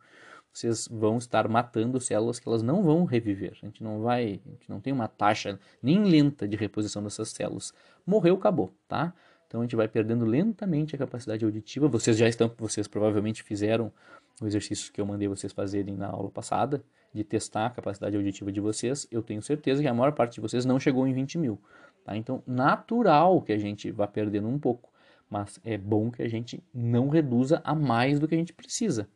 Vocês 0.53 0.87
vão 0.87 1.17
estar 1.17 1.47
matando 1.47 1.99
células 1.99 2.39
que 2.39 2.47
elas 2.47 2.63
não 2.63 2.83
vão 2.83 3.03
reviver. 3.03 3.51
A 3.51 3.65
gente 3.65 3.83
não 3.83 4.01
vai, 4.01 4.41
a 4.45 4.49
gente 4.51 4.69
não 4.69 4.79
tem 4.79 4.93
uma 4.93 5.07
taxa 5.07 5.59
nem 5.81 6.03
lenta 6.03 6.47
de 6.47 6.55
reposição 6.55 7.03
dessas 7.03 7.29
células. 7.29 7.73
Morreu, 8.05 8.35
acabou, 8.35 8.73
tá? 8.87 9.13
Então 9.49 9.61
a 9.61 9.63
gente 9.63 9.75
vai 9.75 9.87
perdendo 9.87 10.25
lentamente 10.25 10.95
a 10.95 10.97
capacidade 10.99 11.43
auditiva. 11.43 11.87
Vocês 11.87 12.15
já 12.15 12.29
estão, 12.29 12.53
vocês 12.55 12.87
provavelmente 12.87 13.41
fizeram 13.41 13.91
o 14.39 14.45
exercício 14.45 14.93
que 14.93 15.01
eu 15.01 15.05
mandei 15.07 15.27
vocês 15.27 15.51
fazerem 15.51 15.97
na 15.97 16.07
aula 16.07 16.29
passada, 16.29 16.83
de 17.11 17.23
testar 17.23 17.65
a 17.65 17.69
capacidade 17.71 18.15
auditiva 18.15 18.51
de 18.51 18.61
vocês. 18.61 19.07
Eu 19.09 19.23
tenho 19.23 19.41
certeza 19.41 19.81
que 19.81 19.87
a 19.87 19.93
maior 19.93 20.11
parte 20.11 20.35
de 20.35 20.41
vocês 20.41 20.65
não 20.65 20.79
chegou 20.79 21.07
em 21.07 21.13
20 21.13 21.39
mil. 21.39 21.59
Tá? 22.05 22.15
Então, 22.15 22.43
natural 22.45 23.41
que 23.41 23.51
a 23.51 23.57
gente 23.57 23.91
vá 23.91 24.05
perdendo 24.05 24.47
um 24.47 24.59
pouco, 24.59 24.93
mas 25.27 25.59
é 25.65 25.79
bom 25.79 26.11
que 26.11 26.21
a 26.21 26.29
gente 26.29 26.63
não 26.71 27.09
reduza 27.09 27.59
a 27.65 27.73
mais 27.73 28.19
do 28.19 28.27
que 28.27 28.35
a 28.35 28.37
gente 28.37 28.53
precisa. 28.53 29.09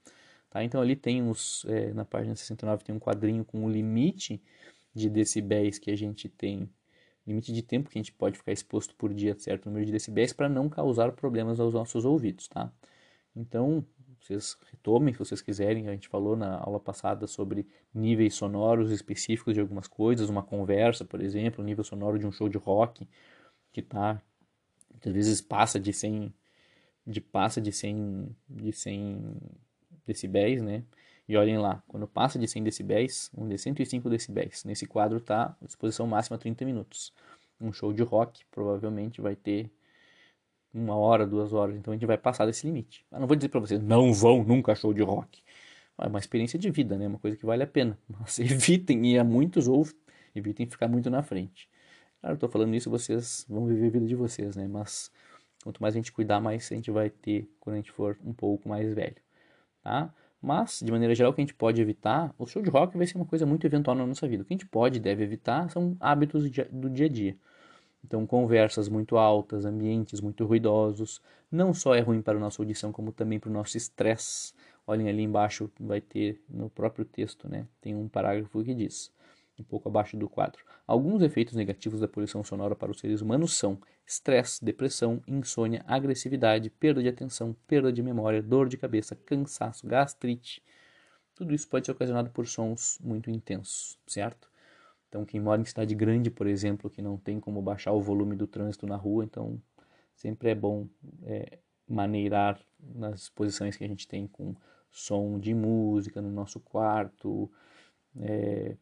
Tá? 0.50 0.64
Então, 0.64 0.82
ali 0.82 0.96
tem 0.96 1.30
os, 1.30 1.64
é, 1.70 1.94
na 1.94 2.04
página 2.04 2.36
69 2.36 2.84
tem 2.84 2.96
um 2.96 3.00
quadrinho 3.00 3.46
com 3.46 3.64
o 3.64 3.70
limite 3.70 4.42
de 4.96 5.10
decibéis 5.12 5.78
que 5.78 5.92
a 5.92 5.96
gente 5.96 6.28
tem 6.28 6.68
limite 7.26 7.54
de 7.54 7.62
tempo 7.62 7.90
que 7.90 7.98
a 7.98 8.02
gente 8.02 8.14
pode 8.14 8.38
ficar 8.38 8.52
exposto 8.52 8.96
por 8.96 9.14
dia 9.14 9.34
a 9.34 9.40
certo 9.40 9.66
número 9.66 9.86
de 9.86 9.92
decibéis 9.92 10.34
para 10.34 10.50
não 10.50 10.70
causar 10.70 11.12
problemas 11.14 11.60
aos 11.60 11.74
nossos 11.74 12.06
ouvidos, 12.06 12.48
tá? 12.48 12.72
Então, 13.36 13.86
vocês 14.20 14.58
retomem 14.72 15.14
se 15.14 15.20
vocês 15.20 15.42
quiserem, 15.42 15.88
a 15.90 15.92
gente 15.92 16.08
falou 16.08 16.36
na 16.36 16.58
aula 16.58 16.80
passada 16.80 17.28
sobre 17.28 17.68
níveis 17.94 18.36
sonoros 18.36 18.92
específicos 18.92 19.54
de 19.54 19.60
algumas 19.60 19.88
coisas, 19.88 20.30
uma 20.30 20.44
conversa, 20.44 21.04
por 21.04 21.22
exemplo, 21.22 21.62
o 21.62 21.66
nível 21.66 21.84
sonoro 21.84 22.18
de 22.18 22.26
um 22.26 22.32
show 22.32 22.48
de 22.48 22.58
rock, 22.58 23.08
que 23.72 23.82
tá, 23.82 24.22
às 25.06 25.12
vezes 25.12 25.42
passa 25.42 25.80
de 25.80 25.92
100, 25.92 26.34
de, 27.06 27.20
passa 27.20 27.60
de 27.60 27.72
100, 27.72 28.36
de 28.50 28.72
100 28.72 29.42
decibéis, 30.06 30.62
né? 30.62 30.84
E 31.28 31.38
olhem 31.38 31.58
lá, 31.58 31.82
quando 31.88 32.08
passa 32.08 32.38
de 32.38 32.48
100 32.48 32.64
decibéis, 32.64 33.32
um 33.36 33.48
de 33.48 33.58
105 33.58 34.10
decibéis, 34.10 34.64
nesse 34.66 34.86
quadro 34.86 35.18
está 35.18 35.56
exposição 35.66 36.06
máxima 36.06 36.38
30 36.38 36.66
minutos. 36.66 37.14
Um 37.62 37.72
show 37.72 37.94
de 37.94 38.04
rock 38.04 38.44
provavelmente 38.52 39.22
vai 39.22 39.36
ter 39.36 39.72
uma 40.74 40.96
hora, 40.96 41.26
duas 41.26 41.54
horas, 41.54 41.76
então 41.76 41.94
a 41.94 41.96
gente 41.96 42.06
vai 42.06 42.18
passar 42.18 42.46
desse 42.46 42.66
limite. 42.66 43.06
Eu 43.12 43.20
não 43.20 43.28
vou 43.28 43.36
dizer 43.36 43.50
para 43.50 43.60
vocês, 43.60 43.82
não 43.82 44.14
vão 44.14 44.44
nunca 44.44 44.76
show 44.76 44.94
de 44.94 45.02
rock. 45.02 45.42
É 45.98 46.08
uma 46.08 46.20
experiência 46.20 46.58
de 46.58 46.70
vida, 46.72 46.98
né? 46.98 47.08
Uma 47.08 47.20
coisa 47.20 47.38
que 47.38 47.46
vale 47.46 47.64
a 47.64 47.68
pena. 47.68 47.98
Mas 48.10 48.40
evitem 48.40 49.06
ir 49.06 49.20
a 49.20 49.24
muitos 49.24 49.68
ou 49.68 49.88
evitem 50.36 50.66
ficar 50.66 50.88
muito 50.88 51.10
na 51.10 51.22
frente. 51.22 51.70
Claro, 52.20 52.38
eu 52.42 52.50
falando 52.50 52.74
isso, 52.76 52.90
vocês 52.90 53.46
vão 53.48 53.66
viver 53.68 53.88
a 53.88 53.90
vida 53.92 54.08
de 54.08 54.16
vocês, 54.16 54.56
né? 54.56 54.68
Mas 54.68 55.12
quanto 55.64 55.82
mais 55.82 55.94
a 55.94 55.98
gente 55.98 56.12
cuidar, 56.12 56.40
mais 56.42 56.72
a 56.72 56.76
gente 56.76 56.90
vai 56.90 57.10
ter 57.10 57.50
quando 57.60 57.76
a 57.76 57.78
gente 57.78 57.92
for 57.92 58.18
um 58.24 58.34
pouco 58.34 58.68
mais 58.68 58.94
velho, 58.94 59.18
tá? 59.84 60.14
Mas, 60.44 60.82
de 60.84 60.92
maneira 60.92 61.16
geral, 61.16 61.32
o 61.32 61.34
que 61.34 61.40
a 61.40 61.44
gente 61.44 61.54
pode 61.54 61.82
evitar, 61.82 62.36
o 62.38 62.46
show 62.46 62.62
de 62.62 62.70
rock 62.70 62.98
vai 62.98 63.08
ser 63.08 63.16
uma 63.16 63.26
coisa 63.26 63.46
muito 63.46 63.66
eventual 63.66 63.96
na 63.96 64.06
nossa 64.06 64.28
vida. 64.28 64.44
O 64.44 64.46
que 64.46 64.54
a 64.54 64.58
gente 64.58 64.68
pode 64.68 64.98
e 64.98 65.00
deve 65.00 65.24
evitar 65.24 65.70
são 65.72 65.96
hábitos 66.02 66.44
do 66.70 66.90
dia 66.90 67.06
a 67.06 67.10
dia. 67.10 67.38
Então, 68.04 68.28
conversas 68.28 68.90
muito 68.90 69.16
altas, 69.16 69.64
ambientes 69.64 70.20
muito 70.20 70.46
ruidosos, 70.46 71.22
não 71.50 71.74
só 71.74 71.96
é 71.96 72.02
ruim 72.02 72.22
para 72.22 72.38
a 72.38 72.42
nossa 72.42 72.62
audição, 72.62 72.92
como 72.92 73.14
também 73.14 73.40
para 73.40 73.50
o 73.50 73.54
nosso 73.54 73.78
estresse. 73.78 74.54
Olhem 74.86 75.08
ali 75.08 75.24
embaixo, 75.24 75.72
vai 75.80 76.02
ter 76.02 76.42
no 76.50 76.70
próprio 76.70 77.06
texto, 77.06 77.48
né? 77.48 77.66
Tem 77.80 77.96
um 77.96 78.10
parágrafo 78.10 78.62
que 78.66 78.74
diz: 78.76 79.14
um 79.64 79.66
pouco 79.66 79.88
abaixo 79.88 80.18
do 80.18 80.30
quadro. 80.30 80.64
Alguns 80.86 81.22
efeitos 81.22 81.56
negativos 81.56 82.02
da 82.02 82.08
poluição 82.08 82.44
sonora 82.44 82.76
para 82.76 82.92
os 82.92 83.00
seres 83.00 83.22
humanos 83.22 83.58
são 83.58 83.80
estresse, 84.06 84.64
depressão, 84.64 85.24
insônia, 85.26 85.84
agressividade, 85.88 86.70
perda 86.70 87.02
de 87.02 87.08
atenção, 87.08 87.56
perda 87.66 87.92
de 87.92 88.04
memória, 88.04 88.44
dor 88.44 88.68
de 88.68 88.78
cabeça, 88.78 89.16
cansaço, 89.16 89.88
gastrite. 89.88 90.62
Tudo 91.34 91.54
isso 91.54 91.68
pode 91.68 91.86
ser 91.86 91.94
ocasionado 91.94 92.30
por 92.30 92.46
sons 92.46 93.00
muito 93.02 93.32
intensos, 93.32 93.98
certo? 94.06 94.52
Então, 95.08 95.26
quem 95.26 95.40
mora 95.40 95.62
em 95.62 95.66
cidade 95.66 95.96
grande, 95.96 96.30
por 96.30 96.46
exemplo, 96.46 96.90
que 96.90 97.02
não 97.02 97.18
tem 97.18 97.40
como 97.40 97.62
baixar 97.62 97.94
o 97.94 98.02
volume 98.02 98.36
do 98.36 98.46
trânsito 98.46 98.86
na 98.86 98.96
rua, 98.96 99.24
então 99.24 99.62
sempre 100.16 100.50
é 100.50 100.56
bom 100.56 100.88
é, 101.24 101.60
maneirar 101.88 102.60
nas 102.80 103.22
exposições 103.22 103.78
que 103.78 103.84
a 103.84 103.88
gente 103.88 104.08
tem 104.08 104.28
com 104.28 104.56
som 104.92 105.40
de 105.40 105.54
música 105.54 106.22
no 106.22 106.30
nosso 106.30 106.60
quarto, 106.60 107.50
é, 108.20 108.76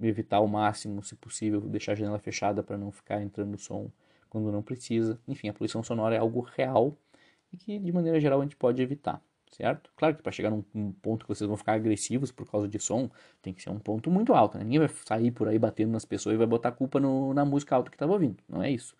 evitar 0.00 0.38
ao 0.38 0.48
máximo, 0.48 1.02
se 1.02 1.14
possível, 1.14 1.60
deixar 1.60 1.92
a 1.92 1.94
janela 1.94 2.18
fechada 2.18 2.62
para 2.62 2.76
não 2.76 2.90
ficar 2.90 3.22
entrando 3.22 3.58
som 3.58 3.90
quando 4.28 4.50
não 4.50 4.62
precisa. 4.62 5.20
Enfim, 5.28 5.48
a 5.48 5.52
poluição 5.52 5.82
sonora 5.82 6.14
é 6.14 6.18
algo 6.18 6.40
real 6.40 6.96
e 7.52 7.56
que, 7.56 7.78
de 7.78 7.92
maneira 7.92 8.18
geral, 8.18 8.40
a 8.40 8.42
gente 8.42 8.56
pode 8.56 8.80
evitar, 8.80 9.22
certo? 9.50 9.92
Claro 9.96 10.16
que 10.16 10.22
para 10.22 10.32
chegar 10.32 10.50
num, 10.50 10.64
num, 10.72 10.92
ponto 10.92 11.24
que 11.24 11.28
vocês 11.28 11.46
vão 11.46 11.56
ficar 11.56 11.74
agressivos 11.74 12.32
por 12.32 12.50
causa 12.50 12.66
de 12.66 12.78
som, 12.78 13.10
tem 13.42 13.52
que 13.52 13.62
ser 13.62 13.70
um 13.70 13.78
ponto 13.78 14.10
muito 14.10 14.32
alto, 14.32 14.56
né? 14.56 14.64
Ninguém 14.64 14.78
vai 14.78 14.88
sair 14.88 15.30
por 15.30 15.48
aí 15.48 15.58
batendo 15.58 15.92
nas 15.92 16.04
pessoas 16.04 16.34
e 16.34 16.38
vai 16.38 16.46
botar 16.46 16.72
culpa 16.72 16.98
no, 16.98 17.34
na 17.34 17.44
música 17.44 17.76
alta 17.76 17.90
que 17.90 17.96
estava 17.96 18.12
ouvindo, 18.12 18.42
não 18.48 18.62
é 18.62 18.70
isso. 18.70 18.96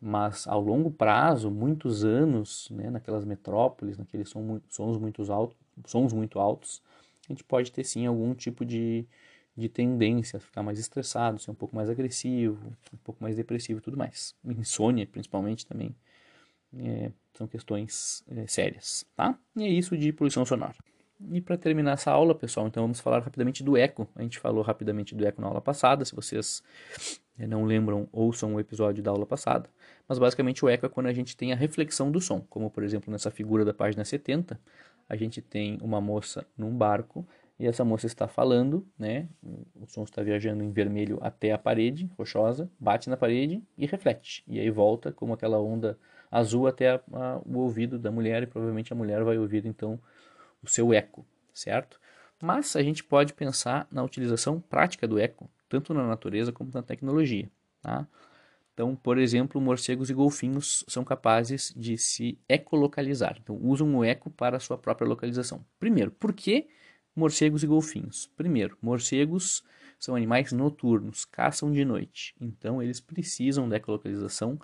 Mas 0.00 0.46
ao 0.48 0.60
longo 0.60 0.90
prazo, 0.90 1.50
muitos 1.50 2.04
anos, 2.04 2.68
né, 2.70 2.88
naquelas 2.88 3.24
metrópoles, 3.24 3.98
naqueles 3.98 4.30
som, 4.30 4.60
sons, 4.68 4.96
muito 4.96 5.30
altos, 5.30 5.56
sons 5.84 6.12
muito 6.12 6.40
altos, 6.40 6.82
a 7.28 7.32
gente 7.32 7.44
pode 7.44 7.70
ter 7.70 7.84
sim 7.84 8.06
algum 8.06 8.34
tipo 8.34 8.64
de, 8.64 9.06
de 9.60 9.68
tendência 9.68 10.38
a 10.38 10.40
ficar 10.40 10.62
mais 10.62 10.78
estressado, 10.78 11.38
ser 11.38 11.50
um 11.50 11.54
pouco 11.54 11.76
mais 11.76 11.88
agressivo, 11.88 12.72
um 12.92 12.96
pouco 13.04 13.22
mais 13.22 13.36
depressivo 13.36 13.78
e 13.78 13.82
tudo 13.82 13.96
mais. 13.96 14.34
Insônia, 14.44 15.06
principalmente, 15.06 15.66
também 15.66 15.94
é, 16.76 17.10
são 17.34 17.46
questões 17.46 18.24
é, 18.28 18.46
sérias, 18.46 19.04
tá? 19.14 19.38
E 19.56 19.64
é 19.64 19.68
isso 19.68 19.96
de 19.96 20.12
poluição 20.12 20.44
sonora. 20.44 20.74
E 21.32 21.40
para 21.40 21.56
terminar 21.56 21.92
essa 21.92 22.10
aula, 22.10 22.34
pessoal, 22.34 22.66
então 22.66 22.82
vamos 22.82 22.98
falar 22.98 23.20
rapidamente 23.20 23.62
do 23.62 23.76
eco. 23.76 24.08
A 24.16 24.22
gente 24.22 24.38
falou 24.38 24.62
rapidamente 24.62 25.14
do 25.14 25.26
eco 25.26 25.40
na 25.40 25.48
aula 25.48 25.60
passada, 25.60 26.02
se 26.04 26.14
vocês 26.14 26.62
é, 27.38 27.46
não 27.46 27.64
lembram, 27.64 28.08
ouçam 28.10 28.54
o 28.54 28.60
episódio 28.60 29.02
da 29.02 29.10
aula 29.10 29.26
passada. 29.26 29.68
Mas 30.08 30.18
basicamente 30.18 30.64
o 30.64 30.68
eco 30.68 30.86
é 30.86 30.88
quando 30.88 31.06
a 31.06 31.12
gente 31.12 31.36
tem 31.36 31.52
a 31.52 31.56
reflexão 31.56 32.10
do 32.10 32.20
som, 32.20 32.40
como 32.48 32.70
por 32.70 32.82
exemplo 32.82 33.12
nessa 33.12 33.30
figura 33.30 33.64
da 33.64 33.74
página 33.74 34.04
70, 34.04 34.58
a 35.08 35.16
gente 35.16 35.42
tem 35.42 35.78
uma 35.82 36.00
moça 36.00 36.46
num 36.56 36.74
barco 36.74 37.26
e 37.60 37.66
essa 37.66 37.84
moça 37.84 38.06
está 38.06 38.26
falando, 38.26 38.88
né? 38.98 39.28
O 39.74 39.86
som 39.86 40.02
está 40.02 40.22
viajando 40.22 40.64
em 40.64 40.72
vermelho 40.72 41.18
até 41.20 41.52
a 41.52 41.58
parede 41.58 42.10
rochosa, 42.16 42.70
bate 42.80 43.10
na 43.10 43.18
parede 43.18 43.62
e 43.76 43.84
reflete. 43.84 44.42
E 44.48 44.58
aí 44.58 44.70
volta 44.70 45.12
como 45.12 45.34
aquela 45.34 45.60
onda 45.60 45.98
azul 46.30 46.66
até 46.66 46.92
a, 46.92 47.00
a, 47.12 47.38
o 47.44 47.58
ouvido 47.58 47.98
da 47.98 48.10
mulher 48.10 48.42
e 48.42 48.46
provavelmente 48.46 48.94
a 48.94 48.96
mulher 48.96 49.22
vai 49.22 49.36
ouvir 49.36 49.66
então 49.66 50.00
o 50.62 50.70
seu 50.70 50.94
eco, 50.94 51.26
certo? 51.52 52.00
Mas 52.40 52.74
a 52.76 52.82
gente 52.82 53.04
pode 53.04 53.34
pensar 53.34 53.86
na 53.92 54.02
utilização 54.02 54.58
prática 54.58 55.06
do 55.06 55.18
eco, 55.18 55.50
tanto 55.68 55.92
na 55.92 56.06
natureza 56.06 56.50
como 56.52 56.70
na 56.72 56.82
tecnologia, 56.82 57.46
tá? 57.82 58.08
Então, 58.72 58.96
por 58.96 59.18
exemplo, 59.18 59.60
morcegos 59.60 60.08
e 60.08 60.14
golfinhos 60.14 60.82
são 60.88 61.04
capazes 61.04 61.74
de 61.76 61.98
se 61.98 62.38
ecolocalizar. 62.48 63.36
Então, 63.38 63.58
usam 63.60 63.94
o 63.94 64.02
eco 64.02 64.30
para 64.30 64.56
a 64.56 64.60
sua 64.60 64.78
própria 64.78 65.06
localização. 65.06 65.62
Primeiro, 65.78 66.10
por 66.12 66.32
que 66.32 66.66
morcegos 67.20 67.62
e 67.62 67.66
golfinhos? 67.66 68.30
Primeiro, 68.34 68.78
morcegos 68.80 69.62
são 69.98 70.16
animais 70.16 70.50
noturnos, 70.52 71.26
caçam 71.26 71.70
de 71.70 71.84
noite. 71.84 72.34
Então, 72.40 72.82
eles 72.82 72.98
precisam 72.98 73.68
da 73.68 73.76
ecolocalização 73.76 74.58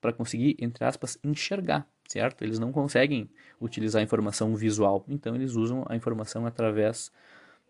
para 0.00 0.12
conseguir, 0.12 0.56
entre 0.58 0.84
aspas, 0.84 1.16
enxergar, 1.22 1.88
certo? 2.08 2.42
Eles 2.42 2.58
não 2.58 2.72
conseguem 2.72 3.30
utilizar 3.60 4.00
a 4.00 4.02
informação 4.02 4.56
visual. 4.56 5.04
Então, 5.08 5.36
eles 5.36 5.54
usam 5.54 5.84
a 5.88 5.94
informação 5.94 6.44
através 6.44 7.12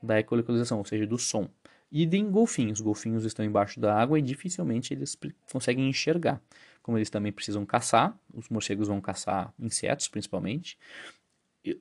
da 0.02 0.18
ecolocalização, 0.18 0.78
ou 0.78 0.84
seja, 0.86 1.06
do 1.06 1.18
som. 1.18 1.48
Idem 1.92 2.30
golfinhos. 2.30 2.80
Golfinhos 2.80 3.24
estão 3.26 3.44
embaixo 3.44 3.78
da 3.78 3.94
água 3.94 4.18
e 4.18 4.22
dificilmente 4.22 4.94
eles 4.94 5.16
conseguem 5.52 5.88
enxergar. 5.88 6.40
Como 6.82 6.96
eles 6.96 7.10
também 7.10 7.30
precisam 7.30 7.64
caçar, 7.66 8.18
os 8.32 8.48
morcegos 8.48 8.88
vão 8.88 9.00
caçar 9.00 9.52
insetos 9.58 10.08
principalmente, 10.08 10.78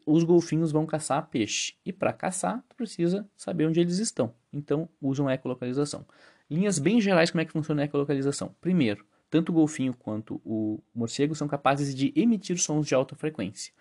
os 0.06 0.24
golfinhos 0.24 0.72
vão 0.72 0.86
caçar 0.86 1.28
peixe. 1.30 1.76
E 1.86 1.92
para 1.92 2.14
caçar, 2.14 2.64
tu 2.70 2.76
precisa 2.76 3.28
saber 3.36 3.68
onde 3.68 3.80
eles 3.80 4.00
estão. 4.00 4.34
Então, 4.52 4.88
usam 5.02 5.30
ecolocalização. 5.30 6.06
Linhas 6.50 6.80
bem 6.80 7.02
gerais, 7.02 7.32
como 7.32 7.42
é 7.42 7.46
que 7.46 7.52
funciona 7.52 7.82
a 7.82 7.86
ecolocalização? 7.86 8.56
Primeiro, 8.62 9.06
tanto 9.30 9.50
o 9.50 9.54
golfinho 9.54 9.94
quanto 9.94 10.42
o 10.46 10.82
morcego 10.94 11.36
são 11.36 11.48
capazes 11.48 11.94
de 11.96 12.14
emitir 12.16 12.58
sons 12.60 12.88
de 12.88 12.96
alta 12.96 13.16
frequência. 13.16 13.74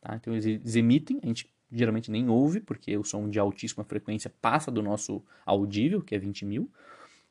Tá? 0.00 0.14
Então, 0.16 0.34
eles 0.34 0.76
emitem, 0.76 1.18
a 1.22 1.26
gente 1.26 1.50
geralmente 1.70 2.10
nem 2.10 2.28
ouve, 2.28 2.60
porque 2.60 2.96
o 2.96 3.04
som 3.04 3.28
de 3.28 3.38
altíssima 3.38 3.84
frequência 3.84 4.32
passa 4.40 4.70
do 4.70 4.82
nosso 4.82 5.22
audível, 5.44 6.02
que 6.02 6.14
é 6.14 6.18
20 6.18 6.44
mil 6.44 6.70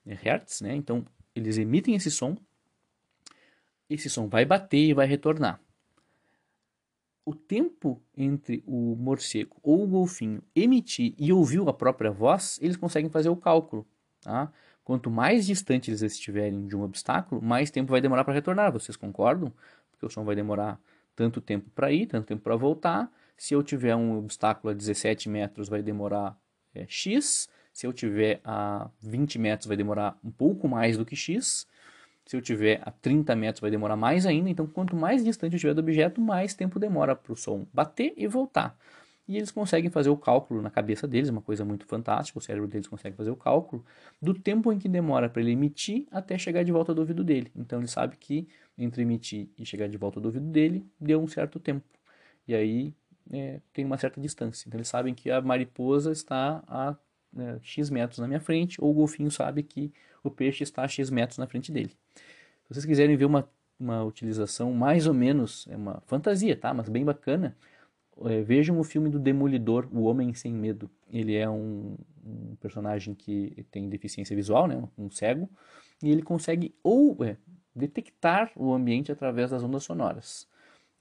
Hz, 0.05 0.61
né? 0.61 0.75
Então, 0.75 1.05
eles 1.35 1.57
emitem 1.57 1.95
esse 1.95 2.09
som, 2.09 2.37
esse 3.89 4.09
som 4.09 4.27
vai 4.27 4.45
bater 4.45 4.89
e 4.89 4.93
vai 4.93 5.05
retornar. 5.05 5.59
O 7.27 7.35
tempo 7.35 8.01
entre 8.15 8.63
o 8.65 8.95
morcego 8.95 9.57
ou 9.61 9.83
o 9.83 9.87
golfinho 9.87 10.41
emitir 10.55 11.13
e 11.17 11.33
ouvir 11.33 11.59
a 11.67 11.73
própria 11.73 12.09
voz, 12.09 12.57
eles 12.61 12.77
conseguem 12.77 13.09
fazer 13.09 13.27
o 13.27 13.35
cálculo, 13.35 13.85
tá? 14.21 14.49
Quanto 14.81 15.11
mais 15.11 15.45
distante 15.45 15.91
eles 15.91 16.01
estiverem 16.01 16.65
de 16.67 16.73
um 16.77 16.83
obstáculo, 16.83 17.41
mais 17.41 17.69
tempo 17.69 17.91
vai 17.91 17.99
demorar 17.99 18.23
para 18.23 18.33
retornar. 18.33 18.71
Vocês 18.71 18.95
concordam? 18.95 19.51
Porque 19.91 20.05
o 20.05 20.09
som 20.09 20.23
vai 20.23 20.37
demorar 20.37 20.79
tanto 21.17 21.41
tempo 21.41 21.69
para 21.71 21.91
ir, 21.91 22.05
tanto 22.05 22.27
tempo 22.27 22.41
para 22.41 22.55
voltar, 22.55 23.11
se 23.35 23.53
eu 23.53 23.61
tiver 23.61 23.93
um 23.93 24.17
obstáculo 24.19 24.71
a 24.71 24.73
17 24.73 25.27
metros, 25.27 25.67
vai 25.67 25.83
demorar 25.83 26.39
é, 26.73 26.85
X. 26.87 27.49
Se 27.73 27.85
eu 27.85 27.91
tiver 27.91 28.39
a 28.41 28.89
20 29.01 29.37
metros, 29.37 29.67
vai 29.67 29.75
demorar 29.75 30.17
um 30.23 30.31
pouco 30.31 30.65
mais 30.65 30.95
do 30.95 31.05
que 31.05 31.17
X. 31.17 31.67
Se 32.27 32.35
eu 32.35 32.41
tiver 32.41 32.81
a 32.83 32.91
30 32.91 33.35
metros, 33.35 33.61
vai 33.61 33.71
demorar 33.71 33.95
mais 33.95 34.25
ainda. 34.25 34.49
Então, 34.49 34.67
quanto 34.67 34.95
mais 34.95 35.23
distante 35.23 35.53
eu 35.53 35.57
estiver 35.57 35.73
do 35.73 35.79
objeto, 35.79 36.21
mais 36.21 36.53
tempo 36.53 36.77
demora 36.79 37.15
para 37.15 37.33
o 37.33 37.35
som 37.35 37.65
bater 37.73 38.13
e 38.17 38.27
voltar. 38.27 38.77
E 39.27 39.37
eles 39.37 39.49
conseguem 39.49 39.89
fazer 39.89 40.09
o 40.09 40.17
cálculo 40.17 40.61
na 40.61 40.69
cabeça 40.69 41.07
deles, 41.07 41.29
uma 41.29 41.41
coisa 41.41 41.65
muito 41.65 41.85
fantástica. 41.85 42.37
O 42.37 42.41
cérebro 42.41 42.67
deles 42.67 42.87
consegue 42.87 43.15
fazer 43.15 43.31
o 43.31 43.35
cálculo 43.35 43.83
do 44.21 44.33
tempo 44.33 44.71
em 44.71 44.77
que 44.77 44.87
demora 44.87 45.29
para 45.29 45.41
ele 45.41 45.51
emitir 45.51 46.05
até 46.11 46.37
chegar 46.37 46.63
de 46.63 46.71
volta 46.71 46.93
do 46.93 46.99
ouvido 46.99 47.23
dele. 47.23 47.51
Então, 47.55 47.79
ele 47.79 47.87
sabe 47.87 48.17
que 48.17 48.47
entre 48.77 49.01
emitir 49.01 49.49
e 49.57 49.65
chegar 49.65 49.87
de 49.87 49.97
volta 49.97 50.19
do 50.19 50.25
ouvido 50.25 50.45
dele 50.45 50.85
deu 50.99 51.21
um 51.21 51.27
certo 51.27 51.59
tempo. 51.59 51.83
E 52.47 52.53
aí 52.53 52.93
é, 53.31 53.59
tem 53.73 53.85
uma 53.85 53.97
certa 53.97 54.21
distância. 54.21 54.67
Então 54.67 54.77
eles 54.77 54.87
sabem 54.87 55.13
que 55.13 55.31
a 55.31 55.41
mariposa 55.41 56.11
está 56.11 56.63
a 56.67 56.95
né, 57.31 57.59
X 57.61 57.89
metros 57.89 58.19
na 58.19 58.27
minha 58.27 58.39
frente, 58.39 58.81
ou 58.81 58.91
o 58.91 58.93
golfinho 58.93 59.29
sabe 59.29 59.63
que 59.63 59.91
o 60.27 60.31
peixe 60.31 60.63
está 60.63 60.83
a 60.83 60.87
X 60.87 61.09
metros 61.09 61.37
na 61.37 61.47
frente 61.47 61.71
dele. 61.71 61.91
Se 62.63 62.73
vocês 62.73 62.85
quiserem 62.85 63.15
ver 63.15 63.25
uma, 63.25 63.49
uma 63.79 64.03
utilização 64.03 64.73
mais 64.73 65.07
ou 65.07 65.13
menos, 65.13 65.67
é 65.69 65.75
uma 65.75 66.01
fantasia, 66.05 66.55
tá? 66.55 66.73
Mas 66.73 66.89
bem 66.89 67.05
bacana, 67.05 67.55
é, 68.25 68.41
vejam 68.41 68.79
o 68.79 68.83
filme 68.83 69.09
do 69.09 69.19
Demolidor, 69.19 69.87
O 69.91 70.03
Homem 70.03 70.33
Sem 70.33 70.53
Medo. 70.53 70.89
Ele 71.11 71.35
é 71.35 71.49
um, 71.49 71.95
um 72.25 72.55
personagem 72.55 73.13
que 73.13 73.65
tem 73.71 73.87
deficiência 73.89 74.35
visual, 74.35 74.67
né? 74.67 74.81
um 74.97 75.09
cego, 75.09 75.49
e 76.01 76.09
ele 76.09 76.21
consegue 76.21 76.75
ou 76.83 77.17
é, 77.23 77.37
detectar 77.75 78.51
o 78.55 78.73
ambiente 78.73 79.11
através 79.11 79.51
das 79.51 79.63
ondas 79.63 79.83
sonoras. 79.83 80.47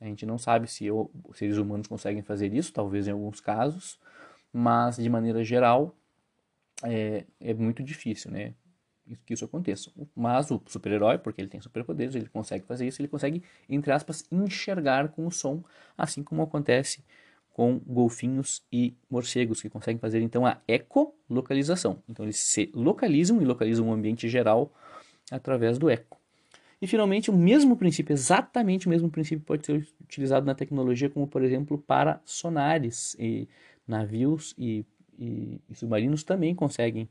A 0.00 0.04
gente 0.04 0.26
não 0.26 0.36
sabe 0.36 0.70
se 0.70 0.84
eu, 0.84 1.10
seres 1.34 1.56
humanos 1.56 1.86
conseguem 1.86 2.22
fazer 2.22 2.52
isso, 2.52 2.72
talvez 2.72 3.08
em 3.08 3.12
alguns 3.12 3.40
casos, 3.40 3.98
mas 4.52 4.96
de 4.96 5.08
maneira 5.08 5.42
geral 5.42 5.96
é, 6.82 7.24
é 7.40 7.54
muito 7.54 7.82
difícil, 7.82 8.30
né? 8.30 8.54
Que 9.24 9.34
isso 9.34 9.44
aconteça. 9.44 9.90
Mas 10.14 10.50
o 10.50 10.60
super-herói, 10.66 11.18
porque 11.18 11.40
ele 11.40 11.48
tem 11.48 11.60
superpoderes, 11.60 12.14
ele 12.14 12.28
consegue 12.28 12.64
fazer 12.66 12.86
isso, 12.86 13.00
ele 13.00 13.08
consegue, 13.08 13.42
entre 13.68 13.92
aspas, 13.92 14.24
enxergar 14.30 15.08
com 15.08 15.26
o 15.26 15.30
som, 15.30 15.62
assim 15.96 16.22
como 16.22 16.42
acontece 16.42 17.04
com 17.52 17.78
golfinhos 17.86 18.62
e 18.70 18.94
morcegos, 19.08 19.62
que 19.62 19.70
conseguem 19.70 19.98
fazer 19.98 20.20
então 20.20 20.44
a 20.44 20.60
ecolocalização. 20.68 22.02
Então 22.08 22.24
eles 22.24 22.38
se 22.38 22.70
localizam 22.74 23.40
e 23.40 23.44
localizam 23.44 23.88
o 23.88 23.92
ambiente 23.92 24.28
geral 24.28 24.72
através 25.30 25.78
do 25.78 25.88
eco. 25.88 26.20
E 26.82 26.86
finalmente, 26.86 27.30
o 27.30 27.32
mesmo 27.32 27.74
princípio, 27.76 28.12
exatamente 28.12 28.86
o 28.86 28.90
mesmo 28.90 29.08
princípio, 29.10 29.42
pode 29.42 29.64
ser 29.64 29.88
utilizado 30.02 30.44
na 30.44 30.54
tecnologia, 30.54 31.08
como 31.08 31.26
por 31.26 31.42
exemplo 31.42 31.78
para 31.78 32.20
sonares. 32.26 33.16
E 33.18 33.48
navios 33.86 34.54
e, 34.58 34.84
e, 35.18 35.60
e 35.68 35.74
submarinos 35.74 36.24
também 36.24 36.54
conseguem, 36.54 37.08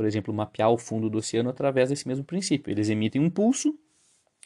por 0.00 0.06
exemplo, 0.06 0.32
mapear 0.32 0.70
o 0.70 0.78
fundo 0.78 1.10
do 1.10 1.18
oceano 1.18 1.50
através 1.50 1.90
desse 1.90 2.08
mesmo 2.08 2.24
princípio. 2.24 2.70
Eles 2.70 2.88
emitem 2.88 3.20
um 3.20 3.28
pulso, 3.28 3.78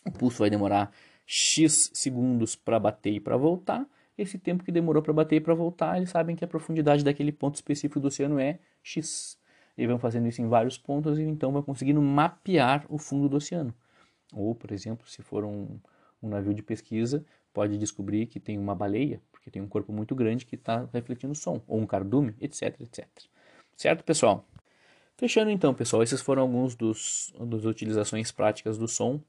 o 0.04 0.10
pulso 0.10 0.40
vai 0.40 0.50
demorar 0.50 0.90
X 1.24 1.92
segundos 1.94 2.56
para 2.56 2.76
bater 2.80 3.12
e 3.12 3.20
para 3.20 3.36
voltar. 3.36 3.86
Esse 4.18 4.36
tempo 4.36 4.64
que 4.64 4.72
demorou 4.72 5.00
para 5.00 5.12
bater 5.12 5.36
e 5.36 5.40
para 5.40 5.54
voltar, 5.54 5.96
eles 5.96 6.10
sabem 6.10 6.34
que 6.34 6.44
a 6.44 6.48
profundidade 6.48 7.04
daquele 7.04 7.30
ponto 7.30 7.54
específico 7.54 8.00
do 8.00 8.08
oceano 8.08 8.40
é 8.40 8.58
X. 8.82 9.38
E 9.78 9.86
vão 9.86 9.96
fazendo 9.96 10.26
isso 10.26 10.42
em 10.42 10.48
vários 10.48 10.76
pontos 10.76 11.20
e 11.20 11.22
então 11.22 11.52
vão 11.52 11.62
conseguindo 11.62 12.02
mapear 12.02 12.84
o 12.88 12.98
fundo 12.98 13.28
do 13.28 13.36
oceano. 13.36 13.72
Ou, 14.32 14.56
por 14.56 14.72
exemplo, 14.72 15.08
se 15.08 15.22
for 15.22 15.44
um, 15.44 15.78
um 16.20 16.28
navio 16.30 16.52
de 16.52 16.64
pesquisa, 16.64 17.24
pode 17.52 17.78
descobrir 17.78 18.26
que 18.26 18.40
tem 18.40 18.58
uma 18.58 18.74
baleia, 18.74 19.22
porque 19.30 19.52
tem 19.52 19.62
um 19.62 19.68
corpo 19.68 19.92
muito 19.92 20.16
grande 20.16 20.44
que 20.44 20.56
está 20.56 20.88
refletindo 20.92 21.32
som, 21.32 21.62
ou 21.68 21.78
um 21.78 21.86
cardume, 21.86 22.34
etc, 22.40 22.80
etc. 22.80 23.06
Certo, 23.76 24.02
pessoal? 24.02 24.44
Fechando 25.16 25.50
então, 25.50 25.72
pessoal, 25.72 26.02
esses 26.02 26.20
foram 26.20 26.42
alguns 26.42 26.74
dos 26.74 27.32
das 27.40 27.64
utilizações 27.64 28.32
práticas 28.32 28.76
do 28.76 28.88
som. 28.88 29.20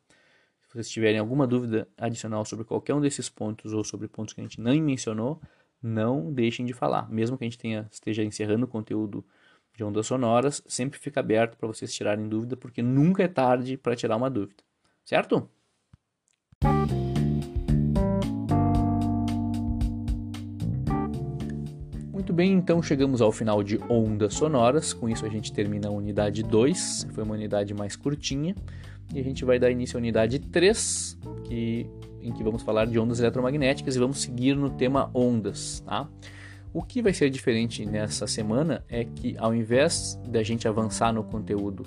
Se 0.68 0.74
vocês 0.74 0.90
tiverem 0.90 1.20
alguma 1.20 1.46
dúvida 1.46 1.88
adicional 1.98 2.44
sobre 2.44 2.66
qualquer 2.66 2.94
um 2.94 3.02
desses 3.02 3.30
pontos 3.30 3.72
ou 3.72 3.84
sobre 3.84 4.08
pontos 4.08 4.34
que 4.34 4.42
a 4.42 4.44
gente 4.44 4.60
não 4.60 4.74
mencionou, 4.82 5.40
não 5.82 6.34
deixem 6.34 6.66
de 6.66 6.74
falar. 6.74 7.10
Mesmo 7.10 7.38
que 7.38 7.44
a 7.44 7.48
gente 7.48 7.58
tenha, 7.58 7.88
esteja 7.92 8.24
encerrando 8.24 8.66
o 8.66 8.68
conteúdo 8.68 9.24
de 9.76 9.84
ondas 9.84 10.08
sonoras, 10.08 10.64
sempre 10.68 11.00
fica 11.00 11.20
aberto 11.20 11.58
para 11.58 11.68
vocês 11.68 11.94
tirarem 11.94 12.28
dúvida, 12.28 12.58
porque 12.58 12.82
nunca 12.82 13.24
é 13.24 13.28
tarde 13.28 13.78
para 13.78 13.96
tirar 13.96 14.16
uma 14.16 14.30
dúvida 14.30 14.64
certo? 15.06 15.48
Bem, 22.36 22.52
então 22.52 22.84
chegamos 22.84 23.22
ao 23.22 23.32
final 23.32 23.64
de 23.64 23.80
Ondas 23.90 24.34
Sonoras. 24.34 24.94
Com 24.94 25.08
isso 25.08 25.26
a 25.26 25.30
gente 25.30 25.54
termina 25.54 25.88
a 25.88 25.92
unidade 25.92 26.44
2, 26.44 27.08
foi 27.14 27.24
uma 27.24 27.34
unidade 27.34 27.74
mais 27.74 27.96
curtinha. 27.96 28.54
E 29.14 29.20
a 29.20 29.24
gente 29.24 29.46
vai 29.46 29.58
dar 29.58 29.72
início 29.72 29.96
à 29.96 30.00
unidade 30.00 30.40
3, 30.40 31.18
que, 31.46 31.88
em 32.22 32.34
que 32.34 32.44
vamos 32.44 32.62
falar 32.62 32.88
de 32.88 33.00
ondas 33.00 33.20
eletromagnéticas 33.22 33.96
e 33.96 34.00
vamos 34.00 34.20
seguir 34.20 34.54
no 34.54 34.70
tema 34.70 35.10
ondas. 35.14 35.80
Tá? 35.86 36.10
O 36.74 36.84
que 36.84 37.02
vai 37.02 37.14
ser 37.14 37.30
diferente 37.30 37.86
nessa 37.86 38.28
semana 38.28 38.84
é 38.90 39.06
que 39.06 39.36
ao 39.38 39.56
invés 39.56 40.20
da 40.28 40.44
gente 40.44 40.68
avançar 40.68 41.14
no 41.14 41.24
conteúdo 41.24 41.86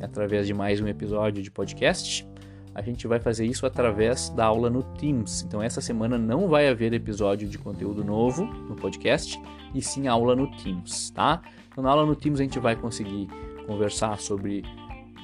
através 0.00 0.46
de 0.46 0.54
mais 0.54 0.80
um 0.80 0.88
episódio 0.88 1.42
de 1.42 1.50
podcast, 1.50 2.26
a 2.74 2.82
gente 2.82 3.06
vai 3.06 3.18
fazer 3.18 3.44
isso 3.46 3.66
através 3.66 4.30
da 4.30 4.44
aula 4.44 4.70
no 4.70 4.82
Teams. 4.82 5.42
Então, 5.42 5.62
essa 5.62 5.80
semana 5.80 6.16
não 6.16 6.48
vai 6.48 6.68
haver 6.68 6.92
episódio 6.92 7.48
de 7.48 7.58
conteúdo 7.58 8.04
novo 8.04 8.44
no 8.44 8.76
podcast, 8.76 9.40
e 9.74 9.82
sim 9.82 10.06
aula 10.06 10.34
no 10.36 10.50
Teams, 10.56 11.10
tá? 11.10 11.42
Então, 11.70 11.82
na 11.84 11.90
aula 11.90 12.06
no 12.06 12.14
Teams 12.14 12.40
a 12.40 12.42
gente 12.42 12.58
vai 12.58 12.76
conseguir 12.76 13.28
conversar 13.66 14.18
sobre 14.18 14.64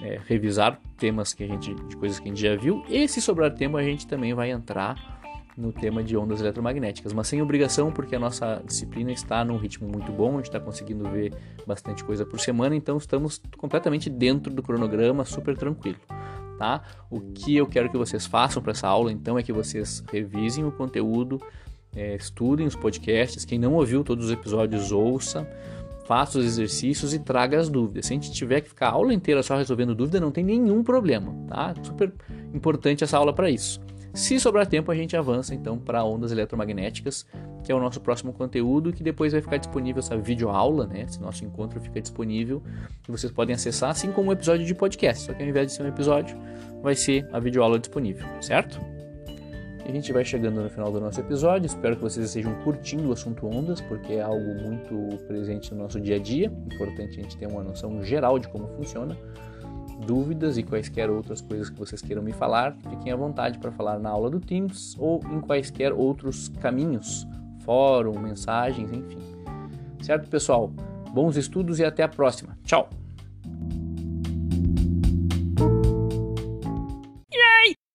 é, 0.02 0.20
revisar 0.26 0.80
temas 0.96 1.32
que 1.32 1.44
a 1.44 1.46
gente, 1.46 1.74
de 1.74 1.96
coisas 1.96 2.18
que 2.18 2.26
a 2.26 2.28
gente 2.28 2.40
já 2.40 2.56
viu, 2.56 2.82
e 2.88 3.06
se 3.08 3.20
sobrar 3.20 3.52
tempo 3.54 3.76
a 3.76 3.82
gente 3.82 4.06
também 4.06 4.34
vai 4.34 4.50
entrar 4.50 5.16
no 5.56 5.72
tema 5.72 6.04
de 6.04 6.16
ondas 6.16 6.40
eletromagnéticas, 6.40 7.12
mas 7.14 7.28
sem 7.28 7.40
obrigação, 7.40 7.90
porque 7.90 8.14
a 8.14 8.18
nossa 8.18 8.62
disciplina 8.64 9.10
está 9.10 9.42
num 9.42 9.56
ritmo 9.56 9.88
muito 9.88 10.12
bom, 10.12 10.34
a 10.34 10.36
gente 10.36 10.46
está 10.46 10.60
conseguindo 10.60 11.08
ver 11.08 11.32
bastante 11.66 12.04
coisa 12.04 12.26
por 12.26 12.38
semana, 12.38 12.76
então 12.76 12.98
estamos 12.98 13.40
completamente 13.56 14.10
dentro 14.10 14.52
do 14.52 14.62
cronograma, 14.62 15.24
super 15.24 15.56
tranquilo. 15.56 15.98
Tá? 16.58 16.82
O 17.10 17.20
que 17.20 17.56
eu 17.56 17.66
quero 17.66 17.90
que 17.90 17.98
vocês 17.98 18.26
façam 18.26 18.62
para 18.62 18.72
essa 18.72 18.88
aula, 18.88 19.12
então, 19.12 19.38
é 19.38 19.42
que 19.42 19.52
vocês 19.52 20.02
revisem 20.10 20.64
o 20.64 20.72
conteúdo, 20.72 21.40
é, 21.94 22.16
estudem 22.16 22.66
os 22.66 22.74
podcasts. 22.74 23.44
Quem 23.44 23.58
não 23.58 23.74
ouviu 23.74 24.02
todos 24.02 24.26
os 24.26 24.30
episódios, 24.30 24.90
ouça, 24.90 25.46
faça 26.06 26.38
os 26.38 26.44
exercícios 26.44 27.12
e 27.12 27.18
traga 27.18 27.58
as 27.58 27.68
dúvidas. 27.68 28.06
Se 28.06 28.12
a 28.12 28.16
gente 28.16 28.32
tiver 28.32 28.60
que 28.60 28.68
ficar 28.68 28.88
a 28.88 28.92
aula 28.92 29.12
inteira 29.12 29.42
só 29.42 29.56
resolvendo 29.56 29.94
dúvida, 29.94 30.20
não 30.20 30.30
tem 30.30 30.44
nenhum 30.44 30.82
problema, 30.82 31.34
tá? 31.48 31.74
Super 31.82 32.12
importante 32.54 33.04
essa 33.04 33.18
aula 33.18 33.32
para 33.32 33.50
isso. 33.50 33.80
Se 34.16 34.40
sobrar 34.40 34.66
tempo, 34.66 34.90
a 34.90 34.94
gente 34.94 35.14
avança 35.14 35.54
então 35.54 35.78
para 35.78 36.02
ondas 36.02 36.32
eletromagnéticas, 36.32 37.26
que 37.62 37.70
é 37.70 37.74
o 37.74 37.78
nosso 37.78 38.00
próximo 38.00 38.32
conteúdo, 38.32 38.90
que 38.90 39.02
depois 39.02 39.34
vai 39.34 39.42
ficar 39.42 39.58
disponível 39.58 40.00
essa 40.00 40.16
videoaula, 40.16 40.86
né? 40.86 41.02
Esse 41.02 41.20
nosso 41.20 41.44
encontro 41.44 41.78
fica 41.82 42.00
disponível 42.00 42.62
e 43.06 43.12
vocês 43.12 43.30
podem 43.30 43.54
acessar, 43.54 43.90
assim 43.90 44.10
como 44.10 44.28
o 44.28 44.30
um 44.30 44.32
episódio 44.32 44.64
de 44.64 44.74
podcast. 44.74 45.24
Só 45.24 45.34
que 45.34 45.42
ao 45.42 45.48
invés 45.50 45.66
de 45.66 45.74
ser 45.74 45.82
um 45.82 45.88
episódio, 45.88 46.34
vai 46.82 46.94
ser 46.94 47.28
a 47.30 47.38
videoaula 47.38 47.78
disponível, 47.78 48.26
certo? 48.40 48.80
E 49.84 49.90
a 49.90 49.92
gente 49.92 50.10
vai 50.14 50.24
chegando 50.24 50.62
no 50.62 50.70
final 50.70 50.90
do 50.90 50.98
nosso 50.98 51.20
episódio. 51.20 51.66
Espero 51.66 51.96
que 51.96 52.02
vocês 52.02 52.24
estejam 52.24 52.54
curtindo 52.64 53.10
o 53.10 53.12
assunto 53.12 53.46
ondas, 53.46 53.82
porque 53.82 54.14
é 54.14 54.22
algo 54.22 54.54
muito 54.62 55.18
presente 55.26 55.74
no 55.74 55.82
nosso 55.82 56.00
dia 56.00 56.16
a 56.16 56.18
dia. 56.18 56.50
Importante 56.72 57.20
a 57.20 57.22
gente 57.22 57.36
ter 57.36 57.46
uma 57.46 57.62
noção 57.62 58.02
geral 58.02 58.38
de 58.38 58.48
como 58.48 58.66
funciona 58.68 59.14
dúvidas 60.04 60.58
e 60.58 60.62
quaisquer 60.62 61.10
outras 61.10 61.40
coisas 61.40 61.70
que 61.70 61.78
vocês 61.78 62.02
queiram 62.02 62.22
me 62.22 62.32
falar, 62.32 62.76
fiquem 62.90 63.12
à 63.12 63.16
vontade 63.16 63.58
para 63.58 63.72
falar 63.72 63.98
na 63.98 64.10
aula 64.10 64.28
do 64.28 64.40
Teams 64.40 64.96
ou 64.98 65.20
em 65.30 65.40
quaisquer 65.40 65.92
outros 65.92 66.48
caminhos, 66.60 67.26
fórum, 67.64 68.18
mensagens, 68.18 68.92
enfim. 68.92 69.18
Certo, 70.02 70.28
pessoal? 70.28 70.70
Bons 71.12 71.36
estudos 71.36 71.78
e 71.78 71.84
até 71.84 72.02
a 72.02 72.08
próxima. 72.08 72.56
Tchau! 72.62 72.88